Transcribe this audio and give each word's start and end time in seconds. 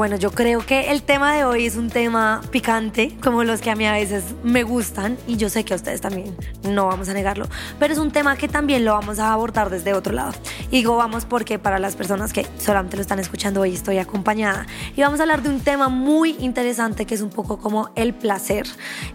Bueno, 0.00 0.16
yo 0.16 0.30
creo 0.30 0.64
que 0.64 0.92
el 0.92 1.02
tema 1.02 1.34
de 1.34 1.44
hoy 1.44 1.66
es 1.66 1.76
un 1.76 1.90
tema 1.90 2.40
picante, 2.50 3.14
como 3.22 3.44
los 3.44 3.60
que 3.60 3.68
a 3.68 3.76
mí 3.76 3.86
a 3.86 3.92
veces 3.92 4.24
me 4.42 4.62
gustan, 4.62 5.18
y 5.26 5.36
yo 5.36 5.50
sé 5.50 5.62
que 5.62 5.74
a 5.74 5.76
ustedes 5.76 6.00
también, 6.00 6.34
no 6.62 6.86
vamos 6.86 7.10
a 7.10 7.12
negarlo, 7.12 7.46
pero 7.78 7.92
es 7.92 7.98
un 7.98 8.10
tema 8.10 8.34
que 8.38 8.48
también 8.48 8.86
lo 8.86 8.94
vamos 8.94 9.18
a 9.18 9.30
abordar 9.30 9.68
desde 9.68 9.92
otro 9.92 10.14
lado. 10.14 10.32
Y 10.70 10.76
digo 10.76 10.96
vamos 10.96 11.26
porque 11.26 11.58
para 11.58 11.78
las 11.78 11.96
personas 11.96 12.32
que 12.32 12.46
solamente 12.58 12.96
lo 12.96 13.02
están 13.02 13.18
escuchando 13.18 13.60
hoy 13.60 13.74
estoy 13.74 13.98
acompañada. 13.98 14.66
Y 14.96 15.02
vamos 15.02 15.20
a 15.20 15.24
hablar 15.24 15.42
de 15.42 15.50
un 15.50 15.60
tema 15.60 15.90
muy 15.90 16.34
interesante 16.38 17.04
que 17.04 17.14
es 17.14 17.20
un 17.20 17.28
poco 17.28 17.58
como 17.58 17.90
el 17.94 18.14
placer 18.14 18.66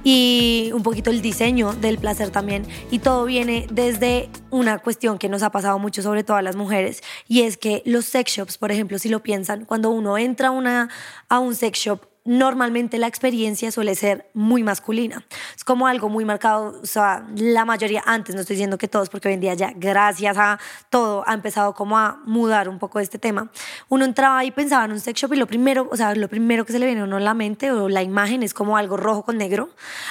y 0.04 0.70
un 0.72 0.84
poquito 0.84 1.10
el 1.10 1.24
diseño 1.24 1.74
del 1.74 1.98
placer 1.98 2.30
también. 2.30 2.68
Y 2.92 3.00
todo 3.00 3.26
viene 3.26 3.66
desde 3.72 4.30
una 4.52 4.78
cuestión 4.80 5.18
que 5.18 5.30
nos 5.30 5.44
ha 5.44 5.50
pasado 5.50 5.80
mucho, 5.80 6.02
sobre 6.02 6.24
todo 6.24 6.38
a 6.38 6.42
las 6.42 6.56
mujeres, 6.56 7.02
y 7.28 7.42
es 7.42 7.58
que 7.58 7.82
los 7.86 8.06
sex 8.06 8.32
shops, 8.32 8.58
por 8.58 8.72
ejemplo, 8.72 9.00
si 9.00 9.10
lo 9.10 9.22
piensan, 9.22 9.66
cuando 9.66 9.90
uno 9.90 10.18
entra 10.18 10.50
a, 10.50 10.52
una, 10.52 10.75
a 11.30 11.40
un 11.40 11.56
sex 11.56 11.80
shop, 11.80 12.02
normalmente 12.26 12.98
la 12.98 13.06
experiencia 13.06 13.72
suele 13.72 13.94
ser 13.94 14.30
muy 14.34 14.64
masculina. 14.64 15.24
Es 15.56 15.64
como 15.64 15.86
algo 15.86 16.10
muy 16.10 16.26
marcado, 16.26 16.80
o 16.82 16.86
sea, 16.86 17.24
la 17.36 17.66
mayoría, 17.66 18.04
antes 18.06 18.34
no 18.34 18.42
estoy 18.42 18.56
diciendo 18.56 18.80
que 18.80 18.88
todos, 18.88 19.10
porque 19.10 19.28
hoy 19.28 19.36
en 19.36 19.42
día 19.42 19.54
ya, 19.54 19.72
gracias 19.76 20.36
a 20.38 20.60
todo, 20.90 21.24
ha 21.28 21.34
empezado 21.36 21.76
como 21.76 22.00
a 22.00 22.20
mudar 22.26 22.68
un 22.68 22.80
poco 22.80 23.00
este 23.00 23.20
tema. 23.20 23.52
Uno 23.90 24.06
entraba 24.06 24.44
y 24.44 24.50
pensaba 24.50 24.86
en 24.86 24.92
un 24.92 25.00
sex 25.00 25.22
shop 25.22 25.34
y 25.34 25.38
lo 25.38 25.46
primero, 25.46 25.88
o 25.92 25.96
sea, 25.96 26.16
lo 26.16 26.28
primero 26.28 26.66
que 26.66 26.74
se 26.74 26.80
le 26.80 26.88
viene 26.88 27.02
a 27.02 27.04
uno 27.04 27.18
a 27.18 27.20
la 27.20 27.36
mente 27.36 27.72
o 27.72 27.88
la 27.90 28.02
imagen 28.02 28.42
es 28.42 28.56
como 28.56 28.76
algo 28.76 28.98
rojo 28.98 29.24
con 29.24 29.38
negro, 29.38 29.70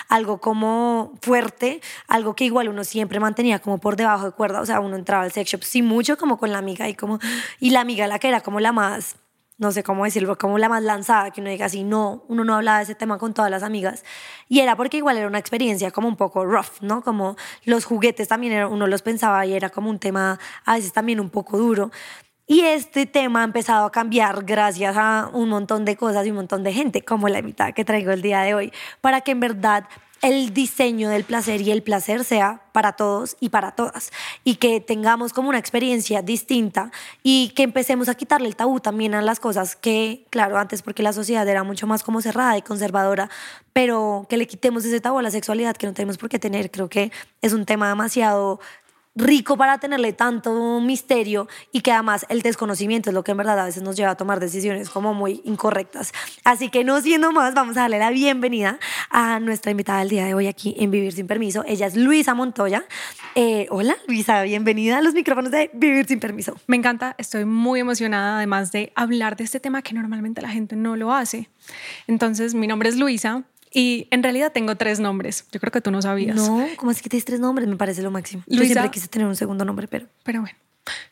algo 0.09 0.39
como 0.39 1.19
fuerte, 1.21 1.81
algo 2.07 2.37
que 2.37 2.45
igual 2.45 2.69
uno 2.69 2.85
siempre 2.85 3.19
mantenía 3.19 3.59
como 3.59 3.79
por 3.79 3.97
debajo 3.97 4.27
de 4.27 4.31
cuerda, 4.31 4.61
o 4.61 4.67
sea, 4.67 4.79
uno 4.79 4.95
entraba 4.95 5.25
al 5.25 5.33
sex 5.33 5.51
shop, 5.51 5.65
sí 5.65 5.83
mucho 5.83 6.17
como 6.17 6.39
con 6.39 6.53
la 6.53 6.59
amiga 6.59 6.89
y 6.89 6.95
como, 6.95 7.19
y 7.59 7.71
la 7.71 7.81
amiga 7.81 8.07
la 8.07 8.21
que 8.21 8.29
era 8.29 8.41
como 8.41 8.61
la 8.61 8.71
más 8.71 9.17
no 9.57 9.71
sé 9.73 9.83
cómo 9.83 10.05
decirlo, 10.05 10.37
como 10.37 10.59
la 10.59 10.69
más 10.69 10.83
lanzada, 10.83 11.31
que 11.31 11.41
uno 11.41 11.51
diga 11.51 11.67
así, 11.67 11.85
no, 11.85 12.25
uno 12.29 12.45
no 12.45 12.57
hablaba 12.57 12.79
de 12.79 12.85
ese 12.85 12.95
tema 12.95 13.19
con 13.19 13.35
todas 13.35 13.51
las 13.51 13.63
amigas. 13.63 14.05
Y 14.49 14.61
era 14.61 14.77
porque 14.77 14.97
igual 14.97 15.17
era 15.17 15.29
una 15.29 15.39
experiencia 15.39 15.91
como 15.91 16.09
un 16.09 16.17
poco 16.17 16.45
rough, 16.45 16.81
¿no? 16.81 17.03
Como 17.03 17.37
los 17.65 17.85
juguetes 17.85 18.29
también 18.29 18.65
uno 18.65 18.87
los 18.87 19.03
pensaba 19.03 19.47
y 19.47 19.55
era 19.55 19.71
como 19.71 19.91
un 19.91 19.99
tema 19.99 20.39
a 20.65 20.75
veces 20.75 20.93
también 20.93 21.21
un 21.21 21.31
poco 21.31 21.57
duro. 21.59 21.91
Y 22.47 22.61
este 22.61 23.07
tema 23.07 23.41
ha 23.41 23.45
empezado 23.45 23.87
a 23.87 23.93
cambiar 23.93 24.45
gracias 24.45 24.97
a 24.99 25.31
un 25.33 25.49
montón 25.49 25.87
de 25.87 25.97
cosas 25.97 26.27
y 26.27 26.31
un 26.31 26.37
montón 26.37 26.63
de 26.63 26.75
gente, 26.75 27.03
como 27.03 27.29
la 27.29 27.39
invitada 27.39 27.73
que 27.73 27.87
traigo 27.87 28.13
el 28.13 28.21
día 28.21 28.43
de 28.43 28.55
hoy, 28.55 28.73
para 29.01 29.23
que 29.23 29.31
en 29.31 29.41
verdad 29.41 29.85
el 30.25 30.55
diseño 30.55 31.11
del 31.11 31.23
placer 31.25 31.61
y 31.61 31.71
el 31.71 31.83
placer 31.83 32.25
sea 32.25 32.63
para 32.73 32.93
todos 32.93 33.37
y 33.41 33.51
para 33.51 33.73
todas 33.73 34.11
y 34.43 34.55
que 34.55 34.81
tengamos 34.81 35.35
como 35.35 35.51
una 35.51 35.59
experiencia 35.59 36.23
distinta 36.23 36.91
y 37.23 37.51
que 37.51 37.63
empecemos 37.63 38.09
a 38.09 38.15
quitarle 38.15 38.49
el 38.49 38.57
tabú 38.57 38.81
también 38.81 39.15
a 39.15 39.21
las 39.21 39.39
cosas 39.39 39.77
que, 39.77 40.25
claro, 40.31 40.57
antes 40.57 40.81
porque 40.81 41.03
la 41.03 41.13
sociedad 41.13 41.47
era 41.47 41.63
mucho 41.63 41.87
más 41.87 42.03
como 42.03 42.23
cerrada 42.23 42.57
y 42.57 42.63
conservadora, 42.63 43.29
pero 43.75 44.25
que 44.31 44.39
le 44.39 44.47
quitemos 44.47 44.87
ese 44.87 44.99
tabú 44.99 45.19
a 45.19 45.23
la 45.23 45.31
sexualidad 45.31 45.77
que 45.77 45.87
no 45.87 45.93
tenemos 45.93 46.17
por 46.17 46.31
qué 46.31 46.39
tener. 46.39 46.71
Creo 46.71 46.89
que 46.89 47.13
es 47.43 47.53
un 47.53 47.67
tema 47.67 47.91
demasiado 47.91 48.61
rico 49.15 49.57
para 49.57 49.79
tenerle 49.79 50.13
tanto 50.13 50.81
misterio 50.81 51.49
y 51.73 51.81
que 51.81 51.93
además 51.93 52.27
el 52.29 52.43
desconocimiento 52.43 53.11
es 53.11 53.15
lo 53.15 53.23
que 53.23 53.31
en 53.31 53.37
verdad 53.37 53.59
a 53.61 53.65
veces 53.65 53.83
nos 53.83 53.97
lleva 53.97 54.11
a 54.11 54.17
tomar 54.17 54.41
decisiones 54.41 54.91
como 54.91 55.15
muy 55.15 55.41
incorrectas. 55.45 56.13
Así 56.45 56.69
que 56.69 56.85
no 56.85 57.01
siendo 57.01 57.33
más, 57.33 57.55
vamos 57.55 57.77
a 57.77 57.83
darle 57.83 57.99
la 57.99 58.11
bienvenida 58.11 58.79
a 59.11 59.41
nuestra 59.41 59.71
invitada 59.71 60.01
del 60.01 60.09
día 60.09 60.25
de 60.25 60.35
hoy 60.35 60.47
aquí 60.47 60.75
en 60.79 60.91
Vivir 60.91 61.13
Sin 61.13 61.27
Permiso. 61.27 61.65
Ella 61.67 61.87
es 61.87 61.97
Luisa 61.97 62.35
Montoya. 62.35 62.85
Eh, 63.35 63.67
hola 63.71 63.97
Luisa, 64.09 64.43
bienvenida 64.43 64.99
a 64.99 65.03
los 65.03 65.15
micrófonos 65.15 65.51
de 65.51 65.71
Vivir 65.75 66.07
Sin 66.07 66.21
Permiso. 66.21 66.57
Me 66.67 66.77
encanta, 66.77 67.15
estoy 67.19 67.45
muy 67.45 67.81
emocionada 67.81 68.39
además 68.39 68.73
de 68.73 68.93
hablar 68.97 69.37
de 69.37 69.45
este 69.45 69.61
tema 69.61 69.83
que 69.83 69.95
normalmente 69.95 70.43
la 70.43 70.49
gente 70.49 70.77
no 70.77 70.97
lo 70.97 71.13
hace. 71.13 71.49
Entonces, 72.07 72.55
mi 72.55 72.67
nombre 72.67 72.89
es 72.89 72.97
Luisa, 72.97 73.45
y 73.75 74.07
en 74.11 74.23
realidad 74.23 74.53
tengo 74.53 74.77
tres 74.77 75.01
nombres. 75.01 75.47
Yo 75.51 75.61
creo 75.61 75.73
que 75.73 75.81
tú 75.81 75.91
no 75.91 76.01
sabías. 76.01 76.37
No, 76.37 76.65
¿cómo 76.77 76.93
es 76.93 77.03
que 77.03 77.09
tienes 77.09 77.25
tres 77.25 77.41
nombres? 77.41 77.69
Me 77.69 77.77
parece 77.77 78.03
lo 78.03 78.11
máximo. 78.13 78.45
Luisa, 78.47 78.63
Yo 78.63 78.67
siempre 78.73 78.91
quise 78.93 79.09
tener 79.09 79.27
un 79.27 79.37
segundo 79.37 79.65
nombre, 79.65 79.89
pero... 79.89 80.07
Pero 80.23 80.41
bueno. 80.41 80.57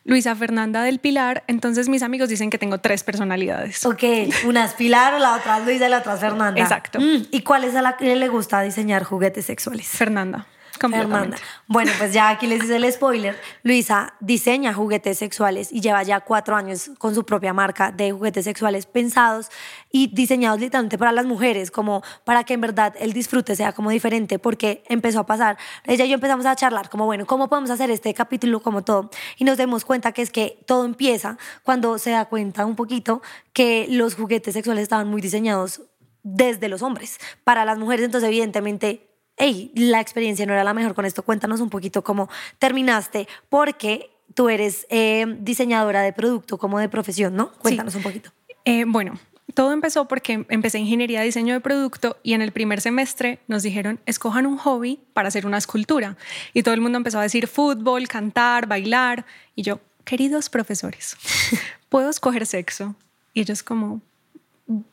Luisa 0.05 0.35
Fernanda 0.35 0.83
del 0.83 0.99
Pilar. 0.99 1.43
Entonces 1.47 1.89
mis 1.89 2.03
amigos 2.03 2.29
dicen 2.29 2.49
que 2.49 2.57
tengo 2.57 2.77
tres 2.79 3.03
personalidades. 3.03 3.85
Ok, 3.85 4.03
una 4.45 4.65
es 4.65 4.73
Pilar, 4.73 5.19
la 5.19 5.35
otra 5.35 5.57
es 5.57 5.65
Luisa 5.65 5.87
y 5.87 5.89
la 5.89 5.99
otra 5.99 6.13
es 6.13 6.19
Fernanda. 6.19 6.61
Exacto. 6.61 6.99
Mm, 6.99 7.27
¿Y 7.31 7.41
cuál 7.41 7.63
es 7.63 7.75
a 7.75 7.81
la 7.81 7.97
que 7.97 8.15
le 8.15 8.27
gusta 8.29 8.61
diseñar 8.61 9.03
juguetes 9.03 9.45
sexuales? 9.45 9.87
Fernanda. 9.87 10.47
Fernanda. 10.79 11.37
Bueno, 11.67 11.91
pues 11.97 12.13
ya 12.13 12.29
aquí 12.29 12.47
les 12.47 12.63
hice 12.63 12.75
el 12.75 12.91
spoiler. 12.91 13.39
Luisa 13.63 14.15
diseña 14.19 14.73
juguetes 14.73 15.17
sexuales 15.17 15.71
y 15.71 15.81
lleva 15.81 16.03
ya 16.03 16.21
cuatro 16.21 16.55
años 16.55 16.91
con 16.97 17.15
su 17.15 17.25
propia 17.25 17.53
marca 17.53 17.91
de 17.91 18.11
juguetes 18.11 18.43
sexuales 18.45 18.85
pensados 18.85 19.49
y 19.91 20.07
diseñados 20.13 20.59
literalmente 20.59 20.97
para 20.97 21.11
las 21.11 21.25
mujeres, 21.25 21.71
como 21.71 22.03
para 22.25 22.43
que 22.43 22.53
en 22.53 22.61
verdad 22.61 22.95
el 22.99 23.13
disfrute 23.13 23.55
sea 23.55 23.73
como 23.73 23.91
diferente, 23.91 24.39
porque 24.39 24.83
empezó 24.87 25.19
a 25.19 25.25
pasar. 25.25 25.57
Ella 25.85 26.05
y 26.05 26.09
yo 26.09 26.15
empezamos 26.15 26.45
a 26.45 26.55
charlar, 26.55 26.89
como 26.89 27.05
bueno, 27.05 27.25
¿cómo 27.25 27.49
podemos 27.49 27.69
hacer 27.69 27.89
este 27.91 28.13
capítulo 28.13 28.61
como 28.61 28.83
todo? 28.83 29.09
Y 29.37 29.45
nos 29.45 29.57
demos 29.57 29.85
cuenta 29.85 30.11
que 30.11 30.21
es 30.21 30.31
que 30.31 30.59
todo 30.65 30.85
empieza 30.85 31.37
cuando 31.63 31.97
se 31.97 32.11
da 32.11 32.25
cuenta 32.25 32.65
un 32.65 32.75
poquito 32.75 33.21
que 33.53 33.87
los 33.89 34.15
juguetes 34.15 34.53
sexuales 34.53 34.83
estaban 34.83 35.07
muy 35.07 35.21
diseñados 35.21 35.81
desde 36.23 36.69
los 36.69 36.81
hombres 36.81 37.19
para 37.43 37.65
las 37.65 37.77
mujeres, 37.77 38.05
entonces 38.05 38.29
evidentemente 38.29 39.12
hey, 39.37 39.71
la 39.75 39.99
experiencia 39.99 40.45
no 40.45 40.53
era 40.53 40.63
la 40.63 40.73
mejor 40.73 40.93
con 40.93 41.05
esto. 41.05 41.23
Cuéntanos 41.23 41.59
un 41.59 41.69
poquito 41.69 42.03
cómo 42.03 42.29
terminaste, 42.59 43.27
porque 43.49 44.09
tú 44.33 44.49
eres 44.49 44.85
eh, 44.89 45.25
diseñadora 45.39 46.01
de 46.01 46.13
producto 46.13 46.57
como 46.57 46.79
de 46.79 46.89
profesión, 46.89 47.35
¿no? 47.35 47.51
Cuéntanos 47.53 47.95
un 47.95 48.03
poquito. 48.03 48.31
Eh, 48.65 48.85
bueno, 48.87 49.19
todo 49.53 49.71
empezó 49.71 50.07
porque 50.07 50.45
empecé 50.49 50.79
ingeniería 50.79 51.19
de 51.19 51.25
diseño 51.25 51.53
de 51.53 51.59
producto 51.59 52.17
y 52.23 52.33
en 52.33 52.41
el 52.41 52.51
primer 52.51 52.81
semestre 52.81 53.39
nos 53.47 53.63
dijeron, 53.63 53.99
escojan 54.05 54.45
un 54.45 54.57
hobby 54.57 54.99
para 55.13 55.27
hacer 55.27 55.45
una 55.45 55.57
escultura. 55.57 56.17
Y 56.53 56.63
todo 56.63 56.73
el 56.73 56.81
mundo 56.81 56.97
empezó 56.97 57.19
a 57.19 57.23
decir 57.23 57.47
fútbol, 57.47 58.07
cantar, 58.07 58.67
bailar. 58.67 59.25
Y 59.55 59.63
yo, 59.63 59.79
queridos 60.05 60.49
profesores, 60.49 61.17
¿puedo 61.89 62.09
escoger 62.09 62.45
sexo? 62.45 62.95
Y 63.33 63.41
ellos 63.41 63.63
como, 63.63 64.01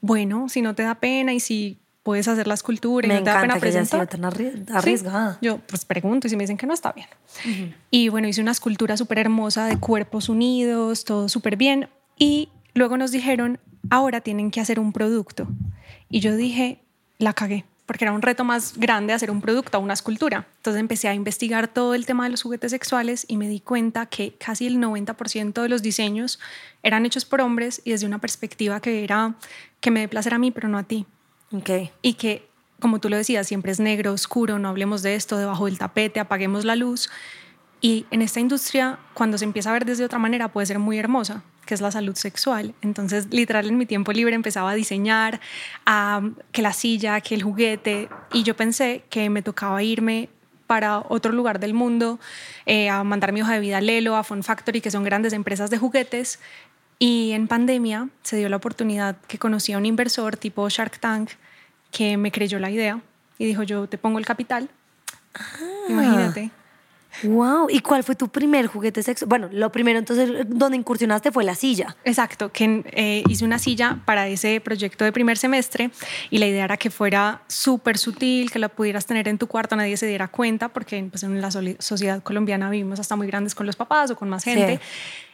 bueno, 0.00 0.48
si 0.48 0.62
no 0.62 0.74
te 0.74 0.82
da 0.82 0.96
pena 0.96 1.32
y 1.32 1.40
si 1.40 1.78
puedes 2.10 2.26
hacer 2.26 2.48
la 2.48 2.54
escultura 2.54 3.06
y 3.06 3.08
me 3.08 3.18
no 3.18 3.22
te 3.22 3.30
da 3.30 3.40
pena 3.40 3.56
presentar. 3.60 4.04
tan 4.08 4.24
arriesgada. 4.24 5.38
yo 5.40 5.58
pues 5.58 5.84
pregunto 5.84 6.26
y 6.26 6.30
si 6.30 6.36
me 6.36 6.42
dicen 6.42 6.56
que 6.56 6.66
no 6.66 6.74
está 6.74 6.90
bien. 6.90 7.06
Y 7.88 8.08
bueno, 8.08 8.26
hice 8.26 8.40
una 8.40 8.50
escultura 8.50 8.96
súper 8.96 9.20
hermosa 9.20 9.66
de 9.66 9.78
cuerpos 9.78 10.28
unidos, 10.28 11.04
todo 11.04 11.28
súper 11.28 11.54
bien. 11.56 11.88
Y 12.18 12.48
luego 12.74 12.96
nos 12.96 13.12
dijeron, 13.12 13.60
ahora 13.90 14.22
tienen 14.22 14.50
que 14.50 14.60
hacer 14.60 14.80
un 14.80 14.92
producto. 14.92 15.46
Y 16.08 16.18
yo 16.18 16.34
dije, 16.34 16.82
la 17.18 17.32
cagué, 17.32 17.64
porque 17.86 18.06
era 18.06 18.12
un 18.12 18.22
reto 18.22 18.42
más 18.42 18.76
grande 18.76 19.12
hacer 19.12 19.30
un 19.30 19.40
producto 19.40 19.78
a 19.78 19.80
una 19.80 19.94
escultura. 19.94 20.48
Entonces 20.56 20.80
empecé 20.80 21.06
a 21.06 21.14
investigar 21.14 21.68
todo 21.68 21.94
el 21.94 22.06
tema 22.06 22.24
de 22.24 22.30
los 22.30 22.42
juguetes 22.42 22.72
sexuales 22.72 23.24
y 23.28 23.36
me 23.36 23.46
di 23.46 23.60
cuenta 23.60 24.06
que 24.06 24.34
casi 24.34 24.66
el 24.66 24.78
90% 24.78 25.62
de 25.62 25.68
los 25.68 25.80
diseños 25.80 26.40
eran 26.82 27.06
hechos 27.06 27.24
por 27.24 27.40
hombres 27.40 27.82
y 27.84 27.92
desde 27.92 28.06
una 28.06 28.18
perspectiva 28.18 28.80
que 28.80 29.04
era 29.04 29.36
que 29.80 29.92
me 29.92 30.00
dé 30.00 30.08
placer 30.08 30.34
a 30.34 30.38
mí, 30.40 30.50
pero 30.50 30.66
no 30.66 30.76
a 30.76 30.82
ti. 30.82 31.06
Okay. 31.52 31.90
Y 32.02 32.14
que, 32.14 32.48
como 32.78 33.00
tú 33.00 33.08
lo 33.08 33.16
decías, 33.16 33.46
siempre 33.46 33.72
es 33.72 33.80
negro, 33.80 34.12
oscuro, 34.12 34.58
no 34.58 34.68
hablemos 34.68 35.02
de 35.02 35.14
esto, 35.14 35.36
debajo 35.36 35.66
del 35.66 35.78
tapete, 35.78 36.20
apaguemos 36.20 36.64
la 36.64 36.76
luz. 36.76 37.10
Y 37.80 38.06
en 38.10 38.22
esta 38.22 38.40
industria, 38.40 38.98
cuando 39.14 39.38
se 39.38 39.44
empieza 39.44 39.70
a 39.70 39.72
ver 39.72 39.84
desde 39.84 40.04
otra 40.04 40.18
manera, 40.18 40.48
puede 40.48 40.66
ser 40.66 40.78
muy 40.78 40.98
hermosa, 40.98 41.42
que 41.66 41.74
es 41.74 41.80
la 41.80 41.90
salud 41.90 42.14
sexual. 42.14 42.74
Entonces, 42.82 43.28
literal, 43.30 43.68
en 43.68 43.78
mi 43.78 43.86
tiempo 43.86 44.12
libre 44.12 44.34
empezaba 44.34 44.70
a 44.70 44.74
diseñar, 44.74 45.40
a, 45.86 46.22
que 46.52 46.62
la 46.62 46.72
silla, 46.72 47.20
que 47.20 47.34
el 47.34 47.42
juguete, 47.42 48.08
y 48.32 48.42
yo 48.42 48.54
pensé 48.54 49.02
que 49.08 49.30
me 49.30 49.42
tocaba 49.42 49.82
irme 49.82 50.28
para 50.66 51.00
otro 51.00 51.32
lugar 51.32 51.58
del 51.58 51.74
mundo, 51.74 52.20
eh, 52.66 52.90
a 52.90 53.02
mandar 53.02 53.32
mi 53.32 53.42
hoja 53.42 53.54
de 53.54 53.60
vida 53.60 53.78
a 53.78 53.80
Lelo, 53.80 54.14
a 54.14 54.22
Fun 54.22 54.44
Factory, 54.44 54.80
que 54.80 54.90
son 54.90 55.02
grandes 55.02 55.32
empresas 55.32 55.70
de 55.70 55.78
juguetes, 55.78 56.38
y 57.02 57.32
en 57.32 57.48
pandemia 57.48 58.10
se 58.22 58.36
dio 58.36 58.48
la 58.50 58.56
oportunidad 58.56 59.16
que 59.26 59.38
conocí 59.38 59.72
a 59.72 59.78
un 59.78 59.86
inversor 59.86 60.36
tipo 60.36 60.68
Shark 60.68 61.00
Tank 61.00 61.30
que 61.90 62.16
me 62.16 62.30
creyó 62.30 62.58
la 62.58 62.70
idea 62.70 63.00
y 63.38 63.46
dijo, 63.46 63.62
yo 63.62 63.88
te 63.88 63.98
pongo 63.98 64.18
el 64.18 64.26
capital. 64.26 64.68
Ah. 65.34 65.58
Imagínate. 65.88 66.50
Wow, 67.24 67.68
¿y 67.68 67.80
cuál 67.80 68.04
fue 68.04 68.14
tu 68.14 68.28
primer 68.28 68.66
juguete 68.66 69.02
sexual? 69.02 69.28
Bueno, 69.28 69.48
lo 69.52 69.72
primero 69.72 69.98
entonces 69.98 70.30
donde 70.46 70.76
incursionaste 70.76 71.32
fue 71.32 71.44
la 71.44 71.54
silla. 71.54 71.96
Exacto, 72.04 72.52
que 72.52 72.84
eh, 72.92 73.22
hice 73.28 73.44
una 73.44 73.58
silla 73.58 73.98
para 74.04 74.28
ese 74.28 74.60
proyecto 74.60 75.04
de 75.04 75.12
primer 75.12 75.36
semestre 75.36 75.90
y 76.30 76.38
la 76.38 76.46
idea 76.46 76.64
era 76.64 76.76
que 76.76 76.88
fuera 76.88 77.42
súper 77.48 77.98
sutil, 77.98 78.50
que 78.50 78.58
la 78.58 78.68
pudieras 78.68 79.06
tener 79.06 79.28
en 79.28 79.38
tu 79.38 79.48
cuarto, 79.48 79.76
nadie 79.76 79.96
se 79.96 80.06
diera 80.06 80.28
cuenta, 80.28 80.68
porque 80.68 81.04
pues, 81.10 81.22
en 81.24 81.40
la 81.40 81.50
sociedad 81.50 82.22
colombiana 82.22 82.70
vivimos 82.70 83.00
hasta 83.00 83.16
muy 83.16 83.26
grandes 83.26 83.54
con 83.54 83.66
los 83.66 83.76
papás 83.76 84.10
o 84.10 84.16
con 84.16 84.28
más 84.28 84.44
gente. 84.44 84.76
Sí. 84.76 84.80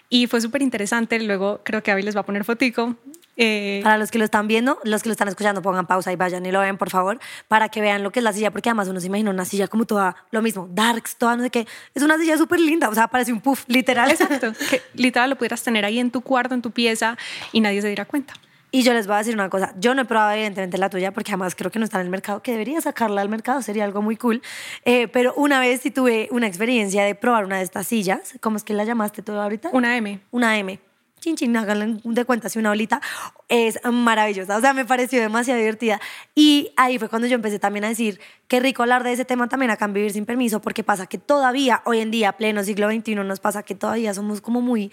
Y 0.09 0.27
fue 0.29 0.41
súper 0.41 0.63
interesante. 0.63 1.19
Luego 1.21 1.61
creo 1.65 1.83
que 1.83 1.91
Avi 1.91 2.03
les 2.03 2.17
va 2.17 2.21
a 2.21 2.27
poner 2.27 2.45
fotico. 2.45 2.95
Eh, 3.37 3.81
para 3.83 3.99
los 3.99 4.11
que 4.11 4.19
lo 4.19 4.25
están 4.25 4.49
viendo, 4.49 4.79
los 4.85 5.03
que 5.03 5.09
lo 5.09 5.13
están 5.13 5.29
escuchando, 5.29 5.63
pongan 5.63 5.87
pausa 5.87 6.13
y 6.13 6.17
vayan 6.17 6.45
y 6.47 6.53
lo 6.53 6.61
ven, 6.61 6.79
por 6.79 6.91
favor, 6.91 7.19
para 7.49 7.69
que 7.69 7.81
vean 7.81 8.03
lo 8.03 8.11
que 8.11 8.21
es 8.21 8.25
la 8.25 8.33
silla, 8.33 8.51
porque 8.51 8.71
además 8.71 8.89
uno 8.89 9.01
se 9.01 9.07
imagina 9.07 9.31
una 9.31 9.45
silla 9.45 9.69
como 9.69 9.85
toda, 9.85 10.17
lo 10.31 10.43
mismo, 10.43 10.69
darks, 10.73 11.17
toda 11.17 11.37
no 11.37 11.43
sé 11.43 11.51
qué. 11.51 11.67
Es 11.95 12.03
una 12.03 12.19
silla 12.19 12.39
súper 12.39 12.61
linda, 12.61 12.89
o 12.89 12.95
sea, 12.95 13.09
parece 13.09 13.33
un 13.33 13.41
puff, 13.41 13.65
literal. 13.67 14.11
Exacto, 14.11 14.53
que 14.71 14.83
literal 14.95 15.31
lo 15.31 15.37
pudieras 15.37 15.63
tener 15.63 15.85
ahí 15.85 15.99
en 15.99 16.11
tu 16.11 16.23
cuarto, 16.23 16.55
en 16.55 16.63
tu 16.63 16.71
pieza 16.71 17.17
y 17.53 17.61
nadie 17.61 17.83
se 17.83 17.89
diera 17.89 18.05
cuenta. 18.05 18.35
Y 18.73 18.83
yo 18.83 18.93
les 18.93 19.07
voy 19.07 19.15
a 19.15 19.19
decir 19.19 19.35
una 19.35 19.49
cosa, 19.49 19.73
yo 19.79 19.95
no 19.95 20.03
he 20.03 20.05
probado 20.05 20.33
evidentemente 20.33 20.77
la 20.77 20.91
tuya 20.91 21.13
porque 21.13 21.31
además 21.31 21.55
creo 21.55 21.71
que 21.71 21.79
no 21.79 21.85
está 21.85 21.99
en 21.99 22.07
el 22.07 22.11
mercado, 22.11 22.43
que 22.43 22.53
debería 22.53 22.81
sacarla 22.81 23.21
al 23.21 23.29
mercado, 23.29 23.63
sería 23.63 23.85
algo 23.85 24.03
muy 24.03 24.17
cool. 24.17 24.43
Eh, 24.85 25.09
pero 25.09 25.33
una 25.35 25.61
vez 25.61 25.81
sí 25.83 25.91
tuve 25.91 26.29
una 26.31 26.47
experiencia 26.47 27.05
de 27.05 27.15
probar 27.15 27.45
una 27.45 27.59
de 27.59 27.63
estas 27.63 27.87
sillas, 27.87 28.35
¿cómo 28.41 28.57
es 28.57 28.65
que 28.65 28.75
la 28.75 28.85
llamaste 28.85 29.23
tú 29.23 29.33
ahorita? 29.33 29.71
Una 29.73 29.97
M. 29.97 30.21
Una 30.31 30.59
M. 30.59 30.79
Chin, 31.21 31.35
chin, 31.35 31.57
háganle 31.57 31.99
de 32.05 32.25
cuenta 32.25 32.49
si 32.49 32.59
una 32.59 32.69
bolita. 32.69 33.01
Es 33.49 33.81
maravillosa, 33.91 34.57
o 34.57 34.61
sea, 34.61 34.75
me 34.75 34.85
pareció 34.85 35.21
demasiado 35.21 35.59
divertida. 35.59 36.01
Y 36.35 36.73
ahí 36.77 36.99
fue 36.99 37.09
cuando 37.09 37.27
yo 37.27 37.35
empecé 37.35 37.59
también 37.59 37.85
a 37.85 37.89
decir, 37.89 38.21
qué 38.49 38.61
rico 38.61 38.83
hablar 38.83 39.03
de 39.03 39.13
ese 39.13 39.25
tema 39.25 39.49
también 39.49 39.71
acá 39.71 39.87
en 39.87 39.95
Vivir 39.95 40.13
Sin 40.13 40.27
Permiso, 40.27 40.61
porque 40.61 40.85
pasa 40.85 41.07
que 41.07 41.19
todavía, 41.19 41.83
hoy 41.85 42.01
en 42.01 42.11
día, 42.11 42.33
pleno 42.33 42.63
siglo 42.63 42.91
XXI, 42.91 43.15
nos 43.17 43.41
pasa 43.41 43.63
que 43.63 43.75
todavía 43.75 44.13
somos 44.15 44.41
como 44.41 44.61
muy 44.61 44.93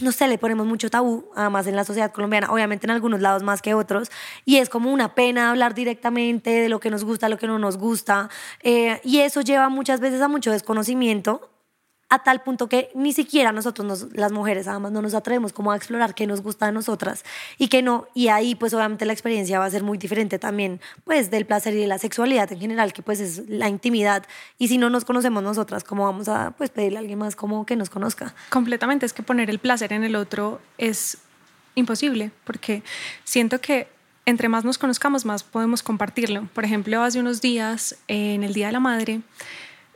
no 0.00 0.12
sé, 0.12 0.28
le 0.28 0.36
ponemos 0.38 0.66
mucho 0.66 0.90
tabú, 0.90 1.30
además 1.34 1.66
en 1.66 1.76
la 1.76 1.84
sociedad 1.84 2.12
colombiana, 2.12 2.52
obviamente 2.52 2.86
en 2.86 2.90
algunos 2.90 3.20
lados 3.20 3.42
más 3.42 3.62
que 3.62 3.74
otros, 3.74 4.10
y 4.44 4.58
es 4.58 4.68
como 4.68 4.92
una 4.92 5.14
pena 5.14 5.50
hablar 5.50 5.74
directamente 5.74 6.50
de 6.50 6.68
lo 6.68 6.78
que 6.78 6.90
nos 6.90 7.04
gusta, 7.04 7.28
lo 7.30 7.38
que 7.38 7.46
no 7.46 7.58
nos 7.58 7.78
gusta, 7.78 8.28
eh, 8.62 9.00
y 9.02 9.20
eso 9.20 9.40
lleva 9.40 9.70
muchas 9.70 10.00
veces 10.00 10.20
a 10.20 10.28
mucho 10.28 10.50
desconocimiento 10.50 11.48
a 12.12 12.18
tal 12.18 12.42
punto 12.42 12.68
que 12.68 12.90
ni 12.94 13.14
siquiera 13.14 13.52
nosotros, 13.52 14.08
las 14.12 14.32
mujeres, 14.32 14.68
además, 14.68 14.92
no 14.92 15.00
nos 15.00 15.14
atrevemos 15.14 15.54
como 15.54 15.72
a 15.72 15.76
explorar 15.76 16.14
qué 16.14 16.26
nos 16.26 16.42
gusta 16.42 16.66
a 16.66 16.70
nosotras 16.70 17.24
y 17.56 17.68
qué 17.68 17.80
no. 17.80 18.06
Y 18.12 18.28
ahí, 18.28 18.54
pues, 18.54 18.74
obviamente 18.74 19.06
la 19.06 19.14
experiencia 19.14 19.58
va 19.58 19.64
a 19.64 19.70
ser 19.70 19.82
muy 19.82 19.96
diferente 19.96 20.38
también, 20.38 20.78
pues, 21.04 21.30
del 21.30 21.46
placer 21.46 21.72
y 21.72 21.78
de 21.78 21.86
la 21.86 21.96
sexualidad 21.96 22.52
en 22.52 22.60
general, 22.60 22.92
que 22.92 23.00
pues 23.00 23.18
es 23.18 23.48
la 23.48 23.70
intimidad. 23.70 24.26
Y 24.58 24.68
si 24.68 24.76
no 24.76 24.90
nos 24.90 25.06
conocemos 25.06 25.42
nosotras, 25.42 25.84
¿cómo 25.84 26.04
vamos 26.04 26.28
a, 26.28 26.50
pues, 26.50 26.68
pedirle 26.68 26.98
a 26.98 27.00
alguien 27.00 27.18
más 27.18 27.34
como 27.34 27.64
que 27.64 27.76
nos 27.76 27.88
conozca? 27.88 28.34
Completamente, 28.50 29.06
es 29.06 29.14
que 29.14 29.22
poner 29.22 29.48
el 29.48 29.58
placer 29.58 29.94
en 29.94 30.04
el 30.04 30.14
otro 30.14 30.60
es 30.76 31.16
imposible, 31.76 32.30
porque 32.44 32.82
siento 33.24 33.58
que 33.62 33.88
entre 34.26 34.50
más 34.50 34.66
nos 34.66 34.76
conozcamos, 34.76 35.24
más 35.24 35.44
podemos 35.44 35.82
compartirlo. 35.82 36.46
Por 36.52 36.66
ejemplo, 36.66 37.02
hace 37.02 37.20
unos 37.20 37.40
días, 37.40 37.96
en 38.06 38.44
el 38.44 38.52
Día 38.52 38.66
de 38.66 38.72
la 38.72 38.80
Madre, 38.80 39.22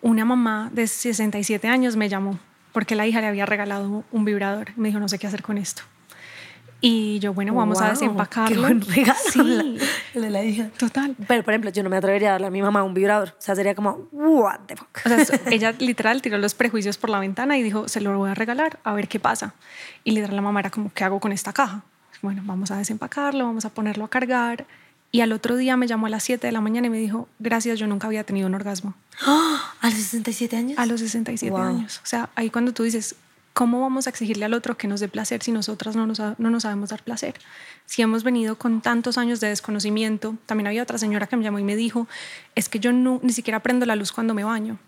una 0.02 0.24
mamá 0.24 0.70
de 0.72 0.86
67 0.86 1.68
años 1.68 1.96
me 1.96 2.08
llamó 2.08 2.38
porque 2.76 2.94
la 2.94 3.06
hija 3.06 3.22
le 3.22 3.26
había 3.26 3.46
regalado 3.46 4.04
un 4.12 4.24
vibrador. 4.26 4.68
Me 4.76 4.88
dijo, 4.88 5.00
no 5.00 5.08
sé 5.08 5.18
qué 5.18 5.26
hacer 5.26 5.42
con 5.42 5.56
esto. 5.56 5.82
Y 6.82 7.18
yo, 7.20 7.32
bueno, 7.32 7.54
vamos 7.54 7.80
a 7.80 7.88
desempacarlo. 7.88 8.54
Qué 8.54 8.60
buen 8.60 8.80
regalo. 8.82 9.18
Sí. 9.32 9.78
La, 10.12 10.28
la 10.28 10.44
hija. 10.44 10.68
Total. 10.76 11.16
Pero, 11.26 11.42
por 11.42 11.54
ejemplo, 11.54 11.70
yo 11.70 11.82
no 11.82 11.88
me 11.88 11.96
atrevería 11.96 12.28
a 12.28 12.32
darle 12.32 12.48
a 12.48 12.50
mi 12.50 12.60
mamá 12.60 12.82
un 12.82 12.92
vibrador. 12.92 13.30
O 13.30 13.40
sea, 13.40 13.56
sería 13.56 13.74
como, 13.74 14.08
what 14.12 14.60
the 14.66 14.76
fuck. 14.76 15.00
O 15.06 15.24
sea, 15.24 15.40
ella 15.50 15.72
literal 15.78 16.20
tiró 16.20 16.36
los 16.36 16.54
prejuicios 16.54 16.98
por 16.98 17.08
la 17.08 17.18
ventana 17.18 17.56
y 17.56 17.62
dijo, 17.62 17.88
se 17.88 18.02
lo 18.02 18.16
voy 18.18 18.28
a 18.28 18.34
regalar, 18.34 18.78
a 18.84 18.92
ver 18.92 19.08
qué 19.08 19.18
pasa. 19.18 19.54
Y 20.04 20.10
literal 20.10 20.36
la 20.36 20.42
mamá 20.42 20.60
era 20.60 20.70
como, 20.70 20.92
¿qué 20.92 21.04
hago 21.04 21.18
con 21.18 21.32
esta 21.32 21.54
caja? 21.54 21.82
Bueno, 22.20 22.42
vamos 22.44 22.70
a 22.70 22.76
desempacarlo, 22.76 23.46
vamos 23.46 23.64
a 23.64 23.70
ponerlo 23.70 24.04
a 24.04 24.10
cargar. 24.10 24.66
Y 25.16 25.22
al 25.22 25.32
otro 25.32 25.56
día 25.56 25.78
me 25.78 25.86
llamó 25.86 26.08
a 26.08 26.10
las 26.10 26.24
7 26.24 26.46
de 26.46 26.52
la 26.52 26.60
mañana 26.60 26.88
y 26.88 26.90
me 26.90 26.98
dijo, 26.98 27.26
gracias, 27.38 27.78
yo 27.78 27.86
nunca 27.86 28.06
había 28.06 28.24
tenido 28.24 28.48
un 28.48 28.54
orgasmo. 28.54 28.92
¿A 29.24 29.88
los 29.88 29.94
67 29.94 30.54
años? 30.54 30.78
A 30.78 30.84
los 30.84 31.00
67 31.00 31.56
años. 31.56 32.02
O 32.04 32.06
sea, 32.06 32.28
ahí 32.34 32.50
cuando 32.50 32.74
tú 32.74 32.82
dices, 32.82 33.14
¿cómo 33.54 33.80
vamos 33.80 34.06
a 34.06 34.10
exigirle 34.10 34.44
al 34.44 34.52
otro 34.52 34.76
que 34.76 34.88
nos 34.88 35.00
dé 35.00 35.08
placer 35.08 35.42
si 35.42 35.52
nosotras 35.52 35.96
no 35.96 36.06
nos, 36.06 36.20
no 36.20 36.50
nos 36.50 36.64
sabemos 36.64 36.90
dar 36.90 37.02
placer? 37.02 37.36
Si 37.86 38.02
hemos 38.02 38.24
venido 38.24 38.58
con 38.58 38.82
tantos 38.82 39.16
años 39.16 39.40
de 39.40 39.48
desconocimiento, 39.48 40.36
también 40.44 40.66
había 40.66 40.82
otra 40.82 40.98
señora 40.98 41.26
que 41.26 41.38
me 41.38 41.44
llamó 41.44 41.60
y 41.60 41.64
me 41.64 41.76
dijo, 41.76 42.06
es 42.54 42.68
que 42.68 42.78
yo 42.78 42.92
no, 42.92 43.18
ni 43.22 43.32
siquiera 43.32 43.60
prendo 43.60 43.86
la 43.86 43.96
luz 43.96 44.12
cuando 44.12 44.34
me 44.34 44.44
baño. 44.44 44.78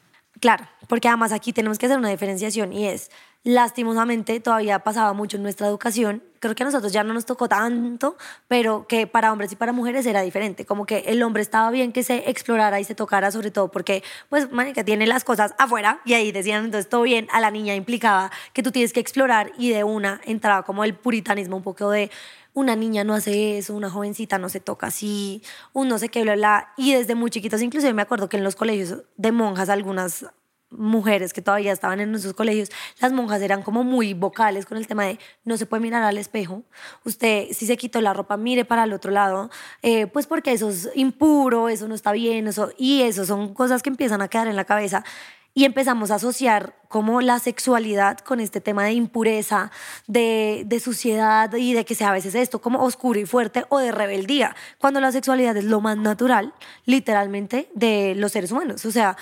Claro, 0.41 0.69
porque 0.89 1.09
además 1.09 1.33
aquí 1.33 1.53
tenemos 1.53 1.79
que 1.79 1.87
hacer 1.87 1.99
una 1.99 2.11
diferenciación 2.11 2.73
y 2.73 2.87
es, 2.87 3.11
lastimosamente, 3.43 4.39
todavía 4.41 4.79
pasaba 4.81 5.13
mucho 5.13 5.37
en 5.37 5.43
nuestra 5.43 5.67
educación. 5.67 6.23
Creo 6.39 6.55
que 6.55 6.63
a 6.63 6.67
nosotros 6.67 6.93
ya 6.93 7.03
no 7.03 7.13
nos 7.15 7.27
tocó 7.27 7.49
tanto, 7.49 8.17
pero 8.47 8.87
que 8.87 9.07
para 9.07 9.33
hombres 9.33 9.51
y 9.53 9.57
para 9.57 9.73
mujeres 9.73 10.07
era 10.07 10.21
diferente. 10.21 10.65
Como 10.65 10.87
que 10.87 10.99
el 11.07 11.23
hombre 11.23 11.43
estaba 11.43 11.71
bien 11.71 11.93
que 11.93 12.05
se 12.05 12.31
explorara 12.31 12.79
y 12.79 12.85
se 12.85 12.95
tocara, 12.95 13.33
sobre 13.33 13.51
todo 13.51 13.71
porque, 13.71 14.05
pues, 14.29 14.47
que 14.75 14.85
tiene 14.85 15.07
las 15.07 15.25
cosas 15.25 15.55
afuera 15.59 16.01
y 16.05 16.13
ahí 16.13 16.31
decían, 16.31 16.67
entonces 16.67 16.89
todo 16.89 17.03
bien. 17.03 17.27
A 17.33 17.41
la 17.41 17.51
niña 17.51 17.75
implicaba 17.75 18.31
que 18.53 18.63
tú 18.63 18.71
tienes 18.71 18.93
que 18.93 19.01
explorar 19.01 19.51
y 19.59 19.71
de 19.71 19.83
una 19.83 20.21
entraba 20.25 20.63
como 20.63 20.85
el 20.85 20.95
puritanismo 20.95 21.57
un 21.57 21.63
poco 21.63 21.91
de 21.91 22.11
una 22.59 22.77
niña 22.77 23.05
no 23.05 23.15
hace 23.15 23.59
eso, 23.59 23.75
una 23.75 23.91
jovencita 23.91 24.39
no 24.39 24.49
se 24.49 24.61
toca 24.61 24.89
así, 24.89 25.43
un 25.73 25.89
no 25.89 25.99
sé 25.99 26.09
qué, 26.09 26.23
bla, 26.23 26.35
bla. 26.35 26.73
Y 26.77 26.93
desde 26.93 27.15
muy 27.15 27.31
chiquitos, 27.31 27.63
inclusive 27.63 27.93
me 27.95 28.03
acuerdo 28.03 28.29
que 28.29 28.37
en 28.37 28.45
los 28.45 28.57
colegios 28.57 29.03
de 29.17 29.33
monjas, 29.33 29.69
algunas 29.69 30.27
mujeres 30.71 31.33
que 31.33 31.41
todavía 31.41 31.73
estaban 31.73 32.01
en 32.01 32.11
nuestros 32.11 32.35
colegios, 32.35 32.71
las 33.01 33.13
monjas 33.13 33.41
eran 33.41 33.63
como 33.63 33.85
muy 33.85 34.13
vocales 34.13 34.67
con 34.67 34.77
el 34.77 34.87
tema 34.87 35.05
de 35.05 35.19
no 35.45 35.57
se 35.57 35.65
puede 35.65 35.81
mirar 35.81 36.03
al 36.03 36.19
espejo, 36.19 36.63
usted 37.05 37.49
si 37.53 37.67
se 37.67 37.77
quitó 37.79 38.01
la 38.03 38.13
ropa 38.13 38.37
mire 38.37 38.65
para 38.67 38.85
el 38.85 38.93
otro 38.93 39.11
lado, 39.11 39.51
eh, 39.83 40.07
pues 40.09 40.27
porque 40.27 40.53
eso 40.53 40.69
es 40.69 40.91
impuro, 40.95 41.71
eso 41.71 41.89
no 41.89 41.95
está 41.95 42.13
bien, 42.13 42.49
eso, 42.49 42.71
y 42.77 43.03
eso 43.03 43.25
son 43.25 43.55
cosas 43.55 43.83
que 43.83 43.89
empiezan 43.89 44.21
a 44.21 44.29
quedar 44.29 44.47
en 44.47 44.57
la 44.57 44.65
cabeza 44.65 45.05
y 45.55 45.65
empezamos 45.65 46.11
a 46.11 46.17
asociar 46.17 46.77
como 46.89 47.21
la 47.21 47.39
sexualidad 47.39 48.19
con 48.19 48.41
este 48.41 48.61
tema 48.61 48.85
de 48.85 48.93
impureza, 48.93 49.71
de, 50.07 50.63
de, 50.67 50.81
suciedad 50.81 51.53
y 51.55 51.75
de 51.75 51.85
que 51.85 51.95
sea 51.95 52.11
a 52.11 52.13
veces 52.13 52.35
esto 52.35 52.61
como 52.61 52.83
oscuro 52.83 53.19
y 53.19 53.27
fuerte 53.27 53.65
o 53.69 53.79
de 53.79 53.91
rebeldía, 53.91 54.55
cuando 54.79 55.01
la 55.01 55.11
sexualidad 55.13 55.57
es 55.57 55.65
lo 55.65 55.81
más 55.81 55.97
natural, 55.97 56.55
literalmente, 56.85 57.69
de 57.75 58.15
los 58.17 58.33
seres 58.33 58.53
humanos. 58.53 58.85
O 58.87 58.93
sea, 58.93 59.17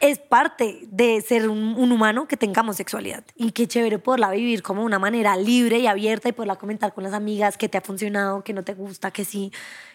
es 0.00 0.18
parte 0.18 0.80
de 0.90 1.20
ser 1.20 1.48
un, 1.48 1.92
humano 1.92 2.26
que 2.26 2.38
tengamos 2.38 2.76
sexualidad 2.76 3.22
y 3.36 3.52
qué 3.52 3.68
chévere 3.68 3.98
poderla 3.98 4.30
vivir 4.30 4.62
como 4.62 4.82
una 4.82 4.98
manera 4.98 5.36
libre 5.36 5.78
y 5.78 5.86
abierta 5.86 6.30
y 6.30 6.32
poderla 6.32 6.56
comentar 6.56 6.94
con 6.94 7.04
las 7.04 7.12
amigas 7.12 7.58
que 7.58 7.68
te 7.68 7.76
ha 7.76 7.82
funcionado, 7.82 8.42
que 8.42 8.54
no 8.54 8.64
te 8.64 8.72
gusta, 8.72 9.10
que 9.10 9.26
sí. 9.26 9.52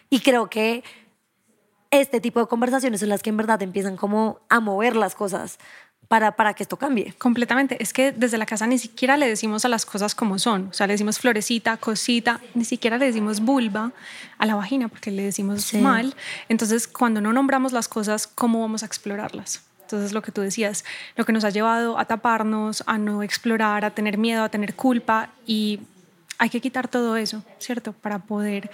Y 0.08 0.20
creo 0.20 0.48
que 0.48 0.84
este 1.90 2.20
tipo 2.20 2.40
de 2.40 2.46
conversaciones 2.46 3.00
son 3.00 3.08
las 3.08 3.22
que 3.22 3.30
en 3.30 3.36
verdad 3.36 3.62
empiezan 3.62 3.96
como 3.96 4.40
a 4.48 4.60
mover 4.60 4.96
las 4.96 5.14
cosas 5.14 5.58
para, 6.08 6.36
para 6.36 6.54
que 6.54 6.62
esto 6.62 6.76
cambie. 6.76 7.14
Completamente. 7.18 7.82
Es 7.82 7.92
que 7.92 8.12
desde 8.12 8.38
la 8.38 8.46
casa 8.46 8.66
ni 8.66 8.78
siquiera 8.78 9.16
le 9.16 9.28
decimos 9.28 9.64
a 9.64 9.68
las 9.68 9.84
cosas 9.84 10.14
como 10.14 10.38
son. 10.38 10.68
O 10.68 10.72
sea, 10.72 10.86
le 10.86 10.94
decimos 10.94 11.18
florecita, 11.18 11.76
cosita, 11.76 12.40
ni 12.54 12.64
siquiera 12.64 12.98
le 12.98 13.06
decimos 13.06 13.40
vulva 13.40 13.92
a 14.38 14.46
la 14.46 14.54
vagina 14.54 14.88
porque 14.88 15.10
le 15.10 15.22
decimos 15.22 15.74
mal. 15.74 16.14
Entonces, 16.48 16.86
cuando 16.86 17.20
no 17.20 17.32
nombramos 17.32 17.72
las 17.72 17.88
cosas, 17.88 18.26
¿cómo 18.26 18.60
vamos 18.60 18.82
a 18.82 18.86
explorarlas? 18.86 19.62
Entonces, 19.82 20.12
lo 20.12 20.22
que 20.22 20.32
tú 20.32 20.40
decías, 20.40 20.84
lo 21.16 21.24
que 21.24 21.32
nos 21.32 21.44
ha 21.44 21.50
llevado 21.50 21.98
a 21.98 22.04
taparnos, 22.06 22.82
a 22.86 22.98
no 22.98 23.22
explorar, 23.22 23.84
a 23.84 23.90
tener 23.90 24.18
miedo, 24.18 24.42
a 24.42 24.48
tener 24.48 24.74
culpa 24.74 25.30
y 25.46 25.80
hay 26.38 26.50
que 26.50 26.60
quitar 26.60 26.88
todo 26.88 27.16
eso, 27.16 27.42
¿cierto? 27.58 27.92
Para 27.92 28.18
poder 28.18 28.70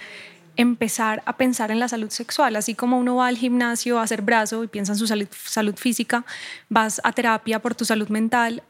empezar 0.55 1.23
a 1.25 1.37
pensar 1.37 1.71
en 1.71 1.79
la 1.79 1.87
salud 1.87 2.09
sexual, 2.09 2.55
así 2.55 2.75
como 2.75 2.99
uno 2.99 3.15
va 3.15 3.27
al 3.27 3.37
gimnasio 3.37 3.99
a 3.99 4.03
hacer 4.03 4.21
brazo 4.21 4.63
y 4.63 4.67
piensa 4.67 4.93
en 4.93 4.99
su 4.99 5.07
salud, 5.07 5.27
salud 5.31 5.75
física, 5.75 6.25
vas 6.69 7.01
a 7.03 7.11
terapia 7.11 7.59
por 7.59 7.75
tu 7.75 7.85
salud 7.85 8.09
mental, 8.09 8.63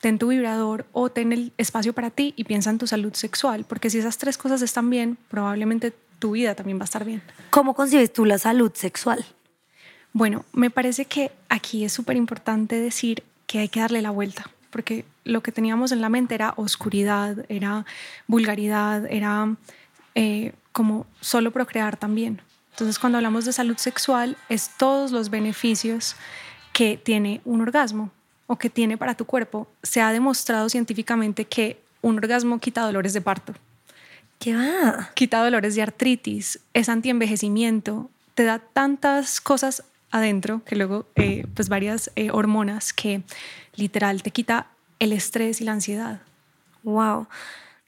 ten 0.00 0.18
tu 0.18 0.28
vibrador 0.28 0.86
o 0.92 1.10
ten 1.10 1.32
el 1.32 1.52
espacio 1.56 1.92
para 1.92 2.10
ti 2.10 2.34
y 2.36 2.44
piensa 2.44 2.70
en 2.70 2.78
tu 2.78 2.86
salud 2.86 3.14
sexual, 3.14 3.64
porque 3.64 3.90
si 3.90 3.98
esas 3.98 4.18
tres 4.18 4.38
cosas 4.38 4.62
están 4.62 4.90
bien, 4.90 5.16
probablemente 5.28 5.92
tu 6.18 6.32
vida 6.32 6.54
también 6.54 6.78
va 6.78 6.82
a 6.82 6.84
estar 6.84 7.04
bien. 7.04 7.22
¿Cómo 7.50 7.74
concibes 7.74 8.12
tú 8.12 8.24
la 8.24 8.38
salud 8.38 8.72
sexual? 8.74 9.24
Bueno, 10.12 10.44
me 10.52 10.70
parece 10.70 11.04
que 11.04 11.30
aquí 11.48 11.84
es 11.84 11.92
súper 11.92 12.16
importante 12.16 12.80
decir 12.80 13.22
que 13.46 13.58
hay 13.58 13.68
que 13.68 13.80
darle 13.80 14.00
la 14.02 14.10
vuelta, 14.10 14.50
porque 14.70 15.04
lo 15.24 15.42
que 15.42 15.52
teníamos 15.52 15.92
en 15.92 16.00
la 16.00 16.08
mente 16.08 16.34
era 16.34 16.54
oscuridad, 16.56 17.44
era 17.48 17.84
vulgaridad, 18.26 19.06
era 19.10 19.56
eh, 20.16 20.54
como 20.72 21.06
solo 21.20 21.50
procrear 21.50 21.98
también. 21.98 22.40
Entonces, 22.70 22.98
cuando 22.98 23.18
hablamos 23.18 23.44
de 23.44 23.52
salud 23.52 23.76
sexual, 23.76 24.38
es 24.48 24.70
todos 24.78 25.12
los 25.12 25.28
beneficios 25.28 26.16
que 26.72 26.96
tiene 26.96 27.42
un 27.44 27.60
orgasmo 27.60 28.10
o 28.46 28.56
que 28.56 28.70
tiene 28.70 28.96
para 28.96 29.14
tu 29.14 29.26
cuerpo. 29.26 29.68
Se 29.82 30.00
ha 30.00 30.12
demostrado 30.12 30.70
científicamente 30.70 31.44
que 31.44 31.82
un 32.00 32.16
orgasmo 32.16 32.58
quita 32.58 32.80
dolores 32.80 33.12
de 33.12 33.20
parto. 33.20 33.52
¿Qué 34.38 34.56
va? 34.56 35.10
Quita 35.14 35.44
dolores 35.44 35.74
de 35.74 35.82
artritis, 35.82 36.60
es 36.72 36.88
antienvejecimiento, 36.88 38.08
te 38.34 38.44
da 38.44 38.58
tantas 38.58 39.42
cosas 39.42 39.84
adentro 40.10 40.62
que 40.64 40.76
luego, 40.76 41.04
eh, 41.16 41.46
pues 41.54 41.68
varias 41.68 42.10
eh, 42.16 42.30
hormonas 42.30 42.94
que 42.94 43.22
literal 43.74 44.22
te 44.22 44.30
quita 44.30 44.68
el 44.98 45.12
estrés 45.12 45.60
y 45.60 45.64
la 45.64 45.72
ansiedad. 45.72 46.22
Wow 46.84 47.26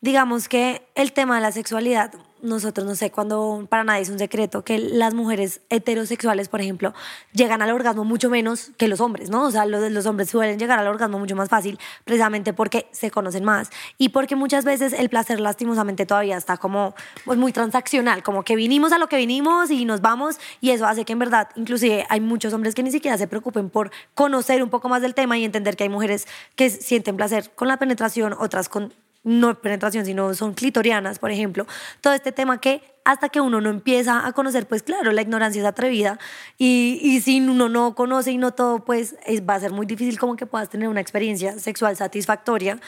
digamos 0.01 0.49
que 0.49 0.89
el 0.95 1.13
tema 1.13 1.37
de 1.37 1.41
la 1.43 1.51
sexualidad, 1.51 2.13
nosotros 2.41 2.87
no 2.87 2.95
sé, 2.95 3.11
cuando 3.11 3.67
para 3.69 3.83
nadie 3.83 4.03
es 4.03 4.11
un 4.11 4.19
secreto 4.19 4.63
que 4.63 4.79
las 4.79 5.13
mujeres 5.13 5.61
heterosexuales, 5.71 6.49
por 6.49 6.61
ejemplo, 6.61 6.95
llegan 7.33 7.63
al 7.63 7.73
orgasmo 7.73 8.05
mucho 8.05 8.31
menos 8.31 8.71
que 8.77 8.87
los 8.87 9.01
hombres, 9.01 9.29
¿no? 9.29 9.45
O 9.45 9.51
sea, 9.51 9.67
los, 9.67 9.91
los 9.91 10.07
hombres 10.07 10.31
suelen 10.31 10.57
llegar 10.57 10.79
al 10.79 10.87
orgasmo 10.87 11.19
mucho 11.19 11.35
más 11.35 11.49
fácil 11.49 11.81
precisamente 12.05 12.53
porque 12.53 12.87
se 12.93 13.11
conocen 13.11 13.43
más 13.43 13.71
y 13.97 14.11
porque 14.11 14.37
muchas 14.37 14.65
veces 14.65 14.93
el 14.93 15.09
placer 15.09 15.41
lastimosamente 15.41 16.07
todavía 16.07 16.37
está 16.37 16.59
como 16.59 16.95
pues, 17.25 17.37
muy 17.37 17.53
transaccional, 17.53 18.23
como 18.23 18.45
que 18.45 18.55
vinimos 18.55 18.93
a 18.93 18.99
lo 18.99 19.09
que 19.09 19.17
vinimos 19.17 19.73
y 19.73 19.85
nos 19.85 20.01
vamos 20.01 20.39
y 20.61 20.71
eso 20.71 20.87
hace 20.87 21.05
que 21.05 21.15
en 21.15 21.19
verdad 21.19 21.49
inclusive 21.57 22.07
hay 22.09 22.21
muchos 22.21 22.53
hombres 22.53 22.77
que 22.77 22.85
ni 22.85 22.93
siquiera 22.93 23.19
se 23.19 23.27
preocupen 23.27 23.69
por 23.69 23.91
conocer 24.15 24.63
un 24.63 24.71
poco 24.71 24.89
más 24.89 25.03
del 25.03 25.15
tema 25.15 25.37
y 25.39 25.45
entender 25.45 25.77
que 25.77 25.85
hay 25.85 25.91
mujeres 25.91 26.29
que 26.55 26.71
sienten 26.71 27.17
placer 27.17 27.51
con 27.57 27.67
la 27.67 27.79
penetración, 27.79 28.37
otras 28.39 28.69
con 28.69 28.95
no 29.25 29.61
penetración, 29.61 30.05
sino 30.05 30.33
son 30.35 30.55
clitorianas, 30.55 31.19
por 31.19 31.31
ejemplo. 31.31 31.67
Todo 32.01 32.15
este 32.15 32.33
tema 32.33 32.61
que 32.61 32.83
hasta 33.05 33.31
que 33.31 33.41
uno 33.41 33.61
no 33.61 33.71
empieza 33.71 34.27
a 34.27 34.33
conocer, 34.33 34.67
pues 34.69 34.83
claro, 34.83 35.13
la 35.13 35.23
ignorancia 35.23 35.63
es 35.63 35.67
atrevida 35.67 36.19
y, 36.59 37.01
y 37.03 37.21
si 37.21 37.41
uno 37.41 37.69
no 37.69 37.95
conoce 37.95 38.33
y 38.33 38.39
no 38.39 38.53
todo, 38.53 38.85
pues 38.85 39.17
va 39.49 39.55
a 39.55 39.61
ser 39.61 39.73
muy 39.73 39.87
difícil 39.87 40.19
como 40.19 40.37
que 40.37 40.47
puedas 40.47 40.69
tener 40.69 40.89
una 40.89 41.01
experiencia 41.01 41.59
sexual 41.59 41.97
satisfactoria 41.97 42.79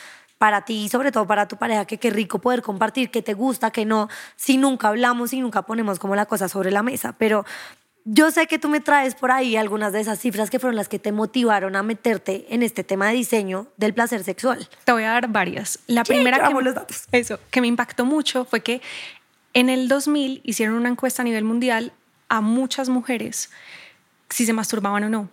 para 0.40 0.62
ti 0.62 0.84
y 0.84 0.88
sobre 0.88 1.12
todo 1.12 1.26
para 1.26 1.49
tu 1.49 1.56
pareja, 1.56 1.84
que 1.84 1.99
qué 1.99 2.08
rico 2.08 2.38
poder 2.38 2.62
compartir, 2.62 3.10
que 3.10 3.20
te 3.20 3.34
gusta, 3.34 3.70
que 3.70 3.84
no, 3.84 4.08
si 4.37 4.56
nunca 4.56 4.88
hablamos 4.88 5.34
y 5.34 5.40
nunca 5.40 5.60
ponemos 5.60 5.99
como 5.99 6.16
la 6.16 6.25
cosa 6.25 6.49
sobre 6.49 6.70
la 6.70 6.82
mesa. 6.82 7.14
Pero 7.18 7.44
yo 8.04 8.30
sé 8.30 8.47
que 8.47 8.59
tú 8.59 8.69
me 8.69 8.80
traes 8.80 9.14
por 9.14 9.30
ahí 9.30 9.57
algunas 9.57 9.92
de 9.92 10.00
esas 10.00 10.19
cifras 10.19 10.50
que 10.50 10.59
fueron 10.59 10.76
las 10.76 10.88
que 10.88 10.99
te 10.99 11.12
motivaron 11.12 11.76
a 11.76 11.83
meterte 11.83 12.47
en 12.50 12.62
este 12.62 12.85
tema 12.85 13.09
de 13.09 13.14
diseño 13.14 13.66
del 13.76 13.95
placer 13.95 14.25
sexual. 14.25 14.69
Te 14.85 14.92
voy 14.92 15.04
a 15.04 15.11
dar 15.11 15.28
varias. 15.28 15.78
La 15.87 16.04
primera 16.04 16.49
que, 16.49 16.54
los 16.54 16.75
datos. 16.75 17.04
Eso, 17.12 17.38
que 17.50 17.61
me 17.61 17.66
impactó 17.66 18.04
mucho 18.04 18.45
fue 18.45 18.61
que 18.62 18.80
en 19.52 19.69
el 19.69 19.88
2000 19.88 20.40
hicieron 20.45 20.76
una 20.76 20.88
encuesta 20.88 21.23
a 21.23 21.25
nivel 21.25 21.45
mundial 21.45 21.92
a 22.28 22.40
muchas 22.40 22.88
mujeres 22.88 23.50
si 24.30 24.47
se 24.47 24.52
masturbaban 24.52 25.04
o 25.04 25.09
no. 25.09 25.28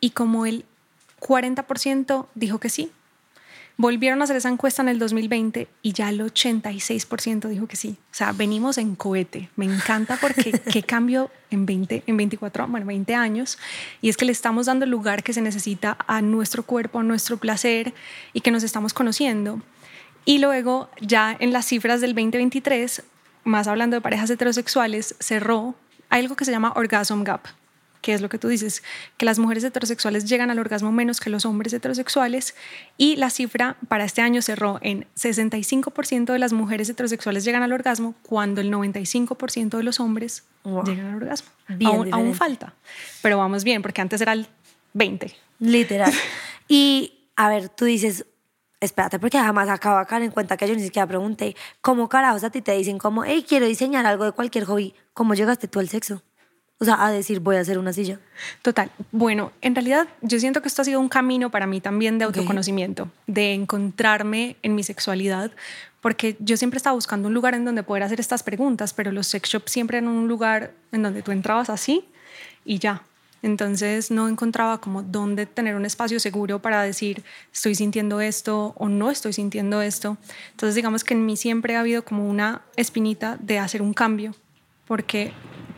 Y 0.00 0.10
como 0.10 0.46
el 0.46 0.64
40% 1.20 2.26
dijo 2.34 2.58
que 2.58 2.68
sí, 2.68 2.92
Volvieron 3.76 4.20
a 4.20 4.24
hacer 4.24 4.36
esa 4.36 4.50
encuesta 4.50 4.82
en 4.82 4.88
el 4.88 4.98
2020 4.98 5.66
y 5.80 5.92
ya 5.92 6.10
el 6.10 6.20
86% 6.20 7.48
dijo 7.48 7.66
que 7.66 7.76
sí. 7.76 7.96
O 8.10 8.14
sea, 8.14 8.32
venimos 8.32 8.78
en 8.78 8.94
cohete. 8.94 9.48
Me 9.56 9.64
encanta 9.64 10.18
porque 10.20 10.52
qué 10.72 10.82
cambio 10.82 11.30
en 11.50 11.64
20, 11.64 12.04
en 12.06 12.16
24, 12.16 12.68
bueno, 12.68 12.86
20 12.86 13.14
años. 13.14 13.58
Y 14.00 14.08
es 14.08 14.16
que 14.16 14.24
le 14.24 14.32
estamos 14.32 14.66
dando 14.66 14.84
el 14.84 14.90
lugar 14.90 15.22
que 15.22 15.32
se 15.32 15.40
necesita 15.40 15.96
a 16.06 16.20
nuestro 16.20 16.64
cuerpo, 16.64 16.98
a 16.98 17.02
nuestro 17.02 17.38
placer 17.38 17.94
y 18.32 18.42
que 18.42 18.50
nos 18.50 18.62
estamos 18.62 18.92
conociendo. 18.92 19.60
Y 20.24 20.38
luego, 20.38 20.88
ya 21.00 21.36
en 21.40 21.52
las 21.52 21.66
cifras 21.66 22.00
del 22.00 22.14
2023, 22.14 23.02
más 23.44 23.66
hablando 23.66 23.96
de 23.96 24.00
parejas 24.00 24.30
heterosexuales, 24.30 25.16
cerró 25.18 25.74
algo 26.10 26.36
que 26.36 26.44
se 26.44 26.52
llama 26.52 26.72
Orgasm 26.76 27.22
Gap 27.22 27.48
que 28.02 28.12
es 28.12 28.20
lo 28.20 28.28
que 28.28 28.38
tú 28.38 28.48
dices, 28.48 28.82
que 29.16 29.24
las 29.24 29.38
mujeres 29.38 29.64
heterosexuales 29.64 30.28
llegan 30.28 30.50
al 30.50 30.58
orgasmo 30.58 30.92
menos 30.92 31.20
que 31.20 31.30
los 31.30 31.46
hombres 31.46 31.72
heterosexuales 31.72 32.54
y 32.98 33.16
la 33.16 33.30
cifra 33.30 33.76
para 33.88 34.04
este 34.04 34.20
año 34.20 34.42
cerró 34.42 34.78
en 34.82 35.06
65% 35.16 36.32
de 36.32 36.38
las 36.38 36.52
mujeres 36.52 36.90
heterosexuales 36.90 37.44
llegan 37.44 37.62
al 37.62 37.72
orgasmo 37.72 38.14
cuando 38.22 38.60
el 38.60 38.70
95% 38.70 39.78
de 39.78 39.82
los 39.82 40.00
hombres 40.00 40.44
llegan 40.84 41.06
al 41.06 41.16
orgasmo. 41.16 41.48
Aún, 41.86 42.12
aún, 42.12 42.34
falta, 42.34 42.74
pero 43.22 43.38
vamos 43.38 43.64
bien 43.64 43.80
porque 43.80 44.02
antes 44.02 44.20
era 44.20 44.32
el 44.32 44.48
20. 44.92 45.34
Literal. 45.60 46.12
y 46.68 47.20
a 47.36 47.48
ver, 47.48 47.68
tú 47.68 47.84
dices, 47.84 48.26
espérate, 48.80 49.20
porque 49.20 49.38
jamás 49.38 49.68
acabo 49.68 50.00
de 50.00 50.06
caer 50.06 50.24
en 50.24 50.32
cuenta 50.32 50.56
que 50.56 50.66
yo 50.66 50.74
ni 50.74 50.82
siquiera 50.82 51.06
pregunté, 51.06 51.54
¿cómo 51.80 52.08
carajos 52.08 52.42
a 52.42 52.50
ti 52.50 52.62
te 52.62 52.72
dicen 52.72 52.98
como, 52.98 53.24
hey, 53.24 53.44
quiero 53.48 53.66
diseñar 53.66 54.06
algo 54.06 54.24
de 54.24 54.32
cualquier 54.32 54.64
hobby? 54.64 54.92
¿Cómo 55.14 55.34
llegaste 55.34 55.68
tú 55.68 55.78
al 55.78 55.88
sexo? 55.88 56.22
O 56.82 56.84
sea, 56.84 57.06
a 57.06 57.12
decir, 57.12 57.38
voy 57.38 57.54
a 57.54 57.60
hacer 57.60 57.78
una 57.78 57.92
silla. 57.92 58.18
Total. 58.60 58.90
Bueno, 59.12 59.52
en 59.60 59.76
realidad 59.76 60.08
yo 60.20 60.40
siento 60.40 60.62
que 60.62 60.66
esto 60.66 60.82
ha 60.82 60.84
sido 60.84 60.98
un 60.98 61.08
camino 61.08 61.48
para 61.48 61.64
mí 61.64 61.80
también 61.80 62.18
de 62.18 62.24
autoconocimiento, 62.24 63.08
de 63.28 63.54
encontrarme 63.54 64.56
en 64.64 64.74
mi 64.74 64.82
sexualidad, 64.82 65.52
porque 66.00 66.34
yo 66.40 66.56
siempre 66.56 66.78
estaba 66.78 66.94
buscando 66.94 67.28
un 67.28 67.34
lugar 67.34 67.54
en 67.54 67.64
donde 67.64 67.84
poder 67.84 68.02
hacer 68.02 68.18
estas 68.18 68.42
preguntas, 68.42 68.94
pero 68.94 69.12
los 69.12 69.28
sex 69.28 69.48
shops 69.48 69.70
siempre 69.70 69.98
eran 69.98 70.10
un 70.10 70.26
lugar 70.26 70.72
en 70.90 71.04
donde 71.04 71.22
tú 71.22 71.30
entrabas 71.30 71.70
así 71.70 72.04
y 72.64 72.80
ya. 72.80 73.02
Entonces 73.42 74.10
no 74.10 74.26
encontraba 74.26 74.80
como 74.80 75.04
dónde 75.04 75.46
tener 75.46 75.76
un 75.76 75.86
espacio 75.86 76.18
seguro 76.18 76.60
para 76.60 76.82
decir 76.82 77.22
estoy 77.52 77.76
sintiendo 77.76 78.20
esto 78.20 78.74
o 78.76 78.88
no 78.88 79.12
estoy 79.12 79.34
sintiendo 79.34 79.82
esto. 79.82 80.16
Entonces 80.50 80.74
digamos 80.74 81.04
que 81.04 81.14
en 81.14 81.24
mí 81.24 81.36
siempre 81.36 81.76
ha 81.76 81.80
habido 81.80 82.04
como 82.04 82.28
una 82.28 82.62
espinita 82.74 83.36
de 83.38 83.60
hacer 83.60 83.82
un 83.82 83.94
cambio, 83.94 84.34
porque 84.88 85.32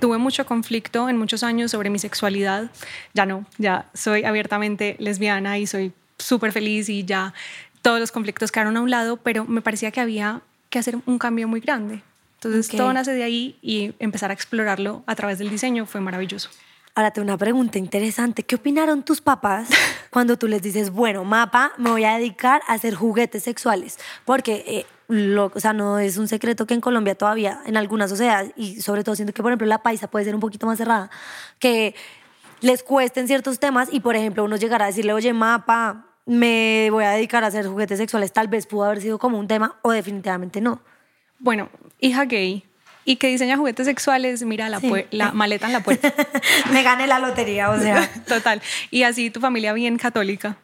tuve 0.04 0.18
mucho 0.18 0.44
conflicto 0.44 1.08
en 1.08 1.16
muchos 1.16 1.42
años 1.42 1.70
sobre 1.70 1.88
mi 1.88 1.98
sexualidad. 1.98 2.70
Ya 3.14 3.24
no, 3.24 3.46
ya 3.56 3.86
soy 3.94 4.24
abiertamente 4.24 4.96
lesbiana 4.98 5.56
y 5.56 5.66
soy 5.66 5.94
súper 6.18 6.52
feliz 6.52 6.90
y 6.90 7.06
ya 7.06 7.32
todos 7.80 8.00
los 8.00 8.12
conflictos 8.12 8.52
quedaron 8.52 8.76
a 8.76 8.82
un 8.82 8.90
lado, 8.90 9.16
pero 9.16 9.46
me 9.46 9.62
parecía 9.62 9.92
que 9.92 10.00
había 10.00 10.42
que 10.68 10.78
hacer 10.78 10.98
un 11.06 11.18
cambio 11.18 11.48
muy 11.48 11.60
grande. 11.60 12.02
Entonces 12.34 12.68
todo 12.68 12.92
nace 12.92 13.12
de 13.12 13.22
ahí 13.22 13.56
y 13.62 13.94
empezar 13.98 14.30
a 14.30 14.34
explorarlo 14.34 15.02
a 15.06 15.14
través 15.14 15.38
del 15.38 15.48
diseño 15.48 15.86
fue 15.86 16.02
maravilloso. 16.02 16.50
Ahora 16.94 17.10
tengo 17.10 17.24
una 17.24 17.38
pregunta 17.38 17.78
interesante. 17.78 18.42
¿Qué 18.42 18.56
opinaron 18.56 19.04
tus 19.04 19.22
papás 19.22 19.70
cuando 20.10 20.36
tú 20.36 20.48
les 20.48 20.60
dices, 20.60 20.90
bueno, 20.90 21.24
mapa, 21.24 21.72
me 21.78 21.88
voy 21.88 22.04
a 22.04 22.18
dedicar 22.18 22.60
a 22.68 22.74
hacer 22.74 22.94
juguetes 22.94 23.44
sexuales? 23.44 23.98
Porque 24.26 24.64
eh, 24.66 24.86
lo, 25.08 25.52
o 25.54 25.60
sea, 25.60 25.72
no 25.72 25.98
es 25.98 26.16
un 26.16 26.28
secreto 26.28 26.66
que 26.66 26.74
en 26.74 26.80
Colombia 26.80 27.14
todavía, 27.14 27.60
en 27.66 27.76
algunas 27.76 28.10
sociedades, 28.10 28.52
y 28.56 28.80
sobre 28.80 29.04
todo 29.04 29.14
siento 29.14 29.32
que, 29.32 29.42
por 29.42 29.50
ejemplo, 29.50 29.66
la 29.66 29.82
paisa 29.82 30.08
puede 30.08 30.24
ser 30.24 30.34
un 30.34 30.40
poquito 30.40 30.66
más 30.66 30.78
cerrada, 30.78 31.10
que 31.58 31.94
les 32.60 32.82
cuesten 32.82 33.26
ciertos 33.26 33.58
temas 33.58 33.88
y, 33.92 34.00
por 34.00 34.16
ejemplo, 34.16 34.44
uno 34.44 34.56
llegará 34.56 34.84
a 34.84 34.88
decirle, 34.88 35.12
oye, 35.12 35.32
mapa, 35.32 36.06
me 36.26 36.88
voy 36.90 37.04
a 37.04 37.10
dedicar 37.10 37.44
a 37.44 37.48
hacer 37.48 37.66
juguetes 37.66 37.98
sexuales, 37.98 38.32
tal 38.32 38.48
vez 38.48 38.66
pudo 38.66 38.84
haber 38.84 39.00
sido 39.00 39.18
como 39.18 39.38
un 39.38 39.48
tema 39.48 39.76
o 39.82 39.90
definitivamente 39.90 40.60
no. 40.60 40.80
Bueno, 41.38 41.68
hija 42.00 42.24
gay 42.24 42.64
y 43.04 43.16
que 43.16 43.28
diseña 43.28 43.56
juguetes 43.56 43.86
sexuales, 43.86 44.42
mira 44.44 44.68
la, 44.68 44.80
la 45.10 45.32
maleta 45.32 45.66
en 45.66 45.72
la 45.72 45.80
puerta. 45.80 46.12
me 46.72 46.82
gané 46.82 47.06
la 47.06 47.18
lotería, 47.18 47.70
o 47.70 47.78
sea. 47.78 48.10
Total. 48.26 48.62
Y 48.90 49.02
así 49.02 49.30
tu 49.30 49.40
familia 49.40 49.72
bien 49.72 49.98
católica. 49.98 50.56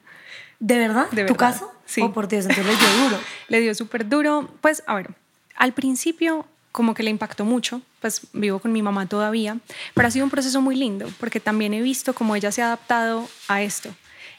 ¿De 0.61 0.79
verdad? 0.79 1.11
¿De 1.11 1.25
¿Tu 1.25 1.35
caso? 1.35 1.73
Sí. 1.87 2.02
Oh, 2.02 2.12
por 2.12 2.29
Dios, 2.29 2.45
entonces 2.45 2.64
le 2.64 2.76
dio 2.76 3.05
duro. 3.05 3.19
le 3.49 3.61
dio 3.61 3.75
súper 3.75 4.09
duro. 4.09 4.49
Pues, 4.61 4.83
a 4.87 4.95
ver, 4.95 5.11
al 5.57 5.73
principio 5.73 6.47
como 6.73 6.95
que 6.95 7.02
le 7.02 7.11
impactó 7.11 7.45
mucho, 7.45 7.83
pues 8.00 8.29
vivo 8.33 8.61
con 8.61 8.73
mi 8.73 8.83
mamá 8.83 9.07
todavía, 9.07 9.59
pero 9.95 10.07
ha 10.07 10.11
sido 10.11 10.25
un 10.25 10.31
proceso 10.31 10.61
muy 10.61 10.76
lindo, 10.76 11.11
porque 11.19 11.40
también 11.40 11.75
he 11.75 11.83
visto 11.83 12.14
cómo 12.14 12.37
ella 12.37 12.52
se 12.52 12.62
ha 12.62 12.67
adaptado 12.67 13.29
a 13.49 13.62
esto 13.62 13.90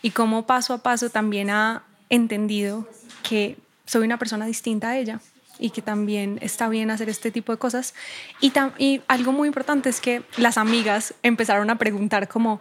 y 0.01 0.11
cómo 0.11 0.45
paso 0.45 0.73
a 0.73 0.77
paso 0.77 1.09
también 1.09 1.49
ha 1.49 1.83
entendido 2.09 2.87
que 3.23 3.57
soy 3.85 4.05
una 4.05 4.17
persona 4.17 4.45
distinta 4.45 4.89
a 4.89 4.97
ella 4.97 5.19
y 5.59 5.69
que 5.71 5.81
también 5.81 6.39
está 6.41 6.69
bien 6.69 6.89
hacer 6.89 7.09
este 7.09 7.31
tipo 7.31 7.51
de 7.51 7.59
cosas. 7.59 7.93
Y, 8.39 8.51
y 8.77 9.01
algo 9.07 9.31
muy 9.31 9.47
importante 9.47 9.89
es 9.89 9.99
que 9.99 10.23
las 10.37 10.57
amigas 10.57 11.13
empezaron 11.21 11.69
a 11.69 11.77
preguntar 11.77 12.27
como, 12.27 12.59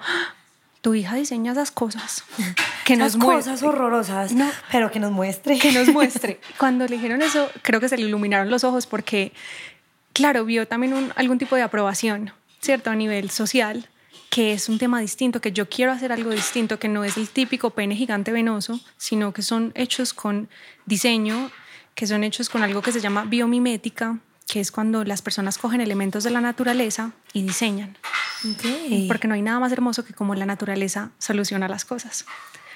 tu 0.80 0.94
hija 0.94 1.16
diseña 1.16 1.52
esas 1.52 1.70
cosas. 1.70 2.24
Que 2.84 2.96
nos 2.96 3.16
cosas 3.16 3.62
horrorosas, 3.62 4.32
no, 4.32 4.50
pero 4.72 4.90
que 4.90 4.98
nos 4.98 5.12
muestre. 5.12 5.60
Que 5.60 5.70
nos 5.70 5.88
muestre. 5.88 6.40
Cuando 6.58 6.86
le 6.86 6.96
dijeron 6.96 7.22
eso, 7.22 7.48
creo 7.62 7.78
que 7.78 7.88
se 7.88 7.96
le 7.96 8.02
iluminaron 8.08 8.50
los 8.50 8.64
ojos 8.64 8.88
porque, 8.88 9.32
claro, 10.12 10.44
vio 10.44 10.66
también 10.66 11.12
algún 11.14 11.38
tipo 11.38 11.54
de 11.54 11.62
aprobación, 11.62 12.32
¿cierto? 12.60 12.90
A 12.90 12.96
nivel 12.96 13.30
social, 13.30 13.88
que 14.28 14.54
es 14.54 14.68
un 14.68 14.78
tema 14.78 14.98
distinto, 14.98 15.40
que 15.40 15.52
yo 15.52 15.68
quiero 15.68 15.92
hacer 15.92 16.10
algo 16.10 16.30
distinto, 16.30 16.80
que 16.80 16.88
no 16.88 17.04
es 17.04 17.16
el 17.16 17.28
típico 17.28 17.70
pene 17.70 17.94
gigante 17.94 18.32
venoso, 18.32 18.80
sino 18.96 19.32
que 19.32 19.42
son 19.42 19.70
hechos 19.76 20.12
con 20.12 20.48
diseño, 20.84 21.52
que 21.94 22.08
son 22.08 22.24
hechos 22.24 22.48
con 22.48 22.64
algo 22.64 22.82
que 22.82 22.90
se 22.90 23.00
llama 23.00 23.24
biomimética, 23.24 24.18
que 24.50 24.58
es 24.58 24.72
cuando 24.72 25.04
las 25.04 25.22
personas 25.22 25.58
cogen 25.58 25.80
elementos 25.80 26.24
de 26.24 26.30
la 26.30 26.40
naturaleza 26.40 27.12
y 27.32 27.42
diseñan. 27.42 27.96
Porque 29.06 29.28
no 29.28 29.34
hay 29.34 29.42
nada 29.42 29.60
más 29.60 29.70
hermoso 29.70 30.04
que 30.04 30.12
como 30.12 30.34
la 30.34 30.44
naturaleza 30.44 31.10
soluciona 31.18 31.68
las 31.68 31.84
cosas. 31.84 32.24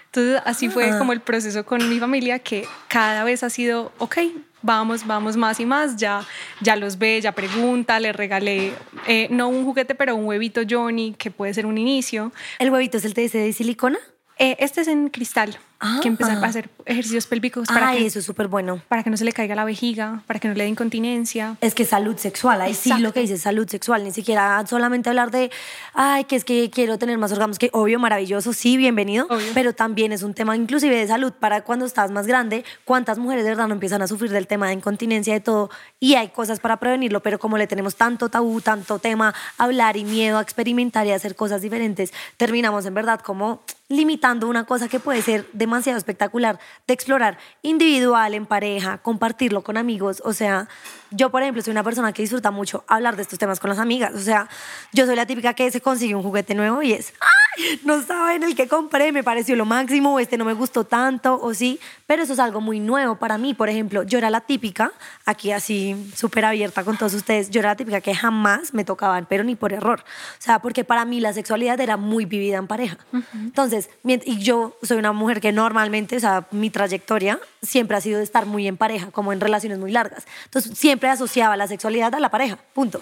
Entonces 0.06 0.40
así 0.44 0.68
fue 0.68 0.90
ah. 0.90 0.98
como 0.98 1.12
el 1.12 1.20
proceso 1.20 1.66
con 1.66 1.88
mi 1.88 1.98
familia 1.98 2.38
que 2.38 2.68
cada 2.86 3.24
vez 3.24 3.42
ha 3.42 3.50
sido, 3.50 3.90
ok, 3.98 4.18
vamos, 4.62 5.04
vamos 5.04 5.36
más 5.36 5.58
y 5.58 5.66
más, 5.66 5.96
ya, 5.96 6.24
ya 6.60 6.76
los 6.76 6.96
ve, 6.96 7.20
ya 7.20 7.32
pregunta, 7.32 7.98
le 7.98 8.12
regalé, 8.12 8.72
eh, 9.08 9.26
no 9.32 9.48
un 9.48 9.64
juguete, 9.64 9.96
pero 9.96 10.14
un 10.14 10.26
huevito 10.26 10.60
Johnny 10.68 11.16
que 11.18 11.32
puede 11.32 11.54
ser 11.54 11.66
un 11.66 11.76
inicio. 11.76 12.32
¿El 12.60 12.70
huevito 12.70 12.98
es 12.98 13.04
el 13.04 13.14
de 13.14 13.52
silicona? 13.52 13.98
Eh, 14.38 14.54
este 14.60 14.82
es 14.82 14.86
en 14.86 15.08
cristal 15.08 15.58
que 16.02 16.08
empezar 16.08 16.42
a 16.42 16.46
hacer 16.46 16.70
ejercicios 16.86 17.26
pélvicos 17.26 17.66
para 17.68 17.92
que, 17.92 18.06
eso 18.06 18.18
es 18.18 18.24
súper 18.24 18.48
bueno. 18.48 18.80
Para 18.88 19.02
que 19.02 19.10
no 19.10 19.16
se 19.16 19.24
le 19.24 19.32
caiga 19.32 19.54
la 19.54 19.64
vejiga, 19.64 20.22
para 20.26 20.40
que 20.40 20.48
no 20.48 20.54
le 20.54 20.64
dé 20.64 20.70
incontinencia. 20.70 21.56
Es 21.60 21.74
que 21.74 21.84
salud 21.84 22.16
sexual, 22.16 22.60
ahí 22.60 22.74
sí 22.74 22.92
lo 22.98 23.12
que 23.12 23.20
dice 23.20 23.38
salud 23.38 23.68
sexual, 23.68 24.04
ni 24.04 24.12
siquiera 24.12 24.64
solamente 24.66 25.08
hablar 25.08 25.30
de, 25.30 25.50
ay, 25.94 26.24
que 26.24 26.36
es 26.36 26.44
que 26.44 26.70
quiero 26.70 26.98
tener 26.98 27.18
más 27.18 27.32
orgasmos, 27.32 27.58
que 27.58 27.70
obvio, 27.72 27.98
maravilloso, 27.98 28.52
sí, 28.52 28.76
bienvenido, 28.76 29.28
pero 29.54 29.72
también 29.72 30.12
es 30.12 30.22
un 30.22 30.34
tema 30.34 30.56
inclusive 30.56 30.96
de 30.96 31.06
salud 31.06 31.32
para 31.32 31.62
cuando 31.62 31.84
estás 31.86 32.10
más 32.10 32.26
grande, 32.26 32.64
cuántas 32.84 33.18
mujeres 33.18 33.44
de 33.44 33.50
verdad 33.50 33.68
no 33.68 33.74
empiezan 33.74 34.02
a 34.02 34.06
sufrir 34.06 34.30
del 34.30 34.46
tema 34.46 34.68
de 34.68 34.74
incontinencia 34.74 35.34
de 35.34 35.40
todo 35.40 35.70
y 36.00 36.14
hay 36.14 36.28
cosas 36.28 36.60
para 36.60 36.78
prevenirlo, 36.78 37.20
pero 37.20 37.38
como 37.38 37.58
le 37.58 37.66
tenemos 37.66 37.96
tanto 37.96 38.28
tabú, 38.28 38.60
tanto 38.60 38.98
tema 38.98 39.34
hablar 39.58 39.96
y 39.96 40.04
miedo 40.04 40.38
a 40.38 40.42
experimentar 40.42 41.06
y 41.06 41.12
hacer 41.12 41.36
cosas 41.36 41.62
diferentes, 41.62 42.12
terminamos 42.36 42.86
en 42.86 42.94
verdad 42.94 43.20
como 43.20 43.62
limitando 43.88 44.48
una 44.48 44.64
cosa 44.64 44.88
que 44.88 44.98
puede 44.98 45.22
ser 45.22 45.46
demasiado 45.74 45.98
espectacular 45.98 46.60
de 46.86 46.94
explorar 46.94 47.38
individual, 47.62 48.34
en 48.34 48.46
pareja, 48.46 48.98
compartirlo 48.98 49.62
con 49.62 49.76
amigos. 49.76 50.22
O 50.24 50.32
sea, 50.32 50.68
yo, 51.14 51.30
por 51.30 51.42
ejemplo, 51.42 51.62
soy 51.62 51.73
una 51.73 51.83
persona 51.83 52.12
que 52.12 52.23
disfruta 52.23 52.50
mucho 52.50 52.85
hablar 52.88 53.16
de 53.16 53.23
estos 53.23 53.38
temas 53.38 53.61
con 53.61 53.71
las 53.71 53.78
amigas. 53.78 54.14
O 54.14 54.21
sea, 54.21 54.49
yo 54.92 55.06
soy 55.06 55.16
la 55.16 55.26
típica 55.26 55.54
que 55.54 55.71
se 55.71 55.80
consigue 55.80 56.14
un 56.14 56.23
juguete 56.23 56.54
nuevo 56.54 56.83
y 56.83 56.92
es, 56.92 57.12
¡ay! 57.21 57.44
no 57.85 58.02
saben 58.02 58.42
el 58.42 58.54
que 58.54 58.68
compré, 58.68 59.12
me 59.12 59.23
pareció 59.23 59.56
lo 59.56 59.64
máximo, 59.64 60.14
o 60.14 60.18
este 60.18 60.37
no 60.37 60.44
me 60.44 60.54
gustó 60.54 60.85
tanto, 60.85 61.40
o 61.40 61.54
sí, 61.54 61.78
pero 62.06 62.23
eso 62.23 62.33
es 62.33 62.38
algo 62.38 62.61
muy 62.61 62.80
nuevo 62.80 63.16
para 63.16 63.38
mí. 63.38 63.54
Por 63.54 63.68
ejemplo, 63.68 64.02
yo 64.02 64.18
era 64.18 64.30
la 64.30 64.40
típica, 64.40 64.92
aquí 65.25 65.52
así 65.52 66.11
súper 66.14 66.44
abierta 66.44 66.85
con 66.85 66.97
todos 66.97 67.14
ustedes, 67.14 67.50
yo 67.50 67.61
era 67.61 67.71
la 67.71 67.76
típica 67.76 68.00
que 68.00 68.14
jamás 68.14 68.75
me 68.75 68.85
tocaban, 68.85 69.26
pero 69.28 69.44
ni 69.44 69.54
por 69.54 69.73
error. 69.73 70.00
O 70.00 70.42
sea, 70.42 70.59
porque 70.59 70.85
para 70.85 71.04
mí 71.04 71.21
la 71.21 71.33
sexualidad 71.33 71.80
era 71.80 71.97
muy 71.97 72.25
vivida 72.25 72.59
en 72.59 72.66
pareja. 72.66 72.99
Entonces, 73.35 73.90
y 74.04 74.38
yo 74.38 74.76
soy 74.83 74.99
una 74.99 75.12
mujer 75.12 75.40
que 75.40 75.52
normalmente, 75.52 76.16
o 76.16 76.21
sea, 76.21 76.47
mi 76.50 76.71
trayectoria 76.71 77.38
siempre 77.62 77.97
ha 77.97 78.00
sido 78.00 78.18
de 78.18 78.25
estar 78.25 78.47
muy 78.47 78.66
en 78.66 78.76
pareja, 78.76 79.11
como 79.11 79.33
en 79.33 79.40
relaciones 79.40 79.78
muy 79.78 79.92
largas. 79.92 80.26
Entonces, 80.44 80.76
siempre 80.76 81.03
asociaba 81.08 81.56
la 81.56 81.66
sexualidad 81.66 82.14
a 82.14 82.20
la 82.20 82.30
pareja, 82.30 82.58
punto. 82.73 83.00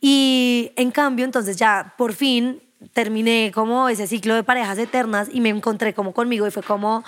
Y 0.00 0.72
en 0.76 0.90
cambio, 0.90 1.24
entonces 1.24 1.56
ya 1.56 1.94
por 1.98 2.12
fin 2.12 2.62
terminé 2.92 3.52
como 3.54 3.88
ese 3.88 4.06
ciclo 4.06 4.34
de 4.34 4.42
parejas 4.42 4.78
eternas 4.78 5.28
y 5.32 5.40
me 5.40 5.50
encontré 5.50 5.92
como 5.92 6.12
conmigo 6.12 6.46
y 6.46 6.50
fue 6.50 6.62
como 6.62 7.04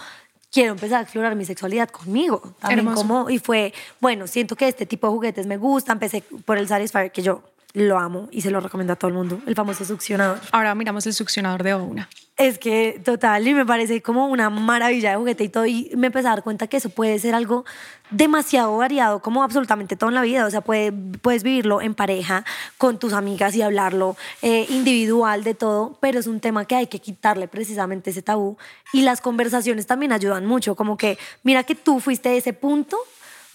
quiero 0.53 0.73
empezar 0.73 0.99
a 0.99 1.03
explorar 1.03 1.35
mi 1.35 1.45
sexualidad 1.45 1.89
conmigo. 1.89 2.55
También 2.61 2.93
como, 2.95 3.31
y 3.31 3.39
fue, 3.39 3.73
bueno, 4.01 4.27
siento 4.27 4.55
que 4.55 4.69
este 4.69 4.87
tipo 4.87 5.07
de 5.07 5.15
juguetes 5.15 5.47
me 5.47 5.57
gusta, 5.57 5.93
empecé 5.93 6.23
por 6.45 6.59
el 6.59 6.69
Satisfyer 6.69 7.11
que 7.11 7.23
yo 7.23 7.43
lo 7.73 7.99
amo 7.99 8.29
y 8.31 8.43
se 8.43 8.51
lo 8.51 8.61
recomiendo 8.61 8.93
a 8.93 8.97
todo 8.97 9.09
el 9.09 9.15
mundo, 9.15 9.41
el 9.47 9.55
famoso 9.55 9.85
succionador. 9.85 10.39
Ahora 10.53 10.75
miramos 10.75 11.07
el 11.07 11.15
succionador 11.15 11.63
de 11.63 11.75
una. 11.75 12.09
Es 12.43 12.59
que 12.59 13.01
total, 13.05 13.47
y 13.47 13.55
me 13.55 13.65
parece 13.65 14.03
como 14.03 14.27
una 14.27 14.51
maravilla 14.51 15.11
de 15.11 15.17
juguete 15.17 15.45
y 15.45 15.49
todo, 15.49 15.65
y 15.65 15.93
me 15.95 16.09
empecé 16.09 16.27
a 16.27 16.31
dar 16.31 16.43
cuenta 16.43 16.67
que 16.67 16.79
eso 16.79 16.89
puede 16.91 17.17
ser 17.21 17.37
algo 17.37 17.65
demasiado 18.11 18.77
variado, 18.77 19.23
como 19.23 19.45
absolutamente 19.45 19.95
todo 19.95 20.11
en 20.11 20.17
la 20.17 20.23
vida, 20.23 20.45
o 20.45 20.51
sea, 20.51 20.61
puede, 20.61 20.91
puedes 20.91 21.45
vivirlo 21.45 21.81
en 21.81 21.95
pareja, 21.95 22.45
con 22.79 22.99
tus 22.99 23.13
amigas 23.13 23.55
y 23.55 23.63
hablarlo 23.63 24.17
eh, 24.43 24.67
individual 24.71 25.45
de 25.45 25.55
todo, 25.55 25.97
pero 26.01 26.19
es 26.19 26.27
un 26.27 26.41
tema 26.41 26.65
que 26.65 26.75
hay 26.75 26.89
que 26.89 26.99
quitarle 26.99 27.47
precisamente 27.47 28.11
ese 28.11 28.23
tabú, 28.23 28.59
y 28.93 29.03
las 29.03 29.21
conversaciones 29.21 29.87
también 29.87 30.11
ayudan 30.11 30.45
mucho, 30.45 30.75
como 30.75 30.97
que 30.97 31.19
mira 31.45 31.63
que 31.63 31.77
tú 31.77 32.01
fuiste 32.01 32.31
de 32.31 32.39
ese 32.39 32.53
punto 32.53 32.97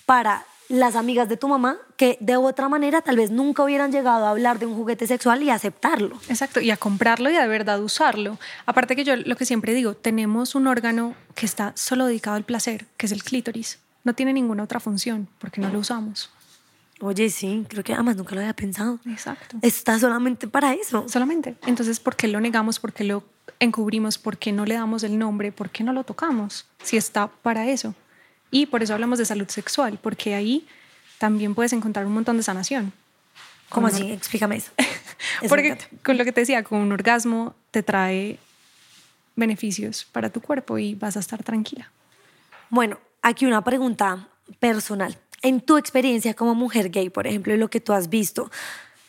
para 0.06 0.46
las 0.70 0.96
amigas 0.96 1.30
de 1.30 1.38
tu 1.38 1.48
mamá 1.48 1.78
que 1.96 2.18
de 2.20 2.38
otra 2.38 2.70
manera 2.70 3.02
tal 3.02 3.18
vez 3.18 3.32
nunca 3.32 3.64
hubieran 3.64 3.92
llegado 3.92 4.26
a 4.26 4.32
hablar 4.32 4.60
de 4.60 4.66
un 4.66 4.76
juguete 4.76 5.08
sexual 5.08 5.42
y 5.44 5.50
aceptarlo. 5.50 6.20
Exacto, 6.30 6.60
y 6.60 6.72
a 6.72 6.78
comprarlo 6.78 7.30
y 7.30 7.34
de 7.34 7.48
verdad 7.48 7.82
usarlo. 7.82 8.38
Aparte 8.66 8.96
que 8.96 9.04
yo 9.04 9.16
lo 9.16 9.36
que 9.36 9.46
siempre 9.46 9.74
digo, 9.74 9.96
tenemos 9.96 10.56
un 10.56 10.68
órgano 10.68 11.16
que 11.36 11.46
está 11.46 11.72
solo 11.76 12.06
dedicado 12.06 12.36
al 12.36 12.44
placer, 12.44 12.86
que 12.98 13.06
es 13.06 13.12
el 13.12 13.24
clítoris. 13.24 13.80
No 14.04 14.14
tiene 14.14 14.34
ninguna 14.34 14.64
otra 14.64 14.80
función 14.80 15.28
porque 15.40 15.62
no 15.62 15.70
lo 15.70 15.80
usamos. 15.80 16.30
Oye, 17.00 17.30
sí, 17.30 17.64
creo 17.68 17.84
que 17.84 17.94
además 17.94 18.16
nunca 18.16 18.34
lo 18.34 18.42
había 18.42 18.56
pensado. 18.56 19.00
Exacto. 19.06 19.58
Está 19.62 20.00
solamente 20.00 20.48
para 20.48 20.74
eso. 20.74 21.06
Solamente. 21.08 21.56
Entonces, 21.68 22.00
¿por 22.00 22.16
qué 22.16 22.28
lo 22.28 22.40
negamos? 22.42 22.80
¿Por 22.80 22.92
qué 22.92 23.04
lo 23.04 23.24
encubrimos? 23.60 24.18
¿Por 24.18 24.38
qué 24.38 24.52
no 24.52 24.66
le 24.66 24.76
damos 24.76 25.04
el 25.04 25.20
nombre? 25.20 25.52
¿Por 25.52 25.70
qué 25.70 25.84
no 25.84 25.94
lo 25.94 26.04
tocamos? 26.04 26.66
Si 26.82 26.98
está 26.98 27.28
para 27.28 27.68
eso. 27.68 27.94
Y 28.52 28.68
por 28.68 28.84
eso 28.84 28.94
hablamos 28.94 29.20
de 29.20 29.26
salud 29.26 29.48
sexual, 29.48 30.00
porque 30.02 30.36
ahí 30.36 30.68
también 31.18 31.56
puedes 31.56 31.74
encontrar 31.74 32.06
un 32.06 32.14
montón 32.14 32.38
de 32.38 32.44
sanación. 32.44 32.94
¿Cómo 33.70 33.88
así? 33.88 34.12
Explícame 34.12 34.58
eso. 34.58 34.72
porque 35.50 35.78
con 36.04 36.18
lo 36.18 36.24
que 36.24 36.32
te 36.32 36.42
decía, 36.42 36.64
con 36.64 36.80
un 36.80 36.92
orgasmo 36.92 37.56
te 37.72 37.84
trae 37.84 38.40
beneficios 39.36 40.06
para 40.12 40.30
tu 40.30 40.42
cuerpo 40.42 40.78
y 40.78 40.96
vas 40.96 41.18
a 41.18 41.20
estar 41.20 41.44
tranquila. 41.44 41.92
Bueno, 42.70 43.00
aquí 43.22 43.46
una 43.46 43.64
pregunta 43.64 44.28
personal. 44.60 45.18
En 45.42 45.62
tu 45.62 45.78
experiencia 45.78 46.34
como 46.34 46.56
mujer 46.56 46.90
gay, 46.90 47.10
por 47.10 47.28
ejemplo, 47.28 47.54
y 47.54 47.58
lo 47.58 47.70
que 47.70 47.80
tú 47.80 47.94
has 47.94 48.10
visto, 48.10 48.50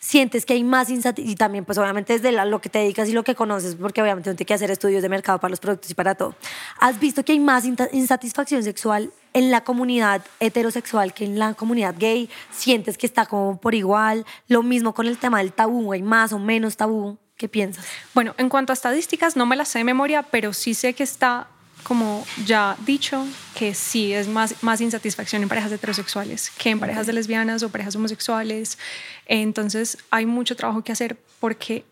sientes 0.08 0.46
que 0.46 0.54
hay 0.54 0.64
más 0.64 0.88
insatisfacción, 0.88 1.32
y 1.32 1.36
también 1.36 1.66
pues 1.66 1.76
obviamente 1.76 2.18
desde 2.18 2.32
lo 2.32 2.60
que 2.62 2.70
te 2.70 2.78
dedicas 2.78 3.10
y 3.10 3.12
lo 3.12 3.24
que 3.24 3.34
conoces, 3.34 3.74
porque 3.74 4.00
obviamente 4.00 4.30
no 4.30 4.36
tienes 4.36 4.48
que 4.48 4.54
hacer 4.54 4.70
estudios 4.70 5.02
de 5.02 5.10
mercado 5.10 5.38
para 5.38 5.50
los 5.50 5.60
productos 5.60 5.90
y 5.90 5.94
para 5.94 6.14
todo, 6.14 6.34
¿has 6.80 6.98
visto 6.98 7.22
que 7.26 7.32
hay 7.32 7.40
más 7.40 7.66
insatisfacción 7.66 8.62
sexual 8.62 9.12
en 9.34 9.50
la 9.50 9.64
comunidad 9.64 10.24
heterosexual 10.40 11.12
que 11.12 11.26
en 11.26 11.38
la 11.38 11.52
comunidad 11.52 11.94
gay? 11.98 12.30
¿Sientes 12.50 12.96
que 12.96 13.04
está 13.04 13.26
como 13.26 13.60
por 13.60 13.74
igual? 13.74 14.24
Lo 14.46 14.62
mismo 14.62 14.94
con 14.94 15.06
el 15.06 15.18
tema 15.18 15.40
del 15.40 15.52
tabú, 15.52 15.92
¿hay 15.92 16.00
más 16.00 16.32
o 16.32 16.38
menos 16.38 16.78
tabú? 16.78 17.18
¿Qué 17.36 17.46
piensas? 17.46 17.84
Bueno, 18.14 18.34
en 18.38 18.48
cuanto 18.48 18.72
a 18.72 18.74
estadísticas, 18.74 19.36
no 19.36 19.44
me 19.44 19.56
las 19.56 19.68
sé 19.68 19.80
de 19.80 19.84
memoria, 19.84 20.22
pero 20.22 20.54
sí 20.54 20.72
sé 20.72 20.94
que 20.94 21.02
está 21.02 21.48
como 21.88 22.26
ya 22.44 22.76
dicho, 22.84 23.26
que 23.54 23.72
sí 23.72 24.12
es 24.12 24.28
más, 24.28 24.62
más 24.62 24.82
insatisfacción 24.82 25.42
en 25.42 25.48
parejas 25.48 25.72
heterosexuales 25.72 26.52
que 26.58 26.68
en 26.68 26.78
parejas 26.78 27.06
de 27.06 27.14
lesbianas 27.14 27.62
o 27.62 27.70
parejas 27.70 27.96
homosexuales. 27.96 28.78
Entonces 29.24 29.96
hay 30.10 30.26
mucho 30.26 30.54
trabajo 30.54 30.82
que 30.82 30.92
hacer 30.92 31.16
porque 31.40 31.86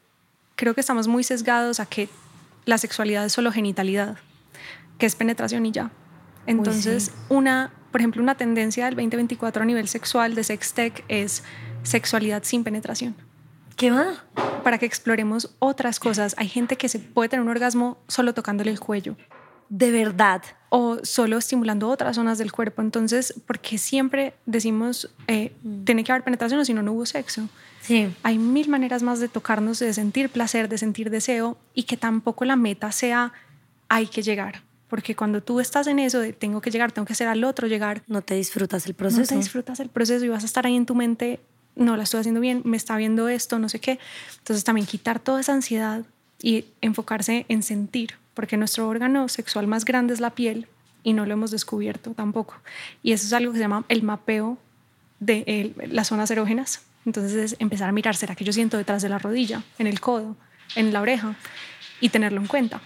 creo 0.55 0.75
que 0.75 0.83
estamos 0.83 1.09
muy 1.09 1.25
sesgados 1.25 1.81
a 1.81 1.87
que 1.87 2.11
la 2.67 2.77
sexualidad 2.77 3.25
es 3.25 3.33
solo 3.33 3.51
genitalidad, 3.51 4.19
que 4.99 5.07
es 5.07 5.15
penetración 5.15 5.65
y 5.65 5.73
ya. 5.73 5.91
Entonces, 6.47 7.11
una, 7.31 7.73
por 7.91 8.03
ejemplo, 8.03 8.23
una 8.23 8.37
tendencia 8.37 8.85
del 8.85 8.97
2024 8.97 9.63
a 9.63 9.67
nivel 9.67 9.89
sexual 9.89 10.35
de 10.35 10.45
Sextech 10.45 11.05
es 11.09 11.43
sexualidad 11.85 12.43
sin 12.45 12.65
penetración. 12.65 13.17
¿Qué 13.77 13.91
va? 13.91 14.25
Para 14.63 14.77
que 14.79 14.87
exploremos 14.87 15.55
otras 15.59 15.99
cosas. 16.01 16.35
Hay 16.37 16.49
gente 16.49 16.77
que 16.77 16.89
se 16.89 16.99
puede 16.99 17.31
tener 17.31 17.43
un 17.43 17.49
orgasmo 17.49 17.99
solo 18.09 18.35
tocándole 18.35 18.71
el 18.71 18.79
cuello 18.79 19.17
de 19.69 19.91
verdad. 19.91 20.43
O 20.69 20.99
solo 21.05 21.39
estimulando 21.39 21.89
otras 21.89 22.17
zonas 22.17 22.39
del 22.39 22.53
cuerpo. 22.53 22.83
Entonces, 22.83 23.35
porque 23.47 23.79
siempre 23.79 24.35
decimos, 24.47 25.11
eh, 25.29 25.53
mm. 25.63 25.85
tiene 25.85 26.05
que 26.05 26.13
haber 26.13 26.25
penetración 26.25 26.61
o 26.61 26.65
si 26.65 26.75
no, 26.75 26.83
no 26.83 26.93
hubo 26.93 27.07
sexo. 27.07 27.49
Sí. 27.81 28.13
Hay 28.23 28.39
mil 28.39 28.69
maneras 28.69 29.03
más 29.03 29.21
de 29.21 29.29
tocarnos, 29.29 29.79
de 29.79 29.95
sentir 29.95 30.29
placer, 30.29 30.69
de 30.69 30.77
sentir 30.77 31.09
deseo 31.11 31.57
y 31.73 31.85
que 31.85 31.97
tampoco 31.97 32.45
la 32.45 32.57
meta 32.57 32.91
sea 32.93 33.33
hay 33.89 34.07
que 34.07 34.23
llegar. 34.23 34.63
Porque 34.89 35.17
cuando 35.17 35.43
tú 35.43 35.61
estás 35.61 35.87
en 35.87 35.99
eso 35.99 36.21
de 36.21 36.33
tengo 36.33 36.61
que 36.61 36.71
llegar, 36.71 36.93
tengo 36.93 37.07
que 37.07 37.13
hacer 37.13 37.29
al 37.29 37.43
otro 37.45 37.67
llegar. 37.69 38.03
No 38.07 38.23
te 38.23 38.35
disfrutas 38.35 38.87
el 38.87 38.95
proceso. 38.95 39.21
No 39.21 39.27
te 39.27 39.37
disfrutas 39.37 39.81
el 39.81 39.89
proceso 39.89 40.25
y 40.25 40.29
vas 40.29 40.43
a 40.43 40.47
estar 40.47 40.67
ahí 40.67 40.77
en 40.77 40.87
tu 40.87 40.95
mente, 40.95 41.41
no 41.75 41.97
la 41.97 42.05
estoy 42.05 42.21
haciendo 42.21 42.41
bien, 42.41 42.63
me 42.65 42.77
está 42.77 42.97
viendo 42.97 43.29
esto, 43.29 43.59
no 43.59 43.69
sé 43.69 43.81
qué. 43.81 43.99
Entonces 44.39 44.65
también 44.65 44.87
quitar 44.87 45.19
toda 45.19 45.41
esa 45.41 45.53
ansiedad 45.53 46.05
y 46.41 46.67
enfocarse 46.81 47.47
en 47.49 47.63
sentir 47.63 48.15
porque 48.37 48.59
nuestro 48.59 48.87
órgano 48.87 49.29
sexual 49.29 49.67
más 49.67 49.87
grande 49.87 50.13
es 50.13 50.21
la 50.21 50.31
piel 50.31 50.69
y 51.03 51.15
no 51.15 51.25
lo 51.25 51.33
hemos 51.33 51.51
descubierto 51.51 52.13
tampoco. 52.13 52.55
Y 53.03 53.13
eso 53.13 53.27
es 53.27 53.33
algo 53.33 53.53
que 53.53 53.59
se 53.59 53.65
llama 53.65 53.85
el 53.89 54.03
mapeo 54.03 54.59
de 55.21 55.75
las 55.89 56.09
zonas 56.09 56.31
erógenas. 56.31 56.83
Entonces 57.07 57.33
es 57.35 57.57
empezar 57.61 57.89
a 57.89 57.93
mirar, 57.93 58.15
¿será 58.15 58.35
que 58.35 58.45
yo 58.45 58.53
siento 58.53 58.77
detrás 58.77 59.01
de 59.01 59.09
la 59.09 59.19
rodilla, 59.19 59.63
en 59.79 59.87
el 59.87 60.01
codo, 60.01 60.37
en 60.75 60.93
la 60.93 61.01
oreja? 61.01 61.35
Y 62.01 62.11
tenerlo 62.11 62.43
en 62.43 62.47
cuenta. 62.47 62.83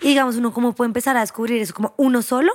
Y 0.00 0.08
digamos, 0.08 0.36
uno 0.36 0.54
cómo 0.54 0.72
puede 0.74 0.86
empezar 0.86 1.14
a 1.18 1.20
descubrir 1.20 1.60
eso, 1.60 1.74
como 1.74 1.92
uno 1.98 2.22
solo, 2.22 2.52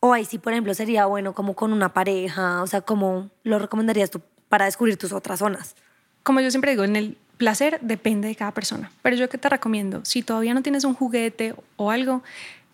o 0.00 0.12
ahí 0.12 0.24
sí, 0.24 0.38
por 0.38 0.52
ejemplo, 0.52 0.74
sería 0.74 1.06
bueno 1.06 1.32
como 1.32 1.54
con 1.54 1.72
una 1.72 1.94
pareja, 1.94 2.60
o 2.60 2.66
sea, 2.66 2.80
¿cómo 2.80 3.30
lo 3.44 3.60
recomendarías 3.60 4.10
tú 4.10 4.20
para 4.48 4.64
descubrir 4.64 4.96
tus 4.96 5.12
otras 5.12 5.38
zonas? 5.38 5.76
Como 6.24 6.40
yo 6.40 6.50
siempre 6.50 6.72
digo, 6.72 6.82
en 6.82 6.96
el 6.96 7.18
placer 7.36 7.78
depende 7.80 8.28
de 8.28 8.36
cada 8.36 8.52
persona. 8.52 8.90
Pero 9.02 9.16
yo 9.16 9.28
que 9.28 9.38
te 9.38 9.48
recomiendo, 9.48 10.04
si 10.04 10.22
todavía 10.22 10.54
no 10.54 10.62
tienes 10.62 10.84
un 10.84 10.94
juguete 10.94 11.54
o 11.76 11.90
algo, 11.90 12.22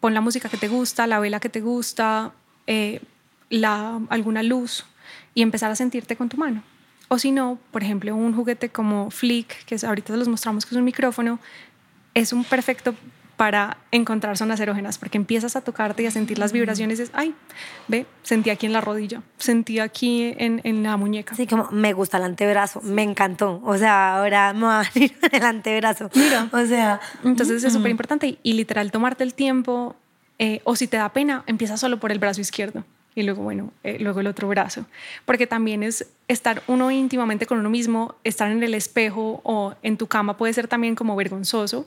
pon 0.00 0.14
la 0.14 0.20
música 0.20 0.48
que 0.48 0.56
te 0.56 0.68
gusta, 0.68 1.06
la 1.06 1.20
vela 1.20 1.40
que 1.40 1.48
te 1.48 1.60
gusta, 1.60 2.32
eh, 2.66 3.00
alguna 4.08 4.42
luz 4.42 4.84
y 5.34 5.42
empezar 5.42 5.70
a 5.70 5.76
sentirte 5.76 6.16
con 6.16 6.28
tu 6.28 6.36
mano. 6.36 6.62
O 7.08 7.18
si 7.18 7.32
no, 7.32 7.58
por 7.72 7.82
ejemplo, 7.82 8.14
un 8.14 8.34
juguete 8.34 8.68
como 8.68 9.10
Flick, 9.10 9.64
que 9.64 9.76
ahorita 9.84 10.16
los 10.16 10.28
mostramos 10.28 10.64
que 10.64 10.74
es 10.74 10.78
un 10.78 10.84
micrófono, 10.84 11.40
es 12.14 12.32
un 12.32 12.44
perfecto 12.44 12.94
para 13.40 13.78
encontrar 13.90 14.36
zonas 14.36 14.60
erógenas, 14.60 14.98
porque 14.98 15.16
empiezas 15.16 15.56
a 15.56 15.62
tocarte 15.62 16.02
y 16.02 16.06
a 16.06 16.10
sentir 16.10 16.38
las 16.38 16.52
vibraciones 16.52 16.98
y 16.98 17.02
dices, 17.04 17.14
ay, 17.16 17.34
ve, 17.88 18.04
sentí 18.22 18.50
aquí 18.50 18.66
en 18.66 18.74
la 18.74 18.82
rodilla, 18.82 19.22
sentí 19.38 19.78
aquí 19.78 20.34
en, 20.36 20.60
en, 20.62 20.82
la 20.82 20.98
muñeca. 20.98 21.34
Sí, 21.34 21.46
como 21.46 21.66
me 21.70 21.94
gusta 21.94 22.18
el 22.18 22.24
antebrazo, 22.24 22.82
me 22.82 23.02
encantó. 23.02 23.62
O 23.64 23.78
sea, 23.78 24.18
ahora 24.18 24.52
me 24.52 24.66
va 24.66 24.80
a 24.82 24.90
venir 24.94 25.16
el 25.32 25.42
antebrazo. 25.42 26.10
Mira. 26.14 26.50
O 26.52 26.66
sea. 26.66 27.00
Entonces 27.24 27.64
es 27.64 27.72
súper 27.72 27.90
importante 27.90 28.38
y, 28.42 28.52
literal 28.52 28.92
tomarte 28.92 29.24
el 29.24 29.32
tiempo, 29.32 29.96
eh, 30.38 30.60
o 30.64 30.76
si 30.76 30.86
te 30.86 30.98
da 30.98 31.08
pena, 31.08 31.42
empieza 31.46 31.78
solo 31.78 31.98
por 31.98 32.12
el 32.12 32.18
brazo 32.18 32.42
izquierdo 32.42 32.84
y 33.14 33.22
luego, 33.22 33.42
bueno, 33.42 33.72
eh, 33.84 33.96
luego 34.00 34.20
el 34.20 34.26
otro 34.26 34.48
brazo. 34.48 34.84
Porque 35.24 35.46
también 35.46 35.82
es 35.82 36.06
estar 36.28 36.62
uno 36.66 36.90
íntimamente 36.90 37.46
con 37.46 37.56
uno 37.56 37.70
mismo, 37.70 38.16
estar 38.22 38.50
en 38.50 38.62
el 38.62 38.74
espejo 38.74 39.40
o 39.44 39.76
en 39.82 39.96
tu 39.96 40.08
cama 40.08 40.36
puede 40.36 40.52
ser 40.52 40.68
también 40.68 40.94
como 40.94 41.16
vergonzoso 41.16 41.86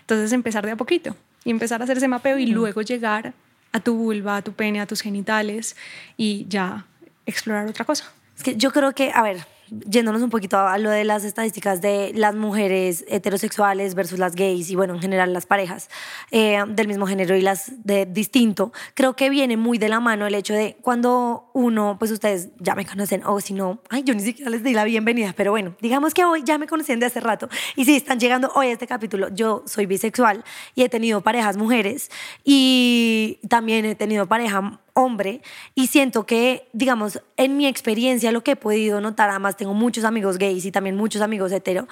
entonces 0.00 0.32
empezar 0.32 0.64
de 0.64 0.72
a 0.72 0.76
poquito 0.76 1.16
y 1.44 1.50
empezar 1.50 1.80
a 1.80 1.84
hacer 1.84 1.96
ese 1.96 2.08
mapeo 2.08 2.38
y 2.38 2.46
luego 2.46 2.82
llegar 2.82 3.32
a 3.72 3.80
tu 3.80 3.94
vulva, 3.94 4.38
a 4.38 4.42
tu 4.42 4.52
pene, 4.52 4.80
a 4.80 4.86
tus 4.86 5.00
genitales 5.00 5.76
y 6.16 6.46
ya 6.48 6.86
explorar 7.26 7.68
otra 7.68 7.84
cosa. 7.84 8.10
Es 8.36 8.42
que 8.42 8.56
yo 8.56 8.72
creo 8.72 8.92
que, 8.94 9.12
a 9.12 9.22
ver, 9.22 9.44
yéndonos 9.70 10.22
un 10.22 10.30
poquito 10.30 10.58
a 10.58 10.78
lo 10.78 10.90
de 10.90 11.04
las 11.04 11.24
estadísticas 11.24 11.80
de 11.80 12.12
las 12.14 12.34
mujeres 12.34 13.04
heterosexuales 13.08 13.94
versus 13.94 14.18
las 14.18 14.34
gays 14.34 14.70
y 14.70 14.76
bueno, 14.76 14.94
en 14.94 15.00
general 15.00 15.32
las 15.32 15.46
parejas 15.46 15.88
eh, 16.30 16.62
del 16.68 16.88
mismo 16.88 17.06
género 17.06 17.36
y 17.36 17.42
las 17.42 17.84
de 17.84 18.06
distinto, 18.06 18.72
creo 18.94 19.14
que 19.14 19.30
viene 19.30 19.56
muy 19.56 19.78
de 19.78 19.88
la 19.88 20.00
mano 20.00 20.26
el 20.26 20.34
hecho 20.34 20.54
de 20.54 20.76
cuando 20.82 21.50
uno, 21.54 21.96
pues 21.98 22.10
ustedes 22.10 22.48
ya 22.58 22.74
me 22.74 22.84
conocen, 22.84 23.22
o 23.24 23.40
si 23.40 23.54
no, 23.54 23.80
ay, 23.88 24.02
yo 24.02 24.14
ni 24.14 24.22
siquiera 24.22 24.50
les 24.50 24.62
di 24.62 24.72
la 24.72 24.84
bienvenida, 24.84 25.32
pero 25.36 25.50
bueno, 25.50 25.74
digamos 25.80 26.14
que 26.14 26.24
hoy 26.24 26.42
ya 26.44 26.58
me 26.58 26.66
conocían 26.66 27.00
de 27.00 27.06
hace 27.06 27.20
rato 27.20 27.48
y 27.76 27.84
si 27.84 27.96
están 27.96 28.18
llegando 28.18 28.50
hoy 28.54 28.68
a 28.68 28.72
este 28.72 28.86
capítulo, 28.86 29.28
yo 29.28 29.62
soy 29.66 29.86
bisexual 29.86 30.44
y 30.74 30.82
he 30.82 30.88
tenido 30.88 31.20
parejas 31.20 31.56
mujeres 31.56 32.10
y 32.44 33.38
también 33.48 33.84
he 33.84 33.94
tenido 33.94 34.26
pareja 34.26 34.80
hombre 34.94 35.42
y 35.74 35.86
siento 35.86 36.26
que, 36.26 36.68
digamos, 36.72 37.20
en 37.36 37.56
mi 37.56 37.66
experiencia 37.66 38.32
lo 38.32 38.42
que 38.42 38.52
he 38.52 38.56
podido 38.56 39.00
notar, 39.00 39.30
además 39.30 39.56
tengo 39.56 39.74
muchos 39.74 40.04
amigos 40.04 40.38
gays 40.38 40.64
y 40.64 40.72
también 40.72 40.96
muchos 40.96 41.22
amigos 41.22 41.52
hetero, 41.52 41.88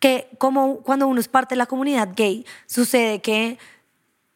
que 0.00 0.28
como 0.38 0.78
cuando 0.78 1.06
uno 1.06 1.20
es 1.20 1.28
parte 1.28 1.54
de 1.54 1.58
la 1.58 1.66
comunidad 1.66 2.10
gay, 2.16 2.46
sucede 2.66 3.20
que 3.20 3.58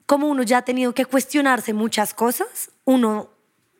como 0.06 0.26
uno 0.26 0.42
ya 0.42 0.58
ha 0.58 0.62
tenido 0.62 0.94
que 0.94 1.04
cuestionarse 1.04 1.72
muchas 1.72 2.14
cosas, 2.14 2.70
uno 2.84 3.30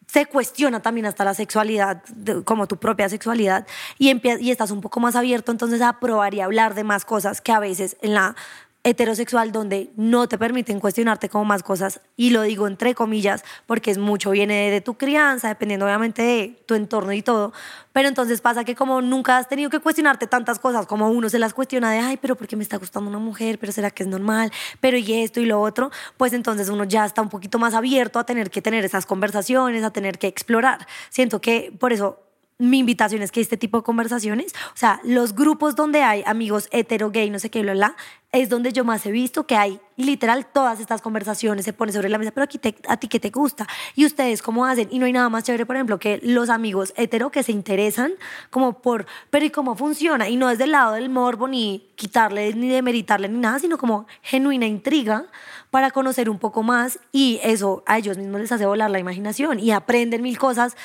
se 0.06 0.26
cuestiona 0.26 0.80
también 0.80 1.06
hasta 1.06 1.24
la 1.24 1.32
sexualidad, 1.32 2.02
como 2.44 2.66
tu 2.66 2.76
propia 2.76 3.08
sexualidad, 3.08 3.66
y, 3.98 4.14
y 4.44 4.50
estás 4.50 4.70
un 4.70 4.82
poco 4.82 5.00
más 5.00 5.16
abierto 5.16 5.52
entonces 5.52 5.80
a 5.80 6.00
probar 6.00 6.34
y 6.34 6.40
hablar 6.40 6.74
de 6.74 6.84
más 6.84 7.04
cosas 7.04 7.40
que 7.40 7.50
a 7.50 7.58
veces 7.58 7.96
en 8.02 8.14
la 8.14 8.36
heterosexual 8.84 9.52
donde 9.52 9.90
no 9.96 10.28
te 10.28 10.38
permiten 10.38 10.80
cuestionarte 10.80 11.28
como 11.28 11.44
más 11.44 11.62
cosas 11.62 12.00
y 12.16 12.30
lo 12.30 12.42
digo 12.42 12.66
entre 12.66 12.94
comillas 12.94 13.44
porque 13.66 13.90
es 13.90 13.98
mucho 13.98 14.30
viene 14.30 14.70
de, 14.70 14.80
tu 14.80 14.94
crianza 14.94 15.48
dependiendo 15.48 15.86
obviamente 15.86 16.22
de 16.22 16.62
tu 16.66 16.74
entorno 16.74 17.12
y 17.12 17.22
todo 17.22 17.52
pero 17.92 18.08
entonces 18.08 18.40
pasa 18.40 18.64
que 18.64 18.74
como 18.74 19.00
nunca 19.00 19.36
has 19.36 19.48
tenido 19.48 19.70
que 19.70 19.78
cuestionarte 19.78 20.26
tantas 20.26 20.58
cosas 20.58 20.86
como 20.86 21.10
uno 21.10 21.28
se 21.28 21.38
las 21.38 21.54
cuestiona 21.54 21.92
de 21.92 21.98
ay 21.98 22.16
pero 22.16 22.36
por 22.36 22.48
qué 22.48 22.56
me 22.56 22.62
está 22.62 22.78
gustando 22.78 23.08
una 23.08 23.18
mujer 23.18 23.58
pero 23.58 23.72
será 23.72 23.90
que 23.90 24.02
es 24.02 24.08
normal 24.08 24.50
pero 24.80 24.96
y 24.96 25.12
esto 25.12 25.40
y 25.40 25.46
lo 25.46 25.60
otro 25.60 25.90
pues 26.16 26.32
entonces 26.32 26.68
uno 26.68 26.84
ya 26.84 27.04
está 27.04 27.22
un 27.22 27.28
poquito 27.28 27.58
más 27.58 27.74
abierto 27.74 28.18
a 28.18 28.24
tener 28.24 28.50
que 28.50 28.62
tener 28.62 28.84
esas 28.84 29.06
conversaciones 29.06 29.52
a 29.84 29.90
tener 29.90 30.18
que 30.18 30.26
explorar. 30.26 30.86
Siento 31.10 31.40
que 31.40 31.72
por 31.78 31.92
eso 31.92 32.20
mi 32.58 32.78
invitación 32.78 33.22
es 33.22 33.32
que 33.32 33.40
este 33.40 33.56
tipo 33.56 33.78
de 33.78 33.82
conversaciones, 33.82 34.54
o 34.74 34.76
sea, 34.76 35.00
los 35.04 35.34
grupos 35.34 35.74
donde 35.74 36.02
hay 36.02 36.22
amigos 36.26 36.68
hetero, 36.70 37.10
gay, 37.10 37.28
no 37.30 37.38
sé 37.38 37.50
qué, 37.50 37.62
bla, 37.62 37.72
bla, 37.72 37.96
es 38.32 38.48
donde 38.48 38.72
yo 38.72 38.84
más 38.84 39.04
he 39.04 39.10
visto 39.10 39.46
que 39.46 39.56
hay 39.56 39.78
literal 39.96 40.46
todas 40.46 40.80
estas 40.80 41.02
conversaciones 41.02 41.66
se 41.66 41.74
ponen 41.74 41.92
sobre 41.92 42.08
la 42.08 42.16
mesa, 42.16 42.30
pero 42.30 42.46
a 42.88 42.96
ti 42.96 43.08
qué 43.08 43.20
te 43.20 43.30
gusta 43.30 43.66
y 43.94 44.06
ustedes 44.06 44.40
cómo 44.40 44.64
hacen 44.64 44.88
y 44.90 44.98
no 44.98 45.04
hay 45.06 45.12
nada 45.12 45.28
más 45.28 45.44
chévere, 45.44 45.66
por 45.66 45.76
ejemplo, 45.76 45.98
que 45.98 46.18
los 46.22 46.48
amigos 46.48 46.94
hetero 46.96 47.30
que 47.30 47.42
se 47.42 47.52
interesan 47.52 48.12
como 48.48 48.80
por, 48.80 49.06
pero 49.28 49.44
¿y 49.44 49.50
cómo 49.50 49.76
funciona? 49.76 50.30
Y 50.30 50.36
no 50.36 50.48
es 50.50 50.58
del 50.58 50.70
lado 50.70 50.94
del 50.94 51.10
morbo 51.10 51.46
ni 51.46 51.86
quitarle 51.94 52.54
ni 52.54 52.68
demeritarle 52.68 53.28
ni 53.28 53.38
nada, 53.38 53.58
sino 53.58 53.76
como 53.76 54.06
genuina 54.22 54.66
intriga 54.66 55.26
para 55.70 55.90
conocer 55.90 56.30
un 56.30 56.38
poco 56.38 56.62
más 56.62 56.98
y 57.12 57.38
eso 57.42 57.82
a 57.86 57.98
ellos 57.98 58.16
mismos 58.16 58.40
les 58.40 58.52
hace 58.52 58.66
volar 58.66 58.90
la 58.90 58.98
imaginación 58.98 59.58
y 59.58 59.72
aprenden 59.72 60.22
mil 60.22 60.38
cosas 60.38 60.76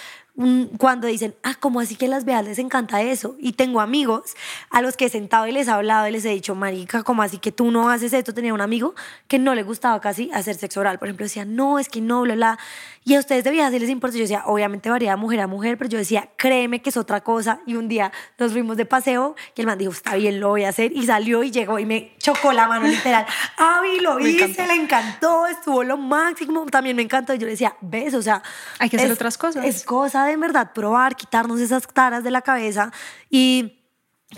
cuando 0.77 1.07
dicen, 1.07 1.33
ah, 1.41 1.55
¿cómo 1.59 1.79
así 1.79 1.95
que 1.95 2.05
a 2.05 2.09
las 2.09 2.23
veas 2.23 2.45
les 2.45 2.59
encanta 2.59 3.01
eso? 3.01 3.35
Y 3.39 3.53
tengo 3.53 3.81
amigos 3.81 4.35
a 4.69 4.81
los 4.81 4.95
que 4.95 5.05
he 5.05 5.09
sentado 5.09 5.47
y 5.47 5.51
les 5.51 5.67
he 5.67 5.71
hablado 5.71 6.07
y 6.07 6.11
les 6.11 6.25
he 6.25 6.29
dicho, 6.29 6.53
marica, 6.53 7.01
¿cómo 7.01 7.23
así 7.23 7.39
que 7.39 7.51
tú 7.51 7.71
no 7.71 7.89
haces 7.89 8.13
esto? 8.13 8.33
Tenía 8.33 8.53
un 8.53 8.61
amigo 8.61 8.93
que 9.27 9.39
no 9.39 9.55
le 9.55 9.63
gustaba 9.63 9.99
casi 9.99 10.29
hacer 10.31 10.55
sexo 10.55 10.81
oral, 10.81 10.99
por 10.99 11.07
ejemplo, 11.07 11.25
decía, 11.25 11.45
no, 11.45 11.79
es 11.79 11.89
que 11.89 12.01
no, 12.01 12.21
bla, 12.21 12.35
bla. 12.35 12.59
Y 13.03 13.15
a 13.15 13.19
ustedes 13.19 13.45
de 13.45 13.51
si 13.71 13.79
les 13.79 13.89
importa. 13.89 14.17
Yo 14.17 14.23
decía, 14.23 14.43
obviamente 14.45 14.89
varía 14.89 15.11
de 15.11 15.15
mujer 15.15 15.39
a 15.39 15.47
mujer, 15.47 15.77
pero 15.77 15.89
yo 15.89 15.97
decía, 15.97 16.29
créeme 16.35 16.81
que 16.81 16.89
es 16.89 16.97
otra 16.97 17.21
cosa. 17.21 17.61
Y 17.65 17.75
un 17.75 17.87
día 17.87 18.11
nos 18.37 18.51
fuimos 18.51 18.75
de 18.75 18.85
paseo 18.85 19.35
y 19.55 19.61
el 19.61 19.67
man 19.67 19.77
dijo, 19.77 19.93
está 19.93 20.15
bien, 20.15 20.41
lo 20.41 20.49
voy 20.49 20.65
a 20.65 20.69
hacer. 20.69 20.91
Y 20.91 21.05
salió 21.05 21.41
y 21.41 21.51
llegó 21.51 21.79
y 21.79 21.85
me 21.85 22.11
chocó 22.27 22.51
la 22.51 22.67
mano 22.67 22.87
literal. 22.87 23.25
Avi, 23.57 23.99
lo 23.99 24.19
hice, 24.19 24.67
le 24.67 24.73
encantó, 24.73 25.47
estuvo 25.47 25.83
lo 25.83 25.97
máximo. 25.97 26.65
También 26.65 26.95
me 26.95 27.01
encantó. 27.01 27.33
Y 27.33 27.37
yo 27.37 27.45
le 27.45 27.51
decía, 27.51 27.75
ves, 27.81 28.13
o 28.13 28.21
sea, 28.21 28.43
hay 28.79 28.89
que 28.89 28.97
hacer 28.97 29.11
otras 29.11 29.37
cosas. 29.37 29.65
Es 29.65 29.83
cosa 29.83 30.25
de 30.25 30.35
verdad 30.35 30.73
probar, 30.73 31.15
quitarnos 31.15 31.59
esas 31.59 31.87
taras 31.87 32.23
de 32.23 32.31
la 32.31 32.41
cabeza 32.41 32.91
y 33.29 33.73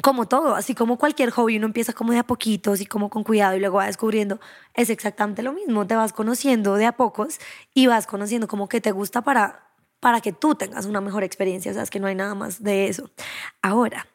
como 0.04 0.28
todo, 0.28 0.56
así 0.56 0.76
como 0.76 1.00
cualquier 1.00 1.32
hobby, 1.32 1.58
uno 1.58 1.66
empieza 1.66 1.94
como 1.94 2.14
de 2.14 2.20
a 2.20 2.24
poquitos 2.24 2.80
y 2.80 2.86
como 2.86 3.10
con 3.10 3.24
cuidado 3.24 3.56
y 3.56 3.60
luego 3.60 3.78
va 3.78 3.88
descubriendo, 3.88 4.40
es 4.76 4.92
exactamente 4.92 5.42
lo 5.42 5.52
mismo, 5.52 5.88
te 5.88 5.96
vas 5.96 6.14
conociendo 6.14 6.76
de 6.76 6.86
a 6.86 6.92
pocos 6.92 7.40
y 7.74 7.88
vas 7.88 8.06
conociendo 8.06 8.48
como 8.48 8.70
que 8.70 8.82
te 8.82 8.92
gusta 8.92 9.24
para, 9.24 9.72
para 10.00 10.22
que 10.22 10.32
tú 10.32 10.54
tengas 10.54 10.86
una 10.86 11.02
mejor 11.02 11.24
experiencia, 11.24 11.72
o 11.72 11.74
sea, 11.74 11.82
es 11.82 11.90
que 11.90 12.00
no 12.00 12.06
hay 12.06 12.14
nada 12.14 12.36
más 12.36 12.62
de 12.62 12.88
eso. 12.88 13.10
Ahora, 13.64 14.06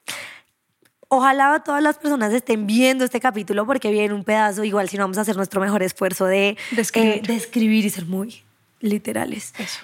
ojalá 1.17 1.63
todas 1.65 1.83
las 1.83 1.99
personas 1.99 2.33
estén 2.33 2.67
viendo 2.67 3.05
este 3.05 3.21
capítulo 3.21 3.67
porque 3.67 3.91
viene 3.91 4.15
un 4.15 4.25
pedazo, 4.25 4.65
igual 4.65 4.89
si 4.89 4.97
no 4.97 5.05
vamos 5.05 5.19
a 5.19 5.23
hacer 5.23 5.37
nuestro 5.37 5.61
mejor 5.61 5.83
esfuerzo 5.83 6.27
de 6.27 6.57
describir, 6.73 7.85
eh, 7.85 7.87
y 7.87 7.91
ser 7.91 8.07
muy 8.07 8.43
literales. 8.81 9.53
Eso. 9.59 9.81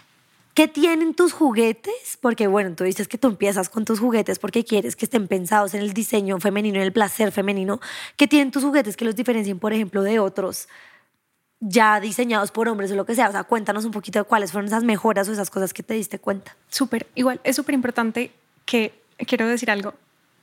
¿Qué 0.55 0.67
tienen 0.69 1.15
tus 1.15 1.33
juguetes? 1.33 2.19
Porque 2.21 2.47
bueno, 2.47 2.75
tú 2.75 2.85
dices 2.85 3.09
que 3.09 3.17
tú 3.17 3.29
empiezas 3.29 3.69
con 3.69 3.85
tus 3.85 4.01
juguetes 4.01 4.39
porque 4.39 4.65
quieres 4.65 4.97
que 4.97 5.07
estén 5.07 5.29
pensados 5.29 5.75
en 5.75 5.81
el 5.81 5.95
diseño 5.95 6.39
femenino, 6.41 6.77
en 6.77 6.83
el 6.83 6.93
placer 6.93 7.31
femenino. 7.33 7.81
¿Qué 8.17 8.27
tienen 8.27 8.51
tus 8.51 8.65
juguetes 8.65 8.97
que 8.97 9.05
los 9.05 9.15
diferencien, 9.15 9.59
por 9.59 9.73
ejemplo, 9.73 10.03
de 10.03 10.19
otros 10.19 10.69
ya 11.61 12.01
diseñados 12.01 12.51
por 12.51 12.69
hombres 12.69 12.91
o 12.91 12.97
lo 12.97 13.07
que 13.07 13.15
sea? 13.15 13.29
O 13.29 13.33
sea, 13.33 13.45
cuéntanos 13.45 13.85
un 13.85 13.93
poquito 13.93 14.19
de 14.19 14.25
cuáles 14.25 14.51
fueron 14.51 14.67
esas 14.67 14.83
mejoras 14.83 15.29
o 15.29 15.33
esas 15.33 15.51
cosas 15.51 15.73
que 15.73 15.83
te 15.83 15.95
diste 15.95 16.19
cuenta. 16.19 16.57
Súper, 16.69 17.07
igual, 17.15 17.41
es 17.45 17.55
súper 17.55 17.75
importante 17.75 18.33
que, 18.67 18.93
quiero 19.27 19.47
decir 19.47 19.71
algo, 19.71 19.95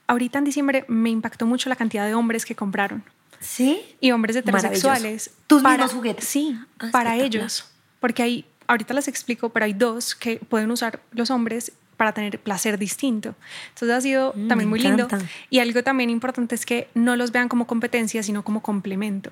ahorita 0.08 0.40
en 0.40 0.46
diciembre 0.46 0.86
me 0.88 1.10
impactó 1.10 1.46
mucho 1.46 1.70
la 1.70 1.76
cantidad 1.76 2.06
de 2.06 2.14
hombres 2.14 2.46
que 2.46 2.56
compraron. 2.56 3.04
¿Sí? 3.40 3.82
Y 4.00 4.12
hombres 4.12 4.36
heterosexuales. 4.36 5.32
¿Tus 5.46 5.64
mismos 5.64 5.94
juguetes? 5.94 6.26
Sí, 6.26 6.60
ah, 6.80 6.90
para 6.92 7.16
ellos. 7.16 7.70
Porque 8.00 8.24
hay 8.24 8.46
ahorita 8.68 8.94
les 8.94 9.08
explico, 9.08 9.50
pero 9.50 9.66
hay 9.66 9.74
dos 9.74 10.16
que 10.16 10.38
pueden 10.38 10.70
usar 10.72 11.02
los 11.12 11.32
hombres 11.32 11.72
para 11.96 12.14
tener 12.14 12.40
placer 12.40 12.78
distinto. 12.78 13.36
Entonces 13.70 13.98
ha 13.98 14.02
sido 14.02 14.34
mm, 14.36 14.48
también 14.48 14.70
muy 14.70 14.80
lindo. 14.80 15.08
Y 15.50 15.60
algo 15.60 15.84
también 15.84 16.10
importante 16.10 16.54
es 16.54 16.66
que 16.66 16.90
no 16.94 17.16
los 17.16 17.32
vean 17.32 17.50
como 17.50 17.66
competencia, 17.66 18.22
sino 18.22 18.44
como 18.44 18.62
complemento. 18.62 19.32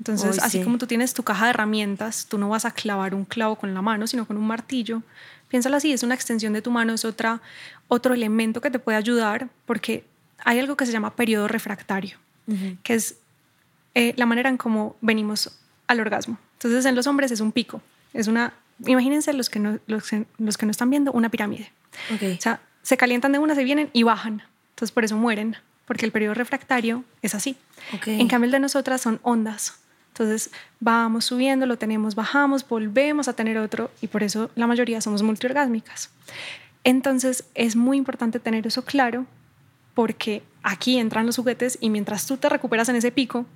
Entonces, 0.00 0.38
así 0.42 0.62
como 0.62 0.78
tú 0.78 0.86
tienes 0.86 1.12
tu 1.12 1.22
caja 1.22 1.44
de 1.44 1.50
herramientas, 1.50 2.26
tú 2.26 2.38
no 2.38 2.48
vas 2.48 2.64
a 2.64 2.70
clavar 2.70 3.14
un 3.14 3.26
clavo 3.26 3.56
con 3.56 3.74
la 3.74 3.82
mano, 3.82 4.06
sino 4.06 4.26
con 4.26 4.38
un 4.38 4.46
martillo. 4.46 5.02
Piénsalo 5.48 5.76
así, 5.76 5.92
es 5.92 6.02
una 6.02 6.14
extensión 6.14 6.54
de 6.54 6.62
tu 6.62 6.70
mano, 6.70 6.94
es 6.94 7.04
otra, 7.04 7.42
otro 7.88 8.14
elemento 8.14 8.62
que 8.62 8.70
te 8.70 8.78
puede 8.78 8.96
ayudar, 8.96 9.48
porque 9.66 10.04
hay 10.38 10.58
algo 10.58 10.76
que 10.76 10.86
se 10.86 10.92
llama 10.92 11.14
periodo 11.14 11.48
refractario, 11.48 12.16
que 12.82 12.94
es 12.94 13.16
eh, 13.94 14.14
la 14.16 14.24
manera 14.26 14.48
en 14.48 14.56
cómo 14.56 14.96
venimos 15.02 15.52
al 15.86 16.00
orgasmo. 16.00 16.38
Entonces, 16.54 16.86
en 16.86 16.94
los 16.94 17.06
hombres 17.06 17.30
es 17.30 17.40
un 17.40 17.52
pico, 17.52 17.82
es 18.14 18.26
una 18.26 18.54
imagínense 18.86 19.32
los 19.32 19.50
que 19.50 19.58
no, 19.58 19.78
los, 19.86 20.10
los 20.38 20.58
que 20.58 20.66
no 20.66 20.70
están 20.70 20.90
viendo 20.90 21.12
una 21.12 21.28
pirámide. 21.28 21.70
O 22.10 22.40
sea, 22.40 22.60
se 22.82 22.96
calientan 22.96 23.32
de 23.32 23.38
una, 23.38 23.54
se 23.54 23.64
vienen 23.64 23.90
y 23.92 24.02
bajan. 24.02 24.42
Entonces 24.70 24.92
por 24.92 25.04
eso 25.04 25.16
mueren, 25.16 25.56
porque 25.86 26.06
el 26.06 26.12
periodo 26.12 26.34
refractario 26.34 27.04
es 27.22 27.34
así. 27.34 27.56
En 28.06 28.28
cambio 28.28 28.46
el 28.46 28.52
de 28.52 28.60
nosotras 28.60 29.00
son 29.00 29.20
ondas. 29.22 29.79
Entonces 30.20 30.50
vamos 30.80 31.24
subiendo, 31.24 31.64
lo 31.64 31.78
tenemos, 31.78 32.14
bajamos, 32.14 32.68
volvemos 32.68 33.26
a 33.26 33.32
tener 33.32 33.56
otro 33.56 33.90
y 34.02 34.06
por 34.06 34.22
eso 34.22 34.50
la 34.54 34.66
mayoría 34.66 35.00
somos 35.00 35.22
multiorgásmicas. 35.22 36.10
Entonces 36.84 37.44
es 37.54 37.74
muy 37.74 37.96
importante 37.96 38.38
tener 38.38 38.66
eso 38.66 38.84
claro 38.84 39.24
porque 39.94 40.42
aquí 40.62 40.98
entran 40.98 41.24
los 41.24 41.36
juguetes 41.36 41.78
y 41.80 41.88
mientras 41.88 42.26
tú 42.26 42.36
te 42.36 42.50
recuperas 42.50 42.90
en 42.90 42.96
ese 42.96 43.10
pico, 43.10 43.46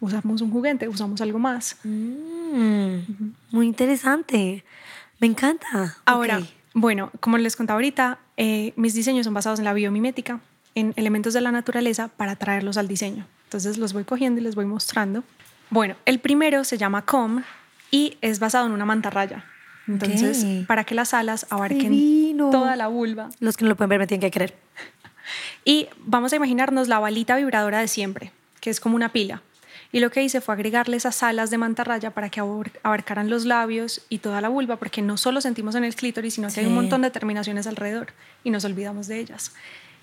usamos 0.00 0.40
un 0.40 0.50
juguete, 0.50 0.88
usamos 0.88 1.20
algo 1.20 1.38
más. 1.38 1.76
Mm, 1.84 3.00
muy 3.50 3.66
interesante. 3.66 4.64
Me 5.20 5.26
encanta. 5.26 5.98
Ahora, 6.06 6.40
bueno, 6.72 7.10
como 7.20 7.36
les 7.36 7.54
contaba 7.54 7.76
ahorita, 7.76 8.18
eh, 8.38 8.72
mis 8.76 8.94
diseños 8.94 9.24
son 9.24 9.34
basados 9.34 9.58
en 9.58 9.66
la 9.66 9.74
biomimética, 9.74 10.40
en 10.74 10.94
elementos 10.96 11.34
de 11.34 11.42
la 11.42 11.52
naturaleza 11.52 12.08
para 12.08 12.34
traerlos 12.34 12.78
al 12.78 12.88
diseño. 12.88 13.26
Entonces 13.44 13.76
los 13.76 13.92
voy 13.92 14.04
cogiendo 14.04 14.40
y 14.40 14.44
les 14.44 14.54
voy 14.54 14.64
mostrando. 14.64 15.22
Bueno, 15.70 15.96
el 16.04 16.20
primero 16.20 16.64
se 16.64 16.78
llama 16.78 17.02
Com 17.02 17.42
y 17.90 18.16
es 18.20 18.38
basado 18.38 18.66
en 18.66 18.72
una 18.72 18.84
mantarraya. 18.84 19.44
Entonces, 19.86 20.46
para 20.66 20.84
que 20.84 20.94
las 20.94 21.12
alas 21.14 21.46
abarquen 21.50 22.36
toda 22.38 22.76
la 22.76 22.88
vulva. 22.88 23.30
Los 23.40 23.56
que 23.56 23.64
no 23.64 23.70
lo 23.70 23.76
pueden 23.76 23.90
ver 23.90 23.98
me 23.98 24.06
tienen 24.06 24.20
que 24.20 24.30
creer. 24.30 24.54
Y 25.64 25.88
vamos 26.00 26.34
a 26.34 26.36
imaginarnos 26.36 26.88
la 26.88 26.98
balita 26.98 27.36
vibradora 27.36 27.80
de 27.80 27.88
siempre, 27.88 28.30
que 28.60 28.68
es 28.68 28.78
como 28.78 28.96
una 28.96 29.10
pila. 29.10 29.40
Y 29.90 30.00
lo 30.00 30.10
que 30.10 30.22
hice 30.22 30.40
fue 30.40 30.54
agregarle 30.54 30.96
esas 30.96 31.22
alas 31.22 31.50
de 31.50 31.56
mantarraya 31.56 32.10
para 32.10 32.28
que 32.28 32.40
abarcaran 32.82 33.30
los 33.30 33.46
labios 33.46 34.02
y 34.08 34.18
toda 34.18 34.40
la 34.40 34.48
vulva, 34.48 34.76
porque 34.76 35.00
no 35.00 35.16
solo 35.16 35.40
sentimos 35.40 35.76
en 35.76 35.84
el 35.84 35.94
clítoris, 35.94 36.34
sino 36.34 36.48
que 36.48 36.60
hay 36.60 36.66
un 36.66 36.74
montón 36.74 37.00
de 37.00 37.10
terminaciones 37.10 37.66
alrededor 37.66 38.08
y 38.42 38.50
nos 38.50 38.64
olvidamos 38.64 39.06
de 39.06 39.20
ellas. 39.20 39.52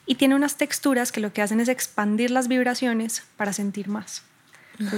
Y 0.06 0.16
tiene 0.16 0.34
unas 0.34 0.58
texturas 0.58 1.12
que 1.12 1.20
lo 1.20 1.34
que 1.34 1.42
hacen 1.42 1.60
es 1.60 1.68
expandir 1.68 2.32
las 2.32 2.48
vibraciones 2.48 3.24
para 3.38 3.54
sentir 3.54 3.90
más. 3.90 4.24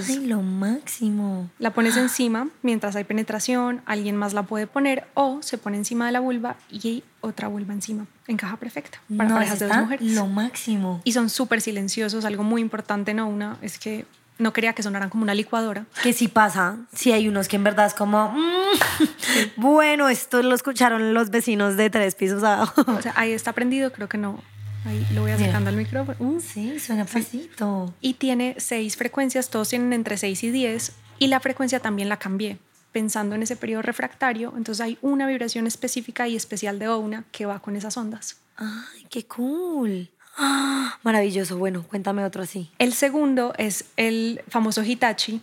Ay, 0.08 0.26
lo 0.26 0.42
máximo. 0.42 1.50
La 1.60 1.74
pones 1.74 1.98
encima 1.98 2.48
mientras 2.62 2.96
hay 2.96 3.04
penetración, 3.04 3.82
alguien 3.86 4.16
más 4.16 4.34
la 4.34 4.44
puede 4.44 4.68
poner 4.68 5.06
o 5.14 5.42
se 5.42 5.58
pone 5.58 5.78
encima 5.78 6.06
de 6.06 6.12
la 6.12 6.20
vulva 6.20 6.58
y 6.70 7.04
otra 7.22 7.48
vulva 7.48 7.74
encima. 7.74 8.06
Encaja 8.28 8.58
perfecta 8.58 9.00
para 9.18 9.30
No, 9.30 9.36
parejas 9.36 9.60
de 9.60 9.68
dos 9.68 9.78
mujeres. 9.78 10.12
Lo 10.14 10.28
máximo. 10.28 11.02
Y 11.04 11.14
son 11.14 11.30
súper 11.30 11.62
silenciosos. 11.62 12.26
Algo 12.26 12.44
muy 12.44 12.62
importante, 12.62 13.14
no 13.14 13.28
una, 13.28 13.58
es 13.62 13.78
que 13.80 14.06
no 14.40 14.54
quería 14.54 14.74
que 14.74 14.84
sonaran 14.84 15.10
como 15.10 15.24
una 15.24 15.36
licuadora. 15.36 15.86
Que 16.02 16.14
sí 16.14 16.28
pasa, 16.28 16.78
sí 16.94 17.12
hay 17.12 17.28
unos 17.28 17.48
que 17.48 17.56
en 17.56 17.64
verdad 17.64 17.86
es 17.86 17.94
como, 17.94 18.32
mm, 18.32 19.58
bueno, 19.62 20.10
esto 20.10 20.42
lo 20.42 20.56
escucharon 20.56 21.14
los 21.14 21.30
vecinos 21.30 21.78
de 21.78 21.90
tres 21.90 22.16
pisos 22.16 22.44
abajo. 22.44 22.84
O 22.88 23.02
sea, 23.02 23.14
ahí 23.16 23.32
está 23.32 23.54
prendido, 23.54 23.92
creo 23.92 24.10
que 24.10 24.18
no. 24.18 24.42
Ahí 24.86 25.06
lo 25.14 25.22
voy 25.22 25.32
acercando 25.32 25.70
al 25.70 25.78
micrófono. 25.78 26.18
Uh. 26.20 26.40
Sí, 26.42 26.80
suena 26.80 27.06
pasito. 27.06 27.94
Y 28.02 28.16
tiene 28.16 28.56
seis 28.58 28.98
frecuencias, 28.98 29.50
todos 29.50 29.70
tienen 29.70 29.94
entre 29.94 30.18
6 30.18 30.44
y 30.44 30.50
10. 30.52 30.92
Y 31.20 31.28
la 31.28 31.40
frecuencia 31.40 31.80
también 31.80 32.10
la 32.10 32.18
cambié, 32.18 32.58
pensando 32.92 33.36
en 33.36 33.44
ese 33.44 33.56
periodo 33.56 33.82
refractario. 33.82 34.54
Entonces 34.58 34.82
hay 34.82 34.98
una 35.02 35.26
vibración 35.28 35.68
específica 35.68 36.28
y 36.28 36.36
especial 36.36 36.80
de 36.80 36.88
OUNA 36.90 37.24
que 37.32 37.46
va 37.46 37.60
con 37.60 37.76
esas 37.76 37.96
ondas. 37.98 38.38
Ay, 38.58 39.06
qué 39.10 39.26
cool. 39.26 40.10
Ah, 40.38 40.98
maravilloso. 41.04 41.58
Bueno, 41.58 41.84
cuéntame 41.84 42.26
otro 42.26 42.44
así. 42.44 42.72
El 42.80 42.94
segundo 42.94 43.54
es 43.58 43.86
el 43.98 44.42
famoso 44.50 44.84
Hitachi. 44.84 45.42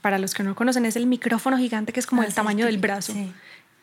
Para 0.00 0.18
los 0.18 0.32
que 0.32 0.42
no 0.42 0.50
lo 0.50 0.56
conocen, 0.56 0.86
es 0.86 0.96
el 0.96 1.06
micrófono 1.06 1.58
gigante 1.58 1.92
que 1.92 2.00
es 2.00 2.06
como 2.06 2.22
Ah, 2.22 2.24
el 2.24 2.30
sí, 2.30 2.36
tamaño 2.36 2.64
del 2.64 2.78
brazo. 2.78 3.12
sí. 3.12 3.32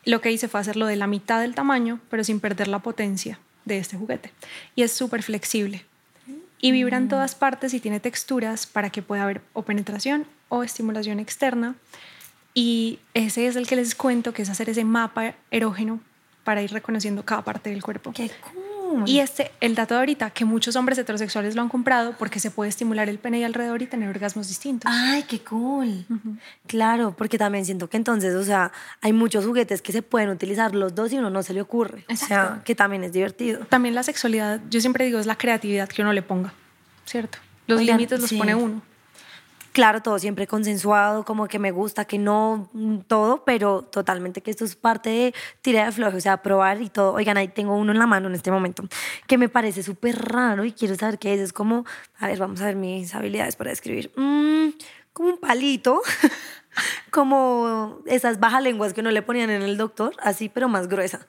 Lo 0.04 0.20
que 0.22 0.32
hice 0.32 0.48
fue 0.48 0.58
hacerlo 0.60 0.86
de 0.86 0.96
la 0.96 1.06
mitad 1.06 1.40
del 1.40 1.54
tamaño, 1.54 2.00
pero 2.10 2.24
sin 2.24 2.40
perder 2.40 2.66
la 2.68 2.78
potencia 2.78 3.38
de 3.68 3.78
este 3.78 3.96
juguete. 3.96 4.32
Y 4.74 4.82
es 4.82 4.92
súper 4.92 5.22
flexible. 5.22 5.84
Y 6.60 6.72
vibra 6.72 6.98
Mm. 6.98 7.02
en 7.04 7.08
todas 7.08 7.34
partes 7.36 7.72
y 7.74 7.78
tiene 7.80 8.00
texturas 8.00 8.66
para 8.66 8.90
que 8.90 9.00
pueda 9.02 9.22
haber 9.22 9.42
o 9.52 9.62
penetración 9.62 10.26
o 10.48 10.64
estimulación 10.64 11.20
externa. 11.20 11.76
Y 12.54 12.98
ese 13.14 13.46
es 13.46 13.54
el 13.54 13.68
que 13.68 13.76
les 13.76 13.94
cuento, 13.94 14.32
que 14.32 14.42
es 14.42 14.48
hacer 14.50 14.68
ese 14.68 14.84
mapa 14.84 15.34
erógeno 15.52 16.00
para 16.42 16.62
ir 16.62 16.72
reconociendo 16.72 17.24
cada 17.24 17.42
parte 17.42 17.70
del 17.70 17.82
cuerpo. 17.82 18.12
Qué 18.12 18.30
cool. 18.42 18.67
Y 19.06 19.20
este, 19.20 19.50
el 19.60 19.74
dato 19.74 19.94
de 19.94 20.00
ahorita, 20.00 20.30
que 20.30 20.44
muchos 20.44 20.76
hombres 20.76 20.98
heterosexuales 20.98 21.54
lo 21.54 21.62
han 21.62 21.68
comprado 21.68 22.14
porque 22.18 22.40
se 22.40 22.50
puede 22.50 22.68
estimular 22.68 23.08
el 23.08 23.18
pene 23.18 23.40
y 23.40 23.44
alrededor 23.44 23.82
y 23.82 23.86
tener 23.86 24.08
orgasmos 24.08 24.48
distintos. 24.48 24.90
Ay, 24.92 25.24
qué 25.24 25.40
cool. 25.40 26.06
Claro, 26.66 27.14
porque 27.16 27.38
también 27.38 27.64
siento 27.64 27.88
que 27.88 27.96
entonces, 27.96 28.34
o 28.34 28.44
sea, 28.44 28.72
hay 29.00 29.12
muchos 29.12 29.44
juguetes 29.44 29.82
que 29.82 29.92
se 29.92 30.02
pueden 30.02 30.30
utilizar 30.30 30.74
los 30.74 30.94
dos 30.94 31.12
y 31.12 31.18
uno 31.18 31.30
no 31.30 31.42
se 31.42 31.54
le 31.54 31.60
ocurre. 31.60 32.04
O 32.08 32.16
sea, 32.16 32.62
que 32.64 32.74
también 32.74 33.04
es 33.04 33.12
divertido. 33.12 33.60
También 33.66 33.94
la 33.94 34.02
sexualidad, 34.02 34.60
yo 34.70 34.80
siempre 34.80 35.04
digo, 35.04 35.18
es 35.18 35.26
la 35.26 35.36
creatividad 35.36 35.88
que 35.88 36.02
uno 36.02 36.12
le 36.12 36.22
ponga, 36.22 36.52
¿cierto? 37.04 37.38
Los 37.66 37.82
límites 37.82 38.20
los 38.20 38.30
sí. 38.30 38.38
pone 38.38 38.54
uno. 38.54 38.82
Claro, 39.72 40.02
todo 40.02 40.18
siempre 40.18 40.46
consensuado, 40.46 41.24
como 41.24 41.46
que 41.46 41.58
me 41.58 41.70
gusta, 41.70 42.04
que 42.04 42.18
no 42.18 42.68
mm, 42.72 42.98
todo, 43.06 43.44
pero 43.44 43.82
totalmente 43.82 44.40
que 44.40 44.50
esto 44.50 44.64
es 44.64 44.76
parte 44.76 45.10
de 45.10 45.34
tira 45.62 45.84
de 45.86 45.92
floje, 45.92 46.16
o 46.16 46.20
sea, 46.20 46.42
probar 46.42 46.82
y 46.82 46.88
todo. 46.88 47.12
Oigan, 47.12 47.36
ahí 47.36 47.48
tengo 47.48 47.76
uno 47.76 47.92
en 47.92 47.98
la 47.98 48.06
mano 48.06 48.28
en 48.28 48.34
este 48.34 48.50
momento 48.50 48.84
que 49.26 49.38
me 49.38 49.48
parece 49.48 49.82
súper 49.82 50.16
raro 50.18 50.64
y 50.64 50.72
quiero 50.72 50.94
saber 50.94 51.18
qué 51.18 51.34
es. 51.34 51.40
Es 51.40 51.52
como, 51.52 51.84
a 52.18 52.26
ver, 52.26 52.38
vamos 52.38 52.60
a 52.60 52.66
ver 52.66 52.76
mis 52.76 53.14
habilidades 53.14 53.56
para 53.56 53.70
describir. 53.70 54.10
Mm, 54.16 54.70
como 55.12 55.30
un 55.30 55.38
palito, 55.38 56.00
como 57.10 57.98
esas 58.06 58.40
bajalenguas 58.40 58.94
que 58.94 59.02
no 59.02 59.10
le 59.10 59.22
ponían 59.22 59.50
en 59.50 59.62
el 59.62 59.76
doctor, 59.76 60.14
así, 60.22 60.48
pero 60.48 60.68
más 60.68 60.88
gruesa. 60.88 61.20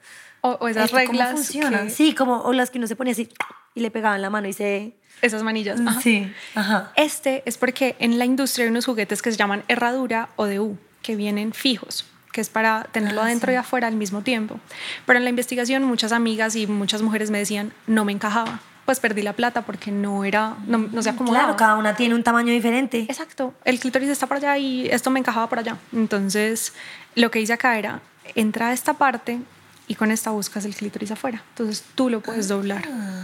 O, 0.42 0.52
o 0.60 0.68
esas 0.68 0.86
¿Esto 0.86 0.96
cómo 0.96 1.08
reglas, 1.12 1.32
funciona? 1.32 1.82
que- 1.84 1.90
Sí, 1.90 2.14
como, 2.14 2.40
o 2.42 2.52
las 2.52 2.70
que 2.70 2.78
uno 2.78 2.86
se 2.86 2.96
ponía 2.96 3.12
así 3.12 3.28
y 3.74 3.80
le 3.80 3.90
pegaban 3.90 4.22
la 4.22 4.30
mano 4.30 4.48
y 4.48 4.52
se... 4.52 4.96
esas 5.22 5.42
manillas. 5.42 5.80
ajá. 5.80 6.00
Sí, 6.00 6.32
ajá. 6.54 6.92
Este 6.96 7.42
es 7.46 7.58
porque 7.58 7.96
en 7.98 8.18
la 8.18 8.24
industria 8.24 8.64
hay 8.64 8.70
unos 8.70 8.86
juguetes 8.86 9.20
que 9.22 9.30
se 9.30 9.36
llaman 9.36 9.62
herradura 9.68 10.30
o 10.36 10.46
de 10.46 10.60
U, 10.60 10.78
que 11.02 11.14
vienen 11.16 11.52
fijos, 11.52 12.06
que 12.32 12.40
es 12.40 12.48
para 12.48 12.84
tenerlo 12.92 13.20
Ah, 13.20 13.24
adentro 13.24 13.48
sí. 13.50 13.54
y 13.54 13.56
afuera 13.56 13.86
al 13.88 13.96
mismo 13.96 14.22
tiempo. 14.22 14.58
Pero 15.04 15.18
en 15.18 15.24
la 15.24 15.30
investigación 15.30 15.84
muchas 15.84 16.12
amigas 16.12 16.56
y 16.56 16.66
muchas 16.66 17.02
mujeres 17.02 17.30
me 17.30 17.38
decían, 17.38 17.72
no 17.86 18.04
me 18.06 18.12
encajaba. 18.12 18.60
Pues 18.90 18.98
perdí 18.98 19.22
la 19.22 19.34
plata 19.34 19.62
porque 19.62 19.92
no 19.92 20.24
era, 20.24 20.56
no, 20.66 20.78
no 20.78 21.00
se 21.00 21.10
acomodaba. 21.10 21.44
Claro, 21.44 21.56
cada 21.56 21.76
una 21.76 21.94
tiene 21.94 22.12
un 22.16 22.24
tamaño 22.24 22.52
diferente. 22.52 23.06
Exacto, 23.08 23.54
el 23.64 23.78
clítoris 23.78 24.08
está 24.08 24.26
por 24.26 24.38
allá 24.38 24.58
y 24.58 24.88
esto 24.88 25.10
me 25.10 25.20
encajaba 25.20 25.48
por 25.48 25.60
allá. 25.60 25.76
Entonces, 25.92 26.72
lo 27.14 27.30
que 27.30 27.40
hice 27.40 27.52
acá 27.52 27.78
era, 27.78 28.00
entra 28.34 28.70
a 28.70 28.72
esta 28.72 28.94
parte 28.94 29.38
y 29.86 29.94
con 29.94 30.10
esta 30.10 30.32
buscas 30.32 30.64
el 30.64 30.74
clítoris 30.74 31.12
afuera. 31.12 31.40
Entonces, 31.50 31.84
tú 31.94 32.10
lo 32.10 32.20
puedes 32.20 32.48
doblar. 32.48 32.82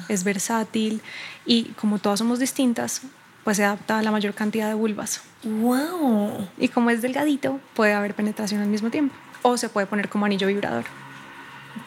Es 0.08 0.22
versátil 0.22 1.02
y 1.44 1.64
como 1.80 1.98
todas 1.98 2.20
somos 2.20 2.38
distintas, 2.38 3.02
pues 3.42 3.56
se 3.56 3.64
adapta 3.64 3.98
a 3.98 4.02
la 4.04 4.12
mayor 4.12 4.34
cantidad 4.34 4.68
de 4.68 4.74
vulvas. 4.74 5.22
¡Wow! 5.42 6.46
Y 6.58 6.68
como 6.68 6.90
es 6.90 7.02
delgadito, 7.02 7.58
puede 7.74 7.92
haber 7.92 8.14
penetración 8.14 8.60
al 8.60 8.68
mismo 8.68 8.90
tiempo. 8.90 9.16
O 9.42 9.56
se 9.56 9.68
puede 9.68 9.88
poner 9.88 10.08
como 10.08 10.26
anillo 10.26 10.46
vibrador. 10.46 10.84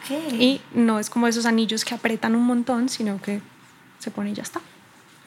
Ok. 0.02 0.34
Y 0.38 0.60
no 0.74 0.98
es 0.98 1.08
como 1.08 1.28
esos 1.28 1.46
anillos 1.46 1.86
que 1.86 1.94
apretan 1.94 2.34
un 2.36 2.44
montón, 2.44 2.90
sino 2.90 3.22
que 3.22 3.40
se 4.00 4.10
pone 4.10 4.30
y 4.30 4.34
ya 4.34 4.42
está. 4.42 4.60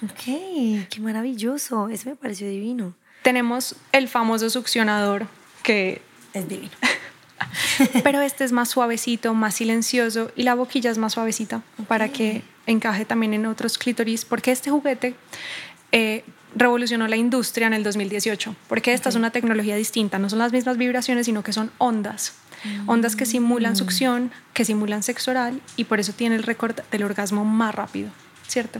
Ok, 0.04 0.90
qué 0.90 1.00
maravilloso. 1.00 1.88
Eso 1.88 2.10
me 2.10 2.16
pareció 2.16 2.48
divino. 2.50 2.94
Tenemos 3.22 3.78
el 3.94 4.10
famoso 4.10 4.50
succionador 4.50 5.28
que 5.64 6.02
Es 6.34 6.50
divino. 6.50 6.72
pero 8.04 8.22
este 8.22 8.44
es 8.44 8.52
más 8.52 8.70
suavecito, 8.70 9.34
más 9.34 9.56
silencioso 9.56 10.32
y 10.36 10.44
la 10.44 10.56
boquilla 10.56 10.92
es 10.92 10.98
más 10.98 11.14
suavecita 11.14 11.62
para 11.88 12.10
que 12.10 12.44
encaje 12.68 13.06
también 13.06 13.34
en 13.34 13.46
otros 13.46 13.78
clítoris, 13.78 14.26
porque 14.26 14.52
este 14.52 14.70
juguete 14.70 15.16
eh, 15.92 16.24
revolucionó 16.56 17.08
la 17.08 17.18
industria 17.18 17.68
en 17.68 17.74
el 17.74 17.84
2018, 17.84 18.56
porque 18.68 18.94
esta 18.94 19.10
es 19.10 19.16
una 19.16 19.32
tecnología 19.32 19.76
distinta, 19.76 20.20
no 20.20 20.30
son 20.30 20.40
las 20.40 20.52
mismas 20.52 20.78
vibraciones, 20.78 21.26
sino 21.26 21.44
que 21.44 21.54
son 21.54 21.72
ondas, 21.78 22.34
ondas 22.86 23.16
que 23.16 23.26
simulan 23.26 23.76
succión, 23.76 24.32
que 24.54 24.66
simulan 24.66 25.04
sexo 25.04 25.32
oral 25.32 25.62
y 25.76 25.86
por 25.86 26.00
eso 26.00 26.14
tiene 26.14 26.36
el 26.36 26.44
récord 26.44 26.80
del 26.92 27.04
orgasmo 27.04 27.44
más 27.44 27.76
rápido, 27.76 28.10
¿cierto? 28.54 28.80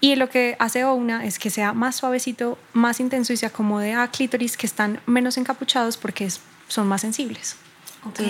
Y 0.00 0.16
lo 0.16 0.28
que 0.28 0.56
hace 0.58 0.84
Ouna 0.84 1.24
es 1.24 1.38
que 1.38 1.50
sea 1.50 1.72
más 1.72 1.96
suavecito, 1.96 2.58
más 2.72 3.00
intenso 3.00 3.32
y 3.32 3.36
se 3.36 3.46
acomode 3.46 3.94
a 3.94 4.08
clítoris 4.08 4.56
que 4.56 4.66
están 4.66 5.00
menos 5.06 5.36
encapuchados 5.38 5.96
porque 5.96 6.24
es- 6.26 6.40
son 6.68 6.86
más 6.86 7.00
sensibles. 7.00 7.56
Ok. 8.04 8.20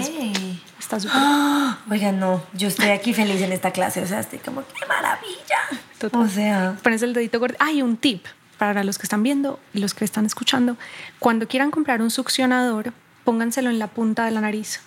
Está 0.79 0.99
súper. 1.01 1.16
¡Ah! 1.21 1.79
Oigan, 1.90 2.19
no, 2.19 2.42
yo 2.55 2.69
estoy 2.69 2.88
aquí 2.90 3.12
feliz 3.12 3.42
en 3.42 3.53
esta 3.53 3.73
clase. 3.73 4.01
O 4.01 4.07
sea, 4.07 4.21
estoy 4.21 4.38
como, 4.38 4.62
¡qué 4.66 4.87
maravilla! 4.87 5.83
Total. 5.99 6.23
O 6.23 6.29
sea, 6.29 6.77
Pones 6.83 7.03
el 7.03 7.12
dedito 7.12 7.38
gordo. 7.40 7.57
Hay 7.59 7.83
un 7.83 7.97
tip 7.99 8.25
para 8.59 8.83
los 8.85 8.97
que 8.97 9.03
están 9.03 9.23
viendo 9.23 9.61
y 9.75 9.81
los 9.81 9.92
que 9.92 10.05
están 10.07 10.25
escuchando. 10.25 10.79
Cuando 11.19 11.47
quieran 11.47 11.71
comprar 11.71 12.01
un 12.01 12.11
succionador, 12.11 12.95
pónganselo 13.25 13.69
en 13.69 13.79
la 13.79 13.88
punta 13.88 14.25
de 14.25 14.31
la 14.31 14.40
nariz. 14.40 14.81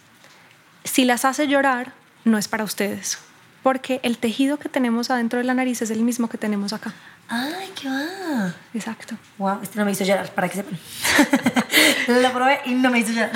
Si 0.86 1.06
las 1.06 1.24
hace 1.26 1.48
llorar, 1.48 1.94
no 2.26 2.38
es 2.40 2.48
para 2.48 2.64
ustedes. 2.64 3.20
Porque 3.64 4.00
el 4.04 4.18
tejido 4.18 4.58
que 4.58 4.70
tenemos 4.70 5.10
adentro 5.10 5.40
de 5.40 5.46
la 5.46 5.54
nariz 5.54 5.82
es 5.82 5.92
el 5.92 6.04
mismo 6.04 6.30
que 6.30 6.38
tenemos 6.38 6.74
acá. 6.74 6.94
¡ay, 7.30 7.70
qué 7.80 7.88
va! 7.88 8.54
Exacto. 8.74 9.16
Wow, 9.38 9.60
este 9.62 9.78
no 9.80 9.86
me 9.86 9.92
hizo 9.92 10.04
llorar, 10.04 10.34
para 10.34 10.50
que 10.50 10.56
sepan. 10.56 10.78
Lo 12.22 12.34
probé 12.34 12.60
y 12.66 12.74
no 12.74 12.90
me 12.90 13.00
hizo 13.00 13.14
llorar. 13.14 13.32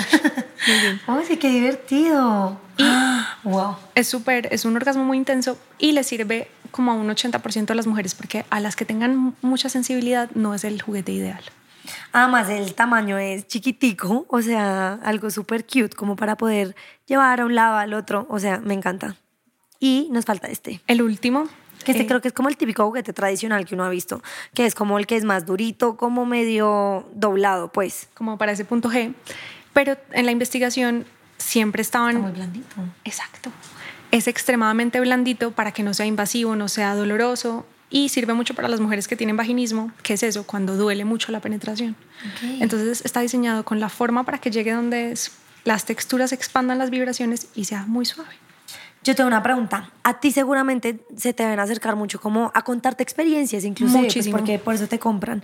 Oye, 1.06 1.38
qué 1.40 1.48
divertido. 1.48 2.60
¡Ah! 2.80 3.38
wow. 3.44 3.76
Es 3.94 4.08
súper, 4.08 4.48
es 4.52 4.64
un 4.64 4.76
orgasmo 4.76 5.04
muy 5.04 5.16
intenso 5.16 5.56
y 5.78 5.92
le 5.92 6.02
sirve 6.02 6.48
como 6.70 6.90
a 6.90 6.94
un 6.94 7.08
80% 7.08 7.66
de 7.66 7.74
las 7.74 7.86
mujeres 7.86 8.14
porque 8.14 8.44
a 8.50 8.60
las 8.60 8.74
que 8.74 8.84
tengan 8.84 9.34
mucha 9.42 9.68
sensibilidad 9.68 10.28
no 10.34 10.54
es 10.54 10.64
el 10.64 10.82
juguete 10.82 11.12
ideal. 11.12 11.42
Además, 12.12 12.48
el 12.48 12.74
tamaño 12.74 13.18
es 13.18 13.46
chiquitico, 13.46 14.24
o 14.28 14.42
sea, 14.42 14.94
algo 15.04 15.30
súper 15.30 15.64
cute, 15.66 15.90
como 15.90 16.16
para 16.16 16.36
poder 16.36 16.74
llevar 17.06 17.40
a 17.40 17.44
un 17.44 17.54
lado 17.54 17.76
al 17.76 17.92
otro. 17.92 18.26
O 18.30 18.38
sea, 18.38 18.58
me 18.58 18.72
encanta. 18.72 19.16
Y 19.84 20.08
nos 20.10 20.24
falta 20.24 20.48
este. 20.48 20.80
El 20.86 21.02
último. 21.02 21.46
Que 21.84 21.92
este 21.92 22.04
eh, 22.04 22.06
creo 22.06 22.22
que 22.22 22.28
es 22.28 22.34
como 22.34 22.48
el 22.48 22.56
típico 22.56 22.86
juguete 22.86 23.12
tradicional 23.12 23.66
que 23.66 23.74
uno 23.74 23.84
ha 23.84 23.90
visto, 23.90 24.22
que 24.54 24.64
es 24.64 24.74
como 24.74 24.98
el 24.98 25.06
que 25.06 25.14
es 25.14 25.24
más 25.24 25.44
durito, 25.44 25.98
como 25.98 26.24
medio 26.24 27.06
doblado, 27.14 27.70
pues. 27.70 28.08
como 28.14 28.38
para 28.38 28.52
ese 28.52 28.64
punto 28.64 28.88
G, 28.88 29.12
pero 29.74 29.98
en 30.12 30.24
la 30.24 30.32
investigación 30.32 31.04
siempre 31.36 31.82
estaban... 31.82 32.18
Muy 32.18 32.30
blandito. 32.30 32.76
Exacto. 33.04 33.50
Es 34.10 34.26
extremadamente 34.26 34.98
blandito 35.00 35.50
para 35.50 35.72
que 35.72 35.82
no 35.82 35.92
sea 35.92 36.06
invasivo, 36.06 36.56
no 36.56 36.68
sea 36.68 36.94
doloroso 36.94 37.66
y 37.90 38.08
sirve 38.08 38.32
mucho 38.32 38.54
para 38.54 38.68
las 38.68 38.80
mujeres 38.80 39.06
que 39.06 39.16
tienen 39.16 39.36
vaginismo, 39.36 39.92
que 40.02 40.14
es 40.14 40.22
eso, 40.22 40.46
cuando 40.46 40.78
duele 40.78 41.04
mucho 41.04 41.30
la 41.30 41.40
penetración. 41.40 41.94
Entonces 42.58 43.04
está 43.04 43.20
diseñado 43.20 43.66
con 43.66 43.80
la 43.80 43.90
forma 43.90 44.24
para 44.24 44.38
que 44.38 44.50
llegue 44.50 44.72
donde 44.72 45.12
es, 45.12 45.32
las 45.64 45.84
texturas 45.84 46.32
expandan 46.32 46.78
las 46.78 46.88
vibraciones 46.88 47.48
y 47.54 47.66
sea 47.66 47.84
muy 47.84 48.06
suave. 48.06 48.43
Yo 49.04 49.14
tengo 49.14 49.28
una 49.28 49.42
pregunta. 49.42 49.90
A 50.02 50.18
ti 50.18 50.30
seguramente 50.32 51.00
se 51.16 51.34
te 51.34 51.42
deben 51.42 51.60
acercar 51.60 51.94
mucho 51.94 52.18
como 52.20 52.50
a 52.54 52.62
contarte 52.62 53.02
experiencias, 53.02 53.64
inclusive, 53.64 53.98
pues, 54.00 54.14
Muchísimo. 54.14 54.36
porque 54.38 54.58
por 54.58 54.74
eso 54.74 54.88
te 54.88 54.98
compran. 54.98 55.42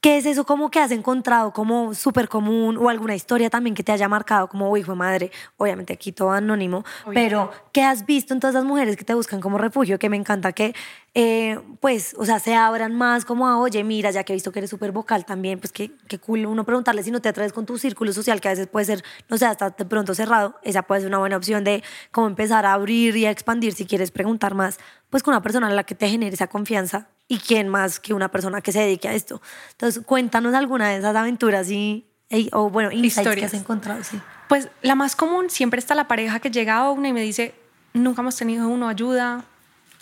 ¿Qué 0.00 0.16
es 0.16 0.24
eso 0.24 0.44
como 0.44 0.70
que 0.70 0.78
has 0.78 0.92
encontrado 0.92 1.52
como 1.52 1.92
súper 1.92 2.26
común 2.26 2.78
o 2.78 2.88
alguna 2.88 3.14
historia 3.14 3.50
también 3.50 3.74
que 3.74 3.82
te 3.82 3.92
haya 3.92 4.08
marcado 4.08 4.48
como 4.48 4.74
hijo 4.78 4.96
madre? 4.96 5.30
Obviamente 5.58 5.92
aquí 5.92 6.10
todo 6.10 6.30
anónimo, 6.30 6.84
pero 7.12 7.50
¿qué 7.70 7.82
has 7.82 8.06
visto 8.06 8.32
en 8.32 8.40
todas 8.40 8.54
las 8.54 8.64
mujeres 8.64 8.96
que 8.96 9.04
te 9.04 9.12
buscan 9.12 9.42
como 9.42 9.58
refugio? 9.58 9.98
Que 9.98 10.08
me 10.08 10.16
encanta 10.16 10.52
que, 10.52 10.74
eh, 11.12 11.60
pues, 11.80 12.14
o 12.16 12.24
sea, 12.24 12.38
se 12.38 12.54
abran 12.54 12.94
más 12.94 13.26
como 13.26 13.46
a, 13.46 13.58
oye, 13.58 13.84
mira, 13.84 14.10
ya 14.10 14.24
que 14.24 14.32
he 14.32 14.36
visto 14.36 14.52
que 14.52 14.60
eres 14.60 14.70
súper 14.70 14.90
vocal 14.90 15.26
también, 15.26 15.58
pues 15.58 15.70
qué, 15.70 15.90
qué 16.08 16.18
cool 16.18 16.46
uno 16.46 16.64
preguntarle 16.64 17.02
si 17.02 17.10
no 17.10 17.20
te 17.20 17.28
atreves 17.28 17.52
con 17.52 17.66
tu 17.66 17.76
círculo 17.76 18.14
social, 18.14 18.40
que 18.40 18.48
a 18.48 18.52
veces 18.52 18.68
puede 18.68 18.86
ser, 18.86 19.04
no 19.28 19.36
sé, 19.36 19.44
hasta 19.44 19.68
de 19.68 19.84
pronto 19.84 20.14
cerrado. 20.14 20.54
Esa 20.62 20.80
puede 20.80 21.02
ser 21.02 21.08
una 21.08 21.18
buena 21.18 21.36
opción 21.36 21.62
de 21.62 21.84
cómo 22.10 22.26
empezar 22.26 22.64
a 22.64 22.72
abrir 22.72 23.18
y 23.18 23.26
a 23.26 23.30
expandir 23.30 23.74
si 23.74 23.84
quieres 23.84 24.10
preguntar 24.12 24.54
más, 24.54 24.78
pues 25.10 25.22
con 25.22 25.32
una 25.32 25.42
persona 25.42 25.66
a 25.66 25.70
la 25.72 25.84
que 25.84 25.94
te 25.94 26.08
genere 26.08 26.32
esa 26.32 26.46
confianza 26.46 27.10
y 27.30 27.38
quién 27.38 27.68
más 27.68 28.00
que 28.00 28.12
una 28.12 28.28
persona 28.28 28.60
que 28.60 28.72
se 28.72 28.80
dedique 28.80 29.06
a 29.06 29.14
esto. 29.14 29.40
Entonces, 29.70 30.02
cuéntanos 30.04 30.52
alguna 30.52 30.88
de 30.88 30.98
esas 30.98 31.14
aventuras 31.14 31.70
y, 31.70 32.04
o 32.50 32.70
bueno, 32.70 32.90
insights 32.90 33.36
que 33.36 33.44
has 33.44 33.54
encontrado. 33.54 34.02
Sí. 34.02 34.20
Pues 34.48 34.68
la 34.82 34.96
más 34.96 35.14
común 35.14 35.48
siempre 35.48 35.78
está 35.78 35.94
la 35.94 36.08
pareja 36.08 36.40
que 36.40 36.50
llega 36.50 36.76
a 36.78 36.90
una 36.90 37.06
y 37.06 37.12
me 37.12 37.22
dice, 37.22 37.54
nunca 37.92 38.22
hemos 38.22 38.34
tenido 38.34 38.68
uno, 38.68 38.88
ayuda, 38.88 39.44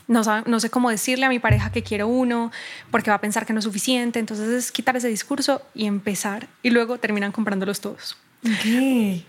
no, 0.06 0.22
no 0.46 0.58
sé 0.58 0.70
cómo 0.70 0.88
decirle 0.88 1.26
a 1.26 1.28
mi 1.28 1.38
pareja 1.38 1.70
que 1.70 1.82
quiero 1.82 2.08
uno, 2.08 2.50
porque 2.90 3.10
va 3.10 3.16
a 3.16 3.20
pensar 3.20 3.44
que 3.44 3.52
no 3.52 3.58
es 3.58 3.66
suficiente. 3.66 4.18
Entonces 4.18 4.48
es 4.48 4.72
quitar 4.72 4.96
ese 4.96 5.08
discurso 5.08 5.60
y 5.74 5.84
empezar. 5.84 6.48
Y 6.62 6.70
luego 6.70 6.96
terminan 6.96 7.30
comprándolos 7.30 7.82
todos. 7.82 8.16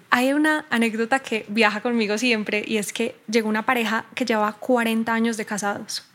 Hay 0.10 0.32
una 0.32 0.66
anécdota 0.70 1.20
que 1.20 1.46
viaja 1.50 1.82
conmigo 1.82 2.18
siempre 2.18 2.64
y 2.66 2.78
es 2.78 2.94
que 2.94 3.20
llegó 3.30 3.50
una 3.50 3.66
pareja 3.66 4.06
que 4.16 4.24
lleva 4.24 4.54
40 4.54 5.14
años 5.14 5.36
de 5.36 5.44
casados. 5.44 6.06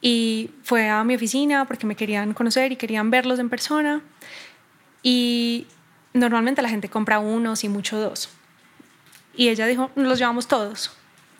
Y 0.00 0.50
fue 0.62 0.88
a 0.88 1.02
mi 1.04 1.14
oficina 1.14 1.64
porque 1.64 1.86
me 1.86 1.96
querían 1.96 2.34
conocer 2.34 2.72
y 2.72 2.76
querían 2.76 3.10
verlos 3.10 3.38
en 3.38 3.48
persona. 3.48 4.02
Y 5.02 5.66
normalmente 6.12 6.62
la 6.62 6.68
gente 6.68 6.88
compra 6.88 7.18
uno, 7.18 7.56
si 7.56 7.68
mucho 7.68 7.98
dos. 7.98 8.28
Y 9.36 9.48
ella 9.48 9.66
dijo, 9.66 9.90
los 9.94 10.18
llevamos 10.18 10.48
todos. 10.48 10.92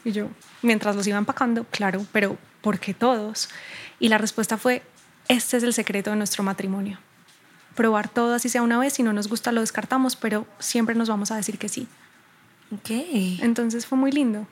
Y 0.05 0.13
yo, 0.13 0.29
mientras 0.63 0.95
los 0.95 1.07
iba 1.07 1.19
empacando, 1.19 1.65
claro, 1.65 2.07
pero 2.13 2.37
¿por 2.61 2.79
qué 2.79 2.95
todos? 2.95 3.49
Y 3.99 4.09
la 4.09 4.19
respuesta 4.19 4.59
fue, 4.59 4.83
este 5.29 5.57
es 5.57 5.63
el 5.63 5.73
secreto 5.73 6.11
de 6.11 6.17
nuestro 6.17 6.45
matrimonio. 6.45 6.99
Probar 7.75 8.09
todo 8.09 8.35
así 8.35 8.49
sea 8.49 8.63
una 8.63 8.79
vez, 8.79 8.95
si 8.95 9.03
no 9.03 9.13
nos 9.13 9.29
gusta 9.29 9.53
lo 9.53 9.61
descartamos, 9.61 10.17
pero 10.17 10.47
siempre 10.59 10.95
nos 10.95 11.09
vamos 11.09 11.31
a 11.31 11.37
decir 11.37 11.59
que 11.59 11.69
sí. 11.69 11.89
Ok. 12.73 12.91
Entonces 13.41 13.87
fue 13.87 13.99
muy 13.99 14.13
lindo. 14.13 14.47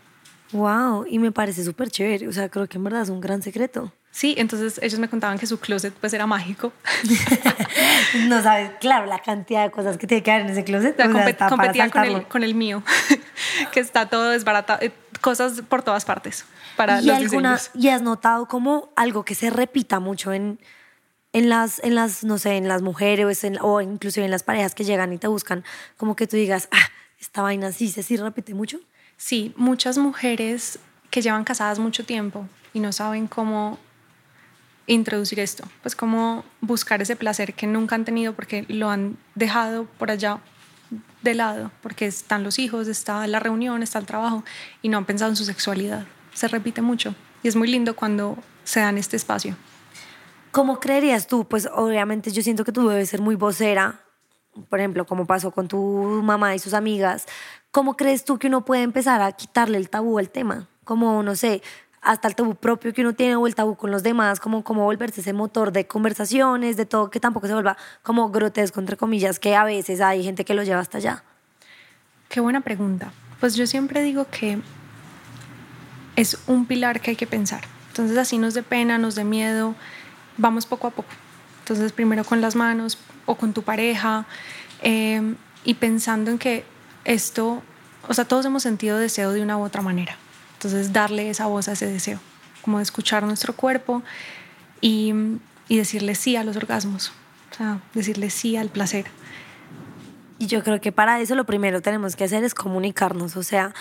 Wow, 0.52 1.06
y 1.08 1.18
me 1.18 1.32
parece 1.32 1.64
súper 1.64 1.90
chévere. 1.90 2.28
O 2.28 2.32
sea, 2.32 2.48
creo 2.48 2.68
que 2.68 2.78
en 2.78 2.84
verdad 2.84 3.02
es 3.02 3.08
un 3.08 3.20
gran 3.20 3.42
secreto. 3.42 3.92
Sí, 4.14 4.36
entonces 4.38 4.78
ellos 4.80 5.00
me 5.00 5.08
contaban 5.08 5.40
que 5.40 5.46
su 5.48 5.58
closet 5.58 5.92
pues 5.92 6.14
era 6.14 6.24
mágico. 6.24 6.72
no 8.28 8.40
sabes, 8.44 8.70
claro, 8.80 9.06
la 9.06 9.18
cantidad 9.18 9.64
de 9.64 9.72
cosas 9.72 9.98
que 9.98 10.06
tiene 10.06 10.22
que 10.22 10.30
haber 10.30 10.46
en 10.46 10.52
ese 10.52 10.62
closet. 10.62 10.96
competían 11.48 11.90
con 11.90 12.04
el, 12.04 12.28
con 12.28 12.44
el, 12.44 12.54
mío, 12.54 12.84
que 13.72 13.80
está 13.80 14.08
todo 14.08 14.28
desbaratado, 14.28 14.78
eh, 14.82 14.92
cosas 15.20 15.62
por 15.68 15.82
todas 15.82 16.04
partes 16.04 16.44
para 16.76 17.02
¿Y 17.02 17.06
los 17.06 17.16
alguna, 17.16 17.58
¿Y 17.74 17.88
has 17.88 18.02
notado 18.02 18.46
como 18.46 18.90
algo 18.94 19.24
que 19.24 19.34
se 19.34 19.50
repita 19.50 19.98
mucho 19.98 20.32
en, 20.32 20.60
en 21.32 21.48
las, 21.48 21.82
en 21.82 21.96
las, 21.96 22.22
no 22.22 22.38
sé, 22.38 22.56
en 22.56 22.68
las 22.68 22.82
mujeres 22.82 23.44
o 23.60 23.80
inclusive 23.80 24.24
en 24.24 24.30
las 24.30 24.44
parejas 24.44 24.76
que 24.76 24.84
llegan 24.84 25.12
y 25.12 25.18
te 25.18 25.26
buscan, 25.26 25.64
como 25.96 26.14
que 26.14 26.28
tú 26.28 26.36
digas, 26.36 26.68
ah, 26.70 26.88
esta 27.18 27.42
vaina 27.42 27.72
sí 27.72 27.88
se 27.88 28.04
sí 28.04 28.16
repite 28.16 28.54
mucho? 28.54 28.78
Sí, 29.16 29.52
muchas 29.56 29.98
mujeres 29.98 30.78
que 31.10 31.22
llevan 31.22 31.44
casadas 31.44 31.78
mucho 31.78 32.04
tiempo 32.04 32.48
y 32.72 32.80
no 32.80 32.92
saben 32.92 33.26
cómo 33.26 33.78
introducir 34.86 35.40
esto, 35.40 35.64
pues 35.82 35.96
cómo 35.96 36.44
buscar 36.60 37.00
ese 37.00 37.16
placer 37.16 37.54
que 37.54 37.66
nunca 37.66 37.94
han 37.94 38.04
tenido 38.04 38.34
porque 38.34 38.66
lo 38.68 38.90
han 38.90 39.16
dejado 39.34 39.86
por 39.98 40.10
allá 40.10 40.40
de 41.22 41.34
lado, 41.34 41.70
porque 41.82 42.06
están 42.06 42.44
los 42.44 42.58
hijos, 42.58 42.88
está 42.88 43.26
la 43.26 43.40
reunión, 43.40 43.82
está 43.82 43.98
el 43.98 44.06
trabajo 44.06 44.44
y 44.82 44.88
no 44.88 44.98
han 44.98 45.06
pensado 45.06 45.30
en 45.30 45.36
su 45.36 45.44
sexualidad. 45.44 46.06
Se 46.34 46.48
repite 46.48 46.82
mucho 46.82 47.14
y 47.42 47.48
es 47.48 47.56
muy 47.56 47.68
lindo 47.68 47.96
cuando 47.96 48.36
se 48.64 48.80
dan 48.80 48.98
este 48.98 49.16
espacio. 49.16 49.56
¿Cómo 50.50 50.78
creerías 50.80 51.26
tú? 51.26 51.48
Pues 51.48 51.68
obviamente 51.72 52.30
yo 52.30 52.42
siento 52.42 52.64
que 52.64 52.72
tú 52.72 52.88
debes 52.88 53.08
ser 53.08 53.20
muy 53.20 53.34
vocera, 53.34 54.00
por 54.68 54.78
ejemplo, 54.78 55.06
como 55.06 55.26
pasó 55.26 55.50
con 55.50 55.66
tu 55.66 55.78
mamá 56.22 56.54
y 56.54 56.58
sus 56.58 56.74
amigas. 56.74 57.26
¿Cómo 57.74 57.96
crees 57.96 58.24
tú 58.24 58.38
que 58.38 58.46
uno 58.46 58.64
puede 58.64 58.82
empezar 58.82 59.20
a 59.20 59.32
quitarle 59.32 59.78
el 59.78 59.90
tabú 59.90 60.20
al 60.20 60.30
tema? 60.30 60.68
Como, 60.84 61.24
no 61.24 61.34
sé, 61.34 61.60
hasta 62.02 62.28
el 62.28 62.36
tabú 62.36 62.54
propio 62.54 62.94
que 62.94 63.00
uno 63.00 63.14
tiene 63.14 63.34
o 63.34 63.48
el 63.48 63.56
tabú 63.56 63.74
con 63.74 63.90
los 63.90 64.04
demás, 64.04 64.38
como, 64.38 64.62
como 64.62 64.84
volverse 64.84 65.22
ese 65.22 65.32
motor 65.32 65.72
de 65.72 65.84
conversaciones, 65.88 66.76
de 66.76 66.86
todo, 66.86 67.10
que 67.10 67.18
tampoco 67.18 67.48
se 67.48 67.52
vuelva 67.52 67.76
como 68.04 68.30
grotesco, 68.30 68.78
entre 68.78 68.96
comillas, 68.96 69.40
que 69.40 69.56
a 69.56 69.64
veces 69.64 70.00
hay 70.00 70.22
gente 70.22 70.44
que 70.44 70.54
lo 70.54 70.62
lleva 70.62 70.78
hasta 70.78 70.98
allá. 70.98 71.24
Qué 72.28 72.38
buena 72.38 72.60
pregunta. 72.60 73.10
Pues 73.40 73.56
yo 73.56 73.66
siempre 73.66 74.02
digo 74.04 74.28
que 74.30 74.60
es 76.14 76.38
un 76.46 76.66
pilar 76.66 77.00
que 77.00 77.10
hay 77.10 77.16
que 77.16 77.26
pensar. 77.26 77.64
Entonces 77.88 78.16
así 78.18 78.38
nos 78.38 78.54
dé 78.54 78.62
pena, 78.62 78.98
nos 78.98 79.16
dé 79.16 79.24
miedo, 79.24 79.74
vamos 80.36 80.64
poco 80.64 80.86
a 80.86 80.90
poco. 80.90 81.08
Entonces 81.62 81.90
primero 81.90 82.22
con 82.22 82.40
las 82.40 82.54
manos 82.54 82.98
o 83.26 83.34
con 83.34 83.52
tu 83.52 83.62
pareja 83.62 84.26
eh, 84.80 85.34
y 85.64 85.74
pensando 85.74 86.30
en 86.30 86.38
que 86.38 86.72
esto, 87.04 87.62
o 88.08 88.14
sea, 88.14 88.24
todos 88.24 88.44
hemos 88.46 88.62
sentido 88.62 88.98
deseo 88.98 89.32
de 89.32 89.42
una 89.42 89.56
u 89.56 89.62
otra 89.62 89.82
manera. 89.82 90.16
Entonces, 90.54 90.92
darle 90.92 91.30
esa 91.30 91.46
voz 91.46 91.68
a 91.68 91.72
ese 91.72 91.86
deseo, 91.86 92.20
como 92.62 92.80
escuchar 92.80 93.22
nuestro 93.24 93.54
cuerpo 93.54 94.02
y, 94.80 95.12
y 95.68 95.76
decirle 95.76 96.14
sí 96.14 96.36
a 96.36 96.44
los 96.44 96.56
orgasmos, 96.56 97.12
o 97.52 97.56
sea, 97.56 97.80
decirle 97.92 98.30
sí 98.30 98.56
al 98.56 98.68
placer. 98.68 99.06
Y 100.38 100.46
yo 100.46 100.64
creo 100.64 100.80
que 100.80 100.90
para 100.90 101.20
eso 101.20 101.34
lo 101.36 101.44
primero 101.44 101.80
tenemos 101.80 102.16
que 102.16 102.24
hacer 102.24 102.42
es 102.42 102.54
comunicarnos, 102.54 103.36
o 103.36 103.42
sea, 103.44 103.72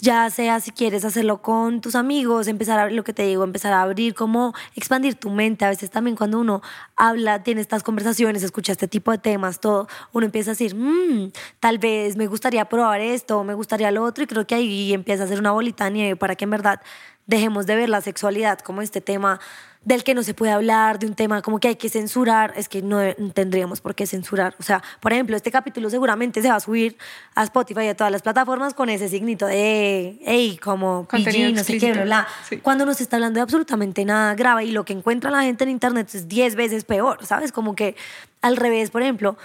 ya 0.00 0.30
sea 0.30 0.58
si 0.58 0.70
quieres 0.70 1.04
hacerlo 1.04 1.42
con 1.42 1.82
tus 1.82 1.94
amigos, 1.94 2.48
empezar 2.48 2.78
a 2.78 2.88
lo 2.88 3.04
que 3.04 3.12
te 3.12 3.24
digo, 3.24 3.44
empezar 3.44 3.74
a 3.74 3.82
abrir, 3.82 4.14
como 4.14 4.54
expandir 4.74 5.16
tu 5.16 5.28
mente. 5.28 5.66
A 5.66 5.68
veces 5.68 5.90
también 5.90 6.16
cuando 6.16 6.40
uno 6.40 6.62
habla, 6.96 7.42
tiene 7.42 7.60
estas 7.60 7.82
conversaciones, 7.82 8.42
escucha 8.42 8.72
este 8.72 8.88
tipo 8.88 9.10
de 9.10 9.18
temas, 9.18 9.60
todo, 9.60 9.86
uno 10.12 10.24
empieza 10.24 10.52
a 10.52 10.54
decir, 10.54 10.74
mmm, 10.74 11.30
tal 11.60 11.78
vez 11.78 12.16
me 12.16 12.26
gustaría 12.26 12.64
probar 12.64 13.00
esto, 13.02 13.44
me 13.44 13.52
gustaría 13.52 13.90
lo 13.90 14.02
otro, 14.02 14.24
y 14.24 14.26
creo 14.26 14.46
que 14.46 14.54
ahí 14.54 14.94
empieza 14.94 15.24
a 15.24 15.26
hacer 15.26 15.38
una 15.38 15.52
bolita 15.52 15.84
de 15.84 15.90
nieve 15.90 16.16
para 16.16 16.36
que 16.36 16.44
en 16.44 16.50
verdad 16.50 16.80
dejemos 17.26 17.66
de 17.66 17.76
ver 17.76 17.88
la 17.90 18.00
sexualidad 18.00 18.60
como 18.60 18.80
este 18.80 19.02
tema 19.02 19.40
del 19.84 20.04
que 20.04 20.14
no 20.14 20.22
se 20.22 20.34
puede 20.34 20.52
hablar, 20.52 20.98
de 20.98 21.06
un 21.06 21.14
tema 21.14 21.42
como 21.42 21.58
que 21.58 21.68
hay 21.68 21.76
que 21.76 21.88
censurar, 21.88 22.52
es 22.56 22.68
que 22.68 22.82
no 22.82 23.00
tendríamos 23.32 23.80
por 23.80 23.94
qué 23.94 24.06
censurar. 24.06 24.54
O 24.60 24.62
sea, 24.62 24.82
por 25.00 25.12
ejemplo, 25.12 25.36
este 25.36 25.50
capítulo 25.50 25.90
seguramente 25.90 26.40
se 26.40 26.48
va 26.48 26.56
a 26.56 26.60
subir 26.60 26.96
a 27.34 27.42
Spotify 27.44 27.82
y 27.82 27.88
a 27.88 27.96
todas 27.96 28.12
las 28.12 28.22
plataformas 28.22 28.74
con 28.74 28.88
ese 28.88 29.08
signito 29.08 29.46
de, 29.46 30.18
hey, 30.24 30.58
como 30.62 31.06
PG, 31.08 31.54
no 31.54 31.64
sé 31.64 31.78
qué, 31.78 31.92
bla, 31.92 32.26
Cuando 32.62 32.86
no 32.86 32.94
se 32.94 33.02
está 33.02 33.16
hablando 33.16 33.38
de 33.38 33.42
absolutamente 33.42 34.04
nada 34.04 34.34
grave 34.34 34.64
y 34.64 34.70
lo 34.70 34.84
que 34.84 34.92
encuentra 34.92 35.30
la 35.30 35.42
gente 35.42 35.64
en 35.64 35.70
Internet 35.70 36.14
es 36.14 36.28
10 36.28 36.54
veces 36.54 36.84
peor, 36.84 37.24
¿sabes? 37.26 37.50
Como 37.50 37.74
que 37.74 37.96
al 38.40 38.56
revés, 38.56 38.90
por 38.90 39.02
ejemplo, 39.02 39.36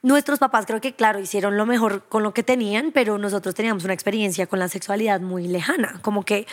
Nuestros 0.00 0.38
papás 0.38 0.64
creo 0.64 0.80
que, 0.80 0.94
claro, 0.94 1.18
hicieron 1.18 1.56
lo 1.56 1.66
mejor 1.66 2.04
con 2.08 2.22
lo 2.22 2.32
que 2.32 2.44
tenían, 2.44 2.92
pero 2.92 3.18
nosotros 3.18 3.56
teníamos 3.56 3.82
una 3.82 3.94
experiencia 3.94 4.46
con 4.46 4.60
la 4.60 4.68
sexualidad 4.68 5.20
muy 5.20 5.48
lejana, 5.48 5.98
como 6.02 6.24
que 6.24 6.46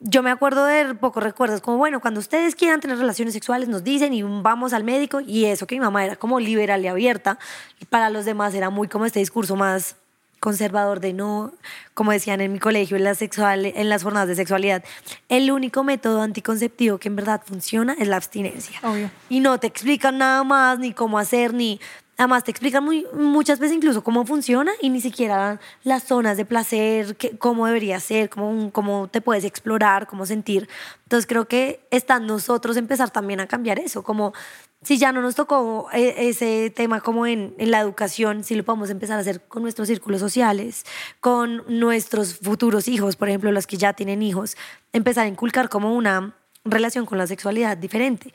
yo 0.00 0.22
me 0.22 0.30
acuerdo 0.30 0.64
de 0.64 0.94
pocos 0.94 1.22
recuerdos, 1.22 1.60
como 1.60 1.76
bueno, 1.76 2.00
cuando 2.00 2.20
ustedes 2.20 2.54
quieran 2.54 2.80
tener 2.80 2.98
relaciones 2.98 3.34
sexuales 3.34 3.68
nos 3.68 3.84
dicen 3.84 4.12
y 4.12 4.22
vamos 4.22 4.72
al 4.72 4.84
médico 4.84 5.20
y 5.20 5.44
eso 5.44 5.66
que 5.66 5.74
mi 5.74 5.80
mamá 5.80 6.04
era 6.04 6.16
como 6.16 6.40
liberal 6.40 6.82
y 6.82 6.88
abierta 6.88 7.38
y 7.80 7.84
para 7.84 8.10
los 8.10 8.24
demás 8.24 8.54
era 8.54 8.70
muy 8.70 8.88
como 8.88 9.06
este 9.06 9.20
discurso 9.20 9.54
más 9.56 9.96
conservador 10.42 10.98
de 10.98 11.12
no, 11.12 11.52
como 11.94 12.10
decían 12.10 12.40
en 12.40 12.52
mi 12.52 12.58
colegio, 12.58 12.96
en, 12.96 13.04
la 13.04 13.14
sexual, 13.14 13.64
en 13.64 13.88
las 13.88 14.02
jornadas 14.02 14.26
de 14.26 14.34
sexualidad, 14.34 14.82
el 15.28 15.52
único 15.52 15.84
método 15.84 16.20
anticonceptivo 16.20 16.98
que 16.98 17.06
en 17.06 17.14
verdad 17.14 17.42
funciona 17.46 17.94
es 17.96 18.08
la 18.08 18.16
abstinencia. 18.16 18.80
Obvio. 18.82 19.08
Y 19.28 19.38
no 19.38 19.60
te 19.60 19.68
explican 19.68 20.18
nada 20.18 20.42
más, 20.42 20.80
ni 20.80 20.92
cómo 20.92 21.20
hacer, 21.20 21.54
ni 21.54 21.80
Además, 22.22 22.44
te 22.44 22.52
explican 22.52 22.84
muy, 22.84 23.04
muchas 23.14 23.58
veces 23.58 23.76
incluso 23.76 24.04
cómo 24.04 24.24
funciona 24.24 24.70
y 24.80 24.90
ni 24.90 25.00
siquiera 25.00 25.58
las 25.82 26.04
zonas 26.04 26.36
de 26.36 26.44
placer, 26.44 27.16
cómo 27.40 27.66
debería 27.66 27.98
ser, 27.98 28.30
cómo, 28.30 28.70
cómo 28.70 29.08
te 29.08 29.20
puedes 29.20 29.42
explorar, 29.42 30.06
cómo 30.06 30.24
sentir. 30.24 30.68
Entonces, 31.02 31.26
creo 31.26 31.48
que 31.48 31.80
está 31.90 32.20
nosotros 32.20 32.76
empezar 32.76 33.10
también 33.10 33.40
a 33.40 33.48
cambiar 33.48 33.80
eso, 33.80 34.04
como 34.04 34.34
si 34.82 34.98
ya 34.98 35.10
no 35.10 35.20
nos 35.20 35.34
tocó 35.34 35.88
e, 35.92 36.28
ese 36.28 36.70
tema 36.70 37.00
como 37.00 37.26
en, 37.26 37.56
en, 37.58 37.72
la 37.72 37.80
educación, 37.80 38.44
si 38.44 38.54
lo 38.54 38.62
podemos 38.62 38.90
empezar 38.90 39.18
a 39.18 39.22
hacer 39.22 39.40
con 39.40 39.62
nuestros 39.62 39.88
círculos 39.88 40.20
sociales, 40.20 40.84
con 41.18 41.64
nuestros 41.66 42.36
futuros 42.36 42.86
hijos, 42.86 43.16
por 43.16 43.30
ejemplo, 43.30 43.50
los 43.50 43.66
que 43.66 43.78
ya 43.78 43.94
tienen 43.94 44.22
hijos, 44.22 44.56
empezar 44.92 45.24
a 45.24 45.28
inculcar 45.28 45.68
como 45.68 45.92
una 45.92 46.36
relación 46.64 47.04
con 47.04 47.18
la 47.18 47.26
sexualidad 47.26 47.76
diferente. 47.76 48.32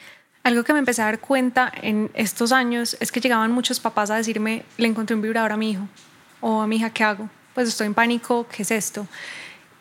Algo 0.47 0.63
que 0.63 0.71
me 0.71 0.79
empecé 0.79 1.01
a 1.01 1.05
dar 1.07 1.19
cuenta 1.19 1.69
en 1.81 2.09
estos 2.13 2.53
años 2.53 2.95
es 3.01 3.11
que 3.11 3.19
llegaban 3.19 3.51
muchos 3.51 3.81
papás 3.81 4.09
a 4.11 4.15
decirme, 4.15 4.63
le 4.77 4.87
encontré 4.87 5.13
un 5.13 5.21
vibrador 5.21 5.51
a 5.51 5.57
mi 5.57 5.71
hijo 5.71 5.89
o 6.39 6.61
a 6.61 6.67
mi 6.67 6.77
hija, 6.77 6.89
¿qué 6.89 7.03
hago? 7.03 7.29
Pues 7.53 7.67
estoy 7.67 7.87
en 7.87 7.93
pánico, 7.93 8.47
¿qué 8.49 8.61
es 8.63 8.71
esto? 8.71 9.05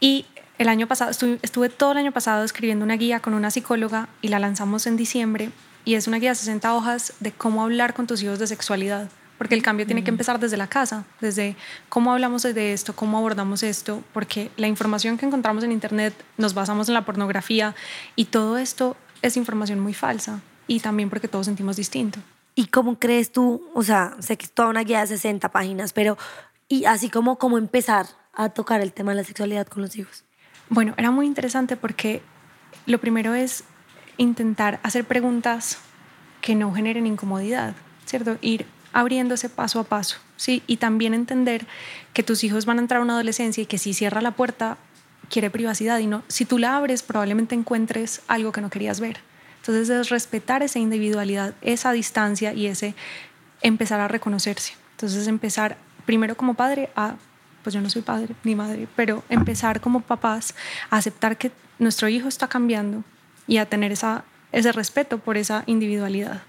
Y 0.00 0.26
el 0.58 0.68
año 0.68 0.88
pasado, 0.88 1.12
estuve, 1.12 1.38
estuve 1.42 1.68
todo 1.68 1.92
el 1.92 1.98
año 1.98 2.10
pasado 2.10 2.42
escribiendo 2.42 2.84
una 2.84 2.96
guía 2.96 3.20
con 3.20 3.34
una 3.34 3.52
psicóloga 3.52 4.08
y 4.22 4.26
la 4.26 4.40
lanzamos 4.40 4.88
en 4.88 4.96
diciembre 4.96 5.50
y 5.84 5.94
es 5.94 6.08
una 6.08 6.18
guía 6.18 6.30
de 6.30 6.34
60 6.34 6.74
hojas 6.74 7.12
de 7.20 7.30
cómo 7.30 7.62
hablar 7.62 7.94
con 7.94 8.08
tus 8.08 8.20
hijos 8.24 8.40
de 8.40 8.48
sexualidad. 8.48 9.08
Porque 9.38 9.54
el 9.54 9.62
cambio 9.62 9.86
tiene 9.86 10.02
que 10.02 10.10
empezar 10.10 10.40
desde 10.40 10.56
la 10.56 10.66
casa, 10.66 11.04
desde 11.20 11.54
cómo 11.88 12.12
hablamos 12.12 12.42
de 12.42 12.72
esto, 12.72 12.96
cómo 12.96 13.18
abordamos 13.18 13.62
esto, 13.62 14.02
porque 14.12 14.50
la 14.56 14.66
información 14.66 15.16
que 15.16 15.26
encontramos 15.26 15.62
en 15.62 15.70
Internet 15.70 16.12
nos 16.36 16.54
basamos 16.54 16.88
en 16.88 16.94
la 16.94 17.04
pornografía 17.04 17.76
y 18.16 18.24
todo 18.24 18.58
esto 18.58 18.96
es 19.22 19.36
información 19.36 19.78
muy 19.78 19.94
falsa 19.94 20.40
y 20.66 20.80
también 20.80 21.10
porque 21.10 21.28
todos 21.28 21.46
sentimos 21.46 21.76
distinto. 21.76 22.20
¿Y 22.54 22.66
cómo 22.66 22.98
crees 22.98 23.32
tú? 23.32 23.68
O 23.74 23.82
sea, 23.82 24.16
sé 24.18 24.36
que 24.36 24.46
es 24.46 24.52
toda 24.52 24.68
una 24.68 24.82
guía 24.82 25.00
de 25.00 25.08
60 25.08 25.50
páginas, 25.50 25.92
pero 25.92 26.16
y 26.68 26.84
así 26.86 27.10
como 27.10 27.36
cómo 27.38 27.58
empezar 27.58 28.06
a 28.32 28.48
tocar 28.48 28.80
el 28.80 28.92
tema 28.92 29.12
de 29.12 29.16
la 29.16 29.24
sexualidad 29.24 29.66
con 29.66 29.82
los 29.82 29.96
hijos. 29.96 30.24
Bueno, 30.68 30.94
era 30.96 31.10
muy 31.10 31.26
interesante 31.26 31.76
porque 31.76 32.22
lo 32.86 32.98
primero 32.98 33.34
es 33.34 33.64
intentar 34.16 34.80
hacer 34.82 35.04
preguntas 35.04 35.78
que 36.40 36.54
no 36.54 36.72
generen 36.72 37.06
incomodidad, 37.06 37.74
¿cierto? 38.04 38.38
Ir 38.40 38.66
abriéndose 38.92 39.48
paso 39.48 39.80
a 39.80 39.84
paso, 39.84 40.18
¿sí? 40.36 40.62
Y 40.66 40.78
también 40.78 41.14
entender 41.14 41.66
que 42.12 42.22
tus 42.22 42.44
hijos 42.44 42.66
van 42.66 42.78
a 42.78 42.82
entrar 42.82 43.00
a 43.00 43.04
una 43.04 43.14
adolescencia 43.14 43.62
y 43.62 43.66
que 43.66 43.78
si 43.78 43.94
cierra 43.94 44.20
la 44.20 44.32
puerta 44.32 44.78
quiere 45.28 45.50
privacidad 45.50 45.98
y 45.98 46.06
no, 46.06 46.22
si 46.28 46.44
tú 46.44 46.58
la 46.58 46.76
abres 46.76 47.02
probablemente 47.02 47.54
encuentres 47.54 48.22
algo 48.28 48.52
que 48.52 48.60
no 48.60 48.70
querías 48.70 49.00
ver. 49.00 49.20
Entonces 49.66 49.90
es 49.90 50.10
respetar 50.10 50.62
esa 50.62 50.78
individualidad, 50.78 51.52
esa 51.60 51.90
distancia 51.90 52.52
y 52.52 52.68
ese 52.68 52.94
empezar 53.62 53.98
a 53.98 54.06
reconocerse. 54.06 54.74
Entonces 54.92 55.26
empezar 55.26 55.76
primero 56.04 56.36
como 56.36 56.54
padre 56.54 56.90
a, 56.94 57.16
pues 57.64 57.74
yo 57.74 57.80
no 57.80 57.90
soy 57.90 58.02
padre 58.02 58.36
ni 58.44 58.54
madre, 58.54 58.86
pero 58.94 59.24
empezar 59.28 59.80
como 59.80 60.02
papás 60.02 60.54
a 60.88 60.98
aceptar 60.98 61.36
que 61.36 61.50
nuestro 61.80 62.08
hijo 62.08 62.28
está 62.28 62.46
cambiando 62.46 63.02
y 63.48 63.56
a 63.56 63.66
tener 63.66 63.90
esa, 63.90 64.22
ese 64.52 64.70
respeto 64.70 65.18
por 65.18 65.36
esa 65.36 65.64
individualidad. 65.66 66.42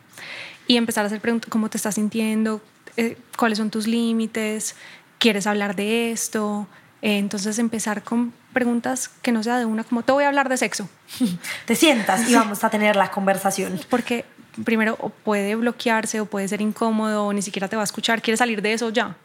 Y 0.67 0.77
empezar 0.77 1.03
a 1.03 1.07
hacer 1.07 1.19
preguntas, 1.19 1.49
¿cómo 1.49 1.71
te 1.71 1.77
estás 1.77 1.95
sintiendo? 1.95 2.61
Eh, 2.97 3.17
¿Cuáles 3.35 3.57
son 3.57 3.71
tus 3.71 3.87
límites? 3.87 4.75
¿Quieres 5.17 5.47
hablar 5.47 5.75
de 5.75 6.11
esto? 6.11 6.67
Eh, 7.01 7.17
entonces 7.17 7.59
empezar 7.59 8.03
con 8.03 8.33
preguntas 8.53 9.09
que 9.21 9.31
no 9.31 9.43
sea 9.43 9.59
de 9.59 9.65
una 9.65 9.83
como, 9.83 10.03
te 10.03 10.11
voy 10.11 10.23
a 10.23 10.27
hablar 10.27 10.49
de 10.49 10.57
sexo. 10.57 10.89
Te 11.65 11.75
sientas 11.75 12.29
y 12.29 12.33
vamos 12.33 12.63
a 12.63 12.69
tener 12.69 12.95
la 12.95 13.11
conversación. 13.11 13.79
Porque 13.89 14.25
primero 14.63 14.95
puede 15.23 15.55
bloquearse 15.55 16.19
o 16.21 16.25
puede 16.25 16.47
ser 16.47 16.61
incómodo 16.61 17.25
o 17.25 17.33
ni 17.33 17.41
siquiera 17.41 17.67
te 17.67 17.75
va 17.75 17.83
a 17.83 17.85
escuchar, 17.85 18.21
quiere 18.21 18.37
salir 18.37 18.61
de 18.61 18.73
eso 18.73 18.89
ya. 18.89 19.15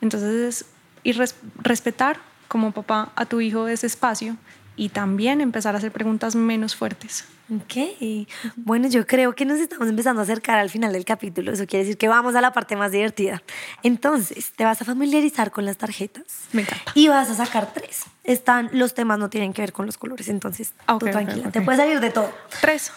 Entonces, 0.00 0.66
ir 1.04 1.22
respetar 1.58 2.18
como 2.48 2.72
papá 2.72 3.12
a 3.14 3.26
tu 3.26 3.40
hijo 3.40 3.68
ese 3.68 3.86
espacio 3.86 4.36
y 4.76 4.88
también 4.88 5.40
empezar 5.40 5.74
a 5.74 5.78
hacer 5.78 5.92
preguntas 5.92 6.34
menos 6.34 6.74
fuertes. 6.74 7.24
Ok, 7.50 8.26
bueno, 8.56 8.88
yo 8.88 9.06
creo 9.06 9.34
que 9.34 9.44
nos 9.44 9.60
estamos 9.60 9.86
empezando 9.88 10.20
a 10.22 10.24
acercar 10.24 10.58
al 10.58 10.70
final 10.70 10.94
del 10.94 11.04
capítulo. 11.04 11.52
Eso 11.52 11.66
quiere 11.66 11.84
decir 11.84 11.98
que 11.98 12.08
vamos 12.08 12.34
a 12.36 12.40
la 12.40 12.54
parte 12.54 12.74
más 12.74 12.90
divertida. 12.90 13.42
Entonces, 13.82 14.52
te 14.52 14.64
vas 14.64 14.80
a 14.80 14.86
familiarizar 14.86 15.50
con 15.50 15.66
las 15.66 15.76
tarjetas. 15.76 16.24
Me 16.52 16.62
encanta. 16.62 16.92
Y 16.94 17.08
vas 17.08 17.28
a 17.28 17.34
sacar 17.34 17.74
tres. 17.74 18.04
Están, 18.22 18.70
los 18.72 18.94
temas 18.94 19.18
no 19.18 19.28
tienen 19.28 19.52
que 19.52 19.60
ver 19.60 19.72
con 19.74 19.84
los 19.84 19.98
colores, 19.98 20.28
entonces 20.28 20.72
tú 20.86 20.98
tranquila. 21.00 21.50
Te 21.50 21.60
puedes 21.60 21.78
salir 21.78 22.00
de 22.00 22.10
todo. 22.10 22.32
¿Tres? 22.62 22.92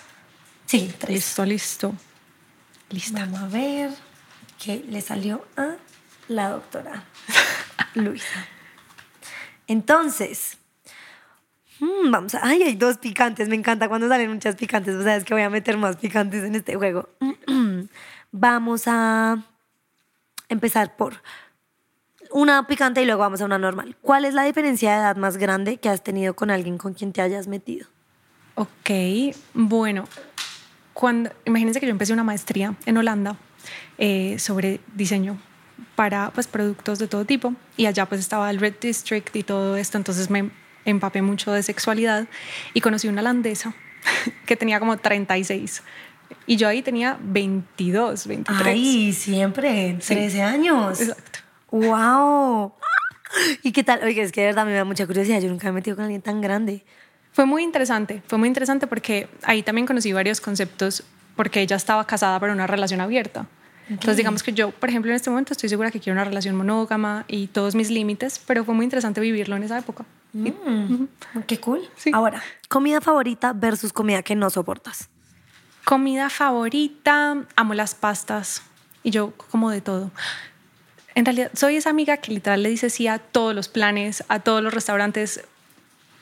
Sí, 0.65 0.93
tres. 0.97 1.11
Listo, 1.11 1.45
listo. 1.45 1.93
Lista. 2.89 3.19
Vamos 3.19 3.41
a 3.41 3.47
ver 3.47 3.91
qué 4.63 4.85
le 4.87 5.01
salió 5.01 5.45
a 5.57 5.75
la 6.29 6.49
doctora 6.49 7.03
Luisa. 7.95 8.47
Entonces, 9.67 10.57
Mm, 11.79 12.11
vamos 12.11 12.35
a. 12.35 12.39
Ay, 12.43 12.63
hay 12.63 12.75
dos 12.75 12.97
picantes. 12.97 13.49
Me 13.49 13.55
encanta 13.55 13.87
cuando 13.87 14.07
salen 14.07 14.31
muchas 14.31 14.55
picantes. 14.55 14.95
O 14.95 15.03
sea, 15.03 15.15
es 15.15 15.23
que 15.23 15.33
voy 15.33 15.43
a 15.43 15.49
meter 15.49 15.77
más 15.77 15.97
picantes 15.97 16.43
en 16.43 16.55
este 16.55 16.75
juego. 16.75 17.09
vamos 18.31 18.83
a 18.87 19.43
empezar 20.49 20.95
por 20.95 21.21
una 22.31 22.67
picante 22.67 23.01
y 23.01 23.05
luego 23.05 23.21
vamos 23.21 23.41
a 23.41 23.45
una 23.45 23.57
normal. 23.57 23.95
¿Cuál 24.01 24.25
es 24.25 24.33
la 24.33 24.43
diferencia 24.43 24.91
de 24.91 24.97
edad 24.97 25.15
más 25.15 25.37
grande 25.37 25.77
que 25.77 25.89
has 25.89 26.03
tenido 26.03 26.35
con 26.35 26.49
alguien 26.49 26.77
con 26.77 26.93
quien 26.93 27.13
te 27.13 27.21
hayas 27.21 27.47
metido? 27.47 27.87
Ok, 28.55 28.89
bueno, 29.53 30.05
cuando, 30.93 31.29
imagínense 31.45 31.79
que 31.79 31.85
yo 31.85 31.91
empecé 31.91 32.11
una 32.13 32.23
maestría 32.23 32.75
en 32.85 32.97
Holanda 32.97 33.37
eh, 33.97 34.39
sobre 34.39 34.79
diseño 34.95 35.39
para 35.95 36.31
pues, 36.31 36.47
productos 36.47 36.97
de 36.97 37.07
todo 37.07 37.23
tipo 37.23 37.53
y 37.75 37.85
allá 37.85 38.07
pues 38.07 38.19
estaba 38.19 38.49
el 38.49 38.59
Red 38.59 38.75
District 38.81 39.35
y 39.35 39.43
todo 39.43 39.77
esto, 39.77 39.97
entonces 39.97 40.29
me 40.29 40.49
empapé 40.89 41.21
mucho 41.21 41.51
de 41.51 41.63
sexualidad 41.63 42.27
y 42.73 42.81
conocí 42.81 43.07
una 43.07 43.21
holandesa 43.21 43.73
que 44.45 44.55
tenía 44.55 44.79
como 44.79 44.97
36. 44.97 45.83
Y 46.45 46.57
yo 46.57 46.67
ahí 46.67 46.81
tenía 46.81 47.17
22, 47.21 48.27
23. 48.27 48.67
Ay, 48.67 49.13
siempre, 49.13 49.97
13 50.05 50.41
años. 50.41 51.01
Exacto. 51.01 51.39
¡Wow! 51.71 52.73
¿Y 53.63 53.71
qué 53.71 53.83
tal? 53.83 54.03
Oye, 54.03 54.21
es 54.21 54.31
que 54.31 54.41
de 54.41 54.47
verdad 54.47 54.65
me 54.65 54.73
da 54.73 54.83
mucha 54.83 55.05
curiosidad. 55.05 55.41
Yo 55.41 55.49
nunca 55.49 55.67
me 55.67 55.71
he 55.71 55.73
metido 55.73 55.95
con 55.95 56.05
alguien 56.05 56.21
tan 56.21 56.41
grande. 56.41 56.85
Fue 57.31 57.45
muy 57.45 57.63
interesante. 57.63 58.23
Fue 58.27 58.37
muy 58.37 58.47
interesante 58.47 58.87
porque 58.87 59.29
ahí 59.43 59.63
también 59.63 59.85
conocí 59.85 60.11
varios 60.11 60.41
conceptos 60.41 61.03
porque 61.35 61.61
ella 61.61 61.75
estaba 61.75 62.05
casada 62.07 62.39
para 62.39 62.53
una 62.53 62.67
relación 62.67 62.99
abierta. 63.01 63.47
Entonces, 63.89 64.17
digamos 64.17 64.43
que 64.43 64.53
yo, 64.53 64.71
por 64.71 64.89
ejemplo, 64.89 65.11
en 65.11 65.15
este 65.15 65.29
momento 65.29 65.53
estoy 65.53 65.69
segura 65.69 65.91
que 65.91 65.99
quiero 65.99 66.15
una 66.15 66.25
relación 66.25 66.55
monógama 66.55 67.25
y 67.27 67.47
todos 67.47 67.73
mis 67.73 67.89
límites, 67.89 68.41
pero 68.45 68.65
fue 68.65 68.75
muy 68.75 68.83
interesante 68.83 69.21
vivirlo 69.21 69.55
en 69.55 69.63
esa 69.63 69.77
época. 69.77 70.05
Mm, 70.33 71.05
qué 71.47 71.59
cool. 71.59 71.81
Ahora, 72.11 72.41
comida 72.67 72.99
favorita 73.01 73.53
versus 73.53 73.93
comida 73.93 74.23
que 74.23 74.35
no 74.35 74.49
soportas. 74.49 75.09
Comida 75.85 76.29
favorita, 76.29 77.45
amo 77.55 77.73
las 77.73 77.95
pastas 77.95 78.61
y 79.03 79.11
yo 79.11 79.33
como 79.51 79.71
de 79.71 79.79
todo. 79.79 80.11
En 81.15 81.25
realidad, 81.25 81.49
soy 81.53 81.77
esa 81.77 81.89
amiga 81.89 82.17
que 82.17 82.33
literal 82.33 82.61
le 82.61 82.69
dice 82.69 82.89
sí 82.89 83.07
a 83.07 83.19
todos 83.19 83.55
los 83.55 83.69
planes, 83.69 84.23
a 84.27 84.39
todos 84.39 84.61
los 84.61 84.73
restaurantes, 84.73 85.41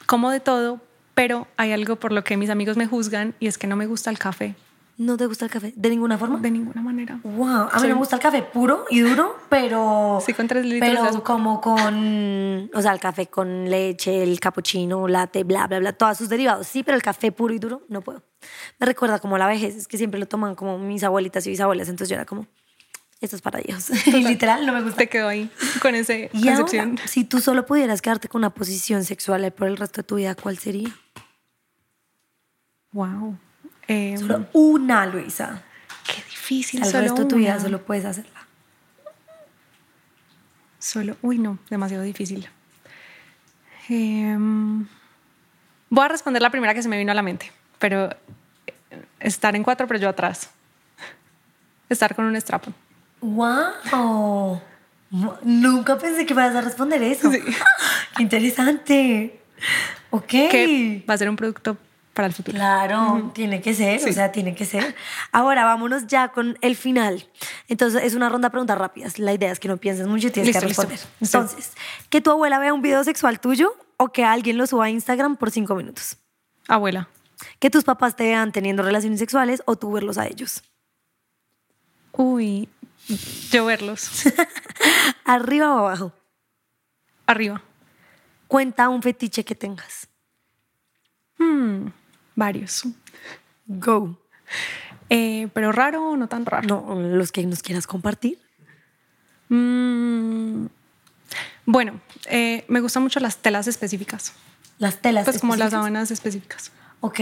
como 0.06 0.30
de 0.30 0.40
todo, 0.40 0.80
pero 1.16 1.48
hay 1.58 1.72
algo 1.72 1.96
por 1.96 2.12
lo 2.12 2.24
que 2.24 2.38
mis 2.38 2.50
amigos 2.50 2.78
me 2.78 2.86
juzgan 2.86 3.34
y 3.40 3.48
es 3.48 3.58
que 3.58 3.68
no 3.68 3.76
me 3.76 3.88
gusta 3.88 4.12
el 4.12 4.20
café. 4.20 4.56
¿No 4.98 5.18
te 5.18 5.26
gusta 5.26 5.44
el 5.44 5.52
café? 5.52 5.74
¿De 5.76 5.90
ninguna 5.90 6.18
forma? 6.18 6.40
De 6.40 6.50
ninguna 6.50 6.82
manera. 6.82 7.20
Wow. 7.22 7.68
A 7.70 7.80
mí 7.82 7.88
me 7.88 7.94
gusta 7.96 8.16
el 8.16 8.22
café 8.22 8.44
puro 8.44 8.86
y 8.90 9.02
duro, 9.02 9.38
pero. 9.50 10.24
Sí, 10.26 10.32
con 10.34 10.48
tres 10.48 10.66
litros 10.66 10.90
pero 10.90 11.12
de 11.12 11.22
como 11.22 11.60
con. 11.60 12.70
O 12.74 12.82
sea, 12.82 12.94
el 12.94 13.00
café 13.02 13.28
con 13.28 13.70
leche, 13.70 14.24
el 14.24 14.40
cappuccino, 14.40 15.10
latte, 15.10 15.44
bla, 15.44 15.68
bla, 15.68 15.80
bla, 15.80 15.92
todos 15.92 16.18
sus 16.18 16.30
derivados. 16.30 16.68
Sí, 16.68 16.82
pero 16.84 16.96
el 16.96 17.04
café 17.04 17.34
puro 17.34 17.54
y 17.54 17.60
duro 17.60 17.84
no 17.90 18.02
puedo. 18.02 18.24
Me 18.80 18.86
recuerda 18.86 19.20
como 19.20 19.38
la 19.38 19.48
vejez, 19.48 19.76
es 19.76 19.88
que 19.90 19.98
siempre 19.98 20.18
lo 20.18 20.28
toman 20.28 20.56
como 20.56 20.78
mis 20.78 21.04
abuelitas 21.04 21.46
y 21.46 21.50
mis 21.50 21.60
abuelas, 21.60 21.90
entonces 21.90 22.10
yo 22.10 22.16
era 22.16 22.26
como. 22.26 22.48
Esto 23.20 23.36
es 23.36 23.42
para 23.42 23.60
ellos. 23.60 23.90
y 24.08 24.12
literal, 24.24 24.66
no 24.66 24.72
me 24.72 24.82
gusta. 24.82 24.98
Te 24.98 25.10
quedo 25.10 25.28
ahí 25.28 25.50
con 25.82 25.94
ese 25.96 26.30
y 26.32 26.46
concepción. 26.46 26.98
si 27.06 27.26
tú 27.26 27.42
solo 27.42 27.66
pudieras 27.66 28.02
quedarte 28.02 28.30
con 28.30 28.40
una 28.40 28.52
posición 28.52 29.04
sexual 29.04 29.52
por 29.52 29.68
el 29.68 29.76
resto 29.76 30.02
de 30.02 30.08
tu 30.08 30.16
vida, 30.16 30.36
¿cuál 30.36 30.58
sería? 30.58 30.96
Wow. 32.94 33.38
Eh, 33.88 34.16
solo 34.18 34.48
una, 34.54 35.06
Luisa. 35.06 35.64
Qué 36.06 36.24
difícil. 36.24 36.84
Solo 36.86 37.02
resto 37.02 37.24
de 37.24 37.30
tu 37.30 37.36
vida 37.36 37.60
solo 37.60 37.82
puedes 37.82 38.06
hacerla. 38.06 38.32
Solo, 40.80 41.18
uy, 41.22 41.40
no, 41.40 41.58
demasiado 41.70 42.04
difícil. 42.04 42.48
Eh, 43.90 44.36
voy 45.90 46.06
a 46.06 46.08
responder 46.08 46.42
la 46.42 46.50
primera 46.50 46.74
que 46.74 46.84
se 46.84 46.90
me 46.90 46.98
vino 46.98 47.12
a 47.12 47.16
la 47.16 47.22
mente, 47.22 47.52
pero 47.80 48.10
estar 49.20 49.56
en 49.56 49.64
cuatro, 49.64 49.88
pero 49.88 50.00
yo 50.00 50.10
atrás. 50.10 50.50
Estar 51.90 52.16
con 52.16 52.26
un 52.26 52.40
strapo. 52.40 52.72
¡Wow! 53.22 54.62
Nunca 55.44 55.98
pensé 55.98 56.26
que 56.26 56.34
fueras 56.34 56.56
a 56.56 56.62
responder 56.62 57.02
eso. 57.04 57.32
Sí. 57.32 57.40
¡Qué 58.18 58.24
interesante! 58.24 59.40
Ok. 60.10 60.28
Que 60.28 61.04
va 61.08 61.14
a 61.14 61.18
ser 61.18 61.30
un 61.30 61.36
producto 61.36 61.78
para 62.16 62.28
el 62.28 62.34
futuro. 62.34 62.56
Claro, 62.58 63.30
tiene 63.36 63.62
que 63.62 63.76
ser, 63.76 64.00
Sí. 64.00 64.10
o 64.10 64.14
sea, 64.14 64.32
tiene 64.32 64.56
que 64.56 64.66
ser. 64.66 64.96
Ahora 65.32 65.66
vámonos 65.66 66.08
ya 66.08 66.30
con 66.30 66.58
el 66.62 66.76
final. 66.76 67.30
Entonces 67.68 68.04
es 68.04 68.16
una 68.16 68.30
ronda 68.30 68.48
de 68.48 68.52
preguntas 68.52 68.78
rápidas. 68.78 69.20
La 69.20 69.34
idea 69.34 69.52
es 69.52 69.60
que 69.60 69.68
no 69.68 69.78
pienses 69.78 70.08
mucho 70.08 70.28
y 70.28 70.32
tienes 70.32 70.48
Listo, 70.56 70.62
que 70.62 70.68
listo. 70.68 70.82
responder. 70.88 71.08
Listo. 71.20 71.38
Entonces, 71.38 71.74
que 72.10 72.22
tu 72.22 72.32
abuela 72.32 72.58
vea 72.58 72.74
un 72.74 72.82
video 72.82 73.04
sexual 73.04 73.40
tuyo 73.40 73.76
o 73.98 74.12
que 74.12 74.26
alguien 74.26 74.58
lo 74.58 74.66
suba 74.66 74.86
a 74.86 74.90
Instagram 74.90 75.36
por 75.38 75.52
cinco 75.52 75.76
minutos. 75.76 76.18
Abuela, 76.68 77.08
Que 77.60 77.70
tus 77.70 77.84
papás 77.84 78.16
te 78.16 78.24
vean 78.24 78.52
teniendo 78.52 78.82
relaciones 78.82 79.20
sexuales 79.20 79.62
o 79.66 79.76
tú 79.76 79.92
verlos 79.92 80.18
a 80.18 80.26
ellos. 80.26 80.64
uy, 82.14 82.70
yo 83.52 83.66
verlos. 83.66 84.24
Arriba 85.26 85.74
o 85.76 85.80
abajo. 85.80 86.12
Arriba. 87.28 87.62
Cuenta 88.48 88.90
un 88.90 89.02
fetiche 89.02 89.44
que 89.44 89.54
tengas. 89.56 90.08
Hmm, 91.38 91.88
varios. 92.36 92.84
Go. 93.68 94.18
Eh, 95.10 95.50
pero 95.54 95.72
raro 95.72 96.12
o 96.12 96.18
no 96.18 96.28
tan 96.28 96.46
raro. 96.46 96.68
No, 96.68 96.96
los 96.96 97.32
que 97.32 97.46
nos 97.46 97.62
quieras 97.62 97.88
compartir. 97.88 98.40
Mm, 99.50 100.66
bueno, 101.66 102.00
eh, 102.26 102.66
me 102.68 102.80
gustan 102.82 103.04
mucho 103.04 103.20
las 103.20 103.38
telas 103.38 103.68
específicas. 103.68 104.34
Las 104.78 105.02
telas. 105.02 105.26
Pues 105.26 105.40
como 105.40 105.56
las 105.56 105.72
sábanas 105.72 106.12
específicas. 106.12 106.72
Ok. 107.02 107.20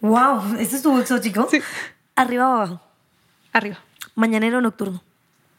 Wow, 0.00 0.56
esto 0.58 0.76
estuvo 0.76 1.00
exótico. 1.00 1.48
Sí. 1.50 1.60
¿Arriba 2.16 2.50
o 2.50 2.52
abajo? 2.54 2.80
Arriba. 3.52 3.78
¿Mañanero 4.14 4.58
o 4.58 4.60
nocturno? 4.60 5.02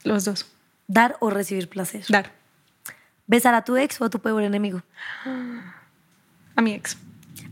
Los 0.03 0.25
dos. 0.25 0.45
¿Dar 0.87 1.15
o 1.19 1.29
recibir 1.29 1.69
placer? 1.69 2.03
Dar. 2.09 2.31
¿Besar 3.27 3.53
a 3.55 3.63
tu 3.63 3.77
ex 3.77 3.99
o 4.01 4.05
a 4.05 4.09
tu 4.09 4.19
peor 4.19 4.43
enemigo? 4.43 4.81
A 6.55 6.61
mi 6.61 6.73
ex. 6.73 6.97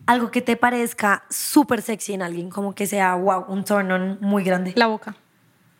Algo 0.10 0.32
que 0.32 0.41
te 0.41 0.55
parezca 0.55 1.24
súper 1.30 1.84
sexy 1.84 2.14
en 2.14 2.24
alguien, 2.24 2.49
como 2.49 2.74
que 2.74 2.88
sea, 2.88 3.14
wow, 3.14 3.45
un 3.47 3.64
turn 3.64 3.91
on 3.91 4.18
muy 4.22 4.43
grande. 4.43 4.74
La 4.76 4.88
boca. 4.88 5.16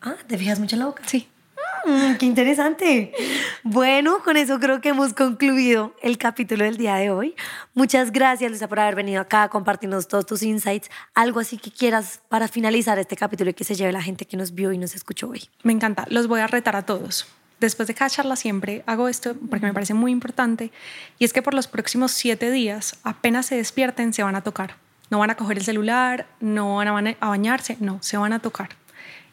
Ah, 0.00 0.14
¿te 0.24 0.38
fijas 0.38 0.60
mucho 0.60 0.76
en 0.76 0.80
la 0.80 0.86
boca? 0.86 1.02
Sí. 1.04 1.28
Mm, 1.84 2.14
qué 2.14 2.26
interesante. 2.26 3.12
Bueno, 3.64 4.22
con 4.22 4.36
eso 4.36 4.60
creo 4.60 4.80
que 4.80 4.90
hemos 4.90 5.14
concluido 5.14 5.96
el 6.00 6.16
capítulo 6.16 6.62
del 6.62 6.76
día 6.76 6.94
de 6.94 7.10
hoy. 7.10 7.34
Muchas 7.74 8.12
gracias, 8.12 8.48
Luisa, 8.52 8.68
por 8.68 8.78
haber 8.78 8.94
venido 8.94 9.20
acá 9.20 9.42
a 9.42 9.48
compartirnos 9.48 10.06
todos 10.06 10.26
tus 10.26 10.44
insights. 10.44 10.90
Algo 11.12 11.40
así 11.40 11.58
que 11.58 11.72
quieras 11.72 12.20
para 12.28 12.46
finalizar 12.46 13.00
este 13.00 13.16
capítulo 13.16 13.50
y 13.50 13.54
que 13.54 13.64
se 13.64 13.74
lleve 13.74 13.90
la 13.90 14.00
gente 14.00 14.26
que 14.26 14.36
nos 14.36 14.54
vio 14.54 14.70
y 14.72 14.78
nos 14.78 14.94
escuchó 14.94 15.30
hoy. 15.30 15.48
Me 15.64 15.72
encanta. 15.72 16.06
Los 16.08 16.28
voy 16.28 16.38
a 16.38 16.46
retar 16.46 16.76
a 16.76 16.86
todos. 16.86 17.26
Después 17.60 17.86
de 17.86 17.94
cada 17.94 18.10
charla 18.10 18.36
siempre 18.36 18.82
hago 18.86 19.08
esto 19.08 19.36
porque 19.48 19.66
me 19.66 19.74
parece 19.74 19.94
muy 19.94 20.12
importante 20.12 20.72
y 21.18 21.24
es 21.24 21.32
que 21.32 21.42
por 21.42 21.54
los 21.54 21.68
próximos 21.68 22.10
siete 22.12 22.50
días 22.50 22.96
apenas 23.04 23.46
se 23.46 23.56
despierten 23.56 24.12
se 24.12 24.22
van 24.22 24.34
a 24.34 24.40
tocar. 24.42 24.76
No 25.10 25.18
van 25.18 25.30
a 25.30 25.36
coger 25.36 25.58
el 25.58 25.64
celular, 25.64 26.26
no 26.40 26.76
van 26.76 26.88
a 26.88 27.26
bañarse, 27.26 27.76
no, 27.80 27.98
se 28.00 28.16
van 28.16 28.32
a 28.32 28.38
tocar 28.38 28.70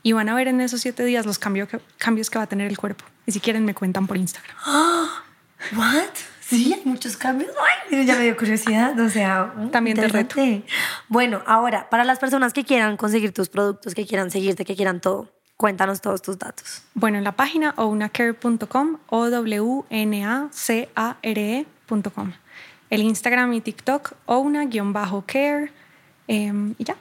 y 0.08 0.14
van 0.14 0.30
a 0.30 0.36
ver 0.36 0.48
en 0.48 0.62
esos 0.62 0.80
siete 0.80 1.04
días 1.04 1.26
los 1.26 1.38
cambios 1.38 1.68
que, 1.68 1.80
cambios 1.98 2.30
que 2.30 2.38
va 2.38 2.44
a 2.44 2.48
tener 2.48 2.68
el 2.68 2.78
cuerpo. 2.78 3.04
Y 3.26 3.34
si 3.34 3.42
quieren, 3.42 3.66
me 3.66 3.74
cuentan 3.74 4.08
por 4.08 4.16
Instagram. 4.16 4.56
¿What? 5.76 6.16
Sí, 6.40 6.74
hay 6.74 6.82
muchos 6.86 7.18
cambios. 7.18 7.52
Ay, 7.92 8.06
ya 8.06 8.16
me 8.16 8.24
dio 8.24 8.38
curiosidad. 8.38 8.98
O 8.98 9.10
sea, 9.10 9.54
mm, 9.54 9.70
también 9.70 9.98
te 9.98 10.08
reto. 10.08 10.38
Bueno, 11.10 11.44
ahora, 11.46 11.90
para 11.90 12.06
las 12.06 12.20
personas 12.20 12.54
que 12.54 12.64
quieran 12.64 12.96
conseguir 12.96 13.34
tus 13.34 13.50
productos, 13.50 13.94
que 13.94 14.06
quieran 14.06 14.32
seguirte, 14.32 14.64
que 14.64 14.78
quieran 14.78 15.02
todo, 15.02 15.34
cuéntanos 15.58 16.02
todos 16.02 16.22
tus 16.22 16.38
datos. 16.38 16.84
Bueno, 16.94 17.18
en 17.18 17.24
la 17.24 17.34
página 17.34 17.74
ownacare.com 17.78 18.98
o 19.10 19.30
w 19.30 19.86
n 19.90 20.26
a 20.26 20.48
c 20.52 20.90
a 20.96 21.18
r 21.22 21.66
ecom 21.90 22.34
El 22.90 23.02
Instagram 23.02 23.54
y 23.54 23.62
TikTok, 23.62 24.14
ouna-care. 24.28 25.72
Em, 26.28 26.76
y 26.78 26.84
ya. 26.84 26.96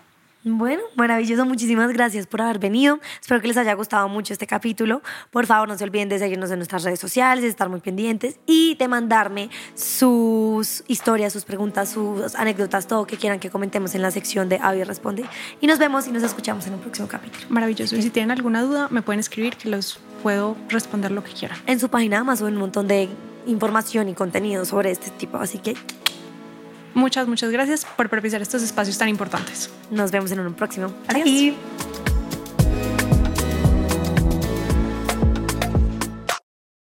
Bueno, 0.48 0.82
maravilloso. 0.94 1.44
Muchísimas 1.44 1.92
gracias 1.92 2.28
por 2.28 2.40
haber 2.40 2.60
venido. 2.60 3.00
Espero 3.20 3.40
que 3.40 3.48
les 3.48 3.56
haya 3.56 3.74
gustado 3.74 4.08
mucho 4.08 4.32
este 4.32 4.46
capítulo. 4.46 5.02
Por 5.32 5.44
favor, 5.44 5.66
no 5.66 5.76
se 5.76 5.82
olviden 5.82 6.08
de 6.08 6.20
seguirnos 6.20 6.52
en 6.52 6.58
nuestras 6.58 6.84
redes 6.84 7.00
sociales, 7.00 7.42
de 7.42 7.48
estar 7.48 7.68
muy 7.68 7.80
pendientes 7.80 8.38
y 8.46 8.76
de 8.76 8.86
mandarme 8.86 9.50
sus 9.74 10.84
historias, 10.86 11.32
sus 11.32 11.44
preguntas, 11.44 11.88
sus 11.88 12.36
anécdotas, 12.36 12.86
todo 12.86 13.08
que 13.08 13.16
quieran 13.16 13.40
que 13.40 13.50
comentemos 13.50 13.96
en 13.96 14.02
la 14.02 14.12
sección 14.12 14.48
de 14.48 14.60
Avi 14.62 14.84
Responde. 14.84 15.24
Y 15.60 15.66
nos 15.66 15.80
vemos 15.80 16.06
y 16.06 16.12
nos 16.12 16.22
escuchamos 16.22 16.64
en 16.68 16.74
un 16.74 16.80
próximo 16.80 17.08
capítulo. 17.08 17.44
Maravilloso. 17.48 17.96
Y 17.96 18.02
si 18.02 18.10
tienen 18.10 18.30
alguna 18.30 18.62
duda, 18.62 18.86
me 18.88 19.02
pueden 19.02 19.18
escribir 19.18 19.56
que 19.56 19.68
los 19.68 19.98
puedo 20.22 20.56
responder 20.68 21.10
lo 21.10 21.24
que 21.24 21.32
quieran. 21.32 21.58
En 21.66 21.80
su 21.80 21.88
página 21.88 22.22
más 22.22 22.38
suben 22.38 22.54
un 22.54 22.60
montón 22.60 22.86
de 22.86 23.08
información 23.46 24.08
y 24.08 24.14
contenido 24.14 24.64
sobre 24.64 24.92
este 24.92 25.10
tipo, 25.10 25.38
así 25.38 25.58
que 25.58 25.74
Muchas, 26.96 27.28
muchas 27.28 27.50
gracias 27.50 27.84
por 27.84 28.08
propiciar 28.08 28.40
estos 28.40 28.62
espacios 28.62 28.96
tan 28.96 29.10
importantes. 29.10 29.70
Nos 29.90 30.10
vemos 30.10 30.32
en 30.32 30.40
un 30.40 30.54
próximo. 30.54 30.92
Adiós. 31.08 32.15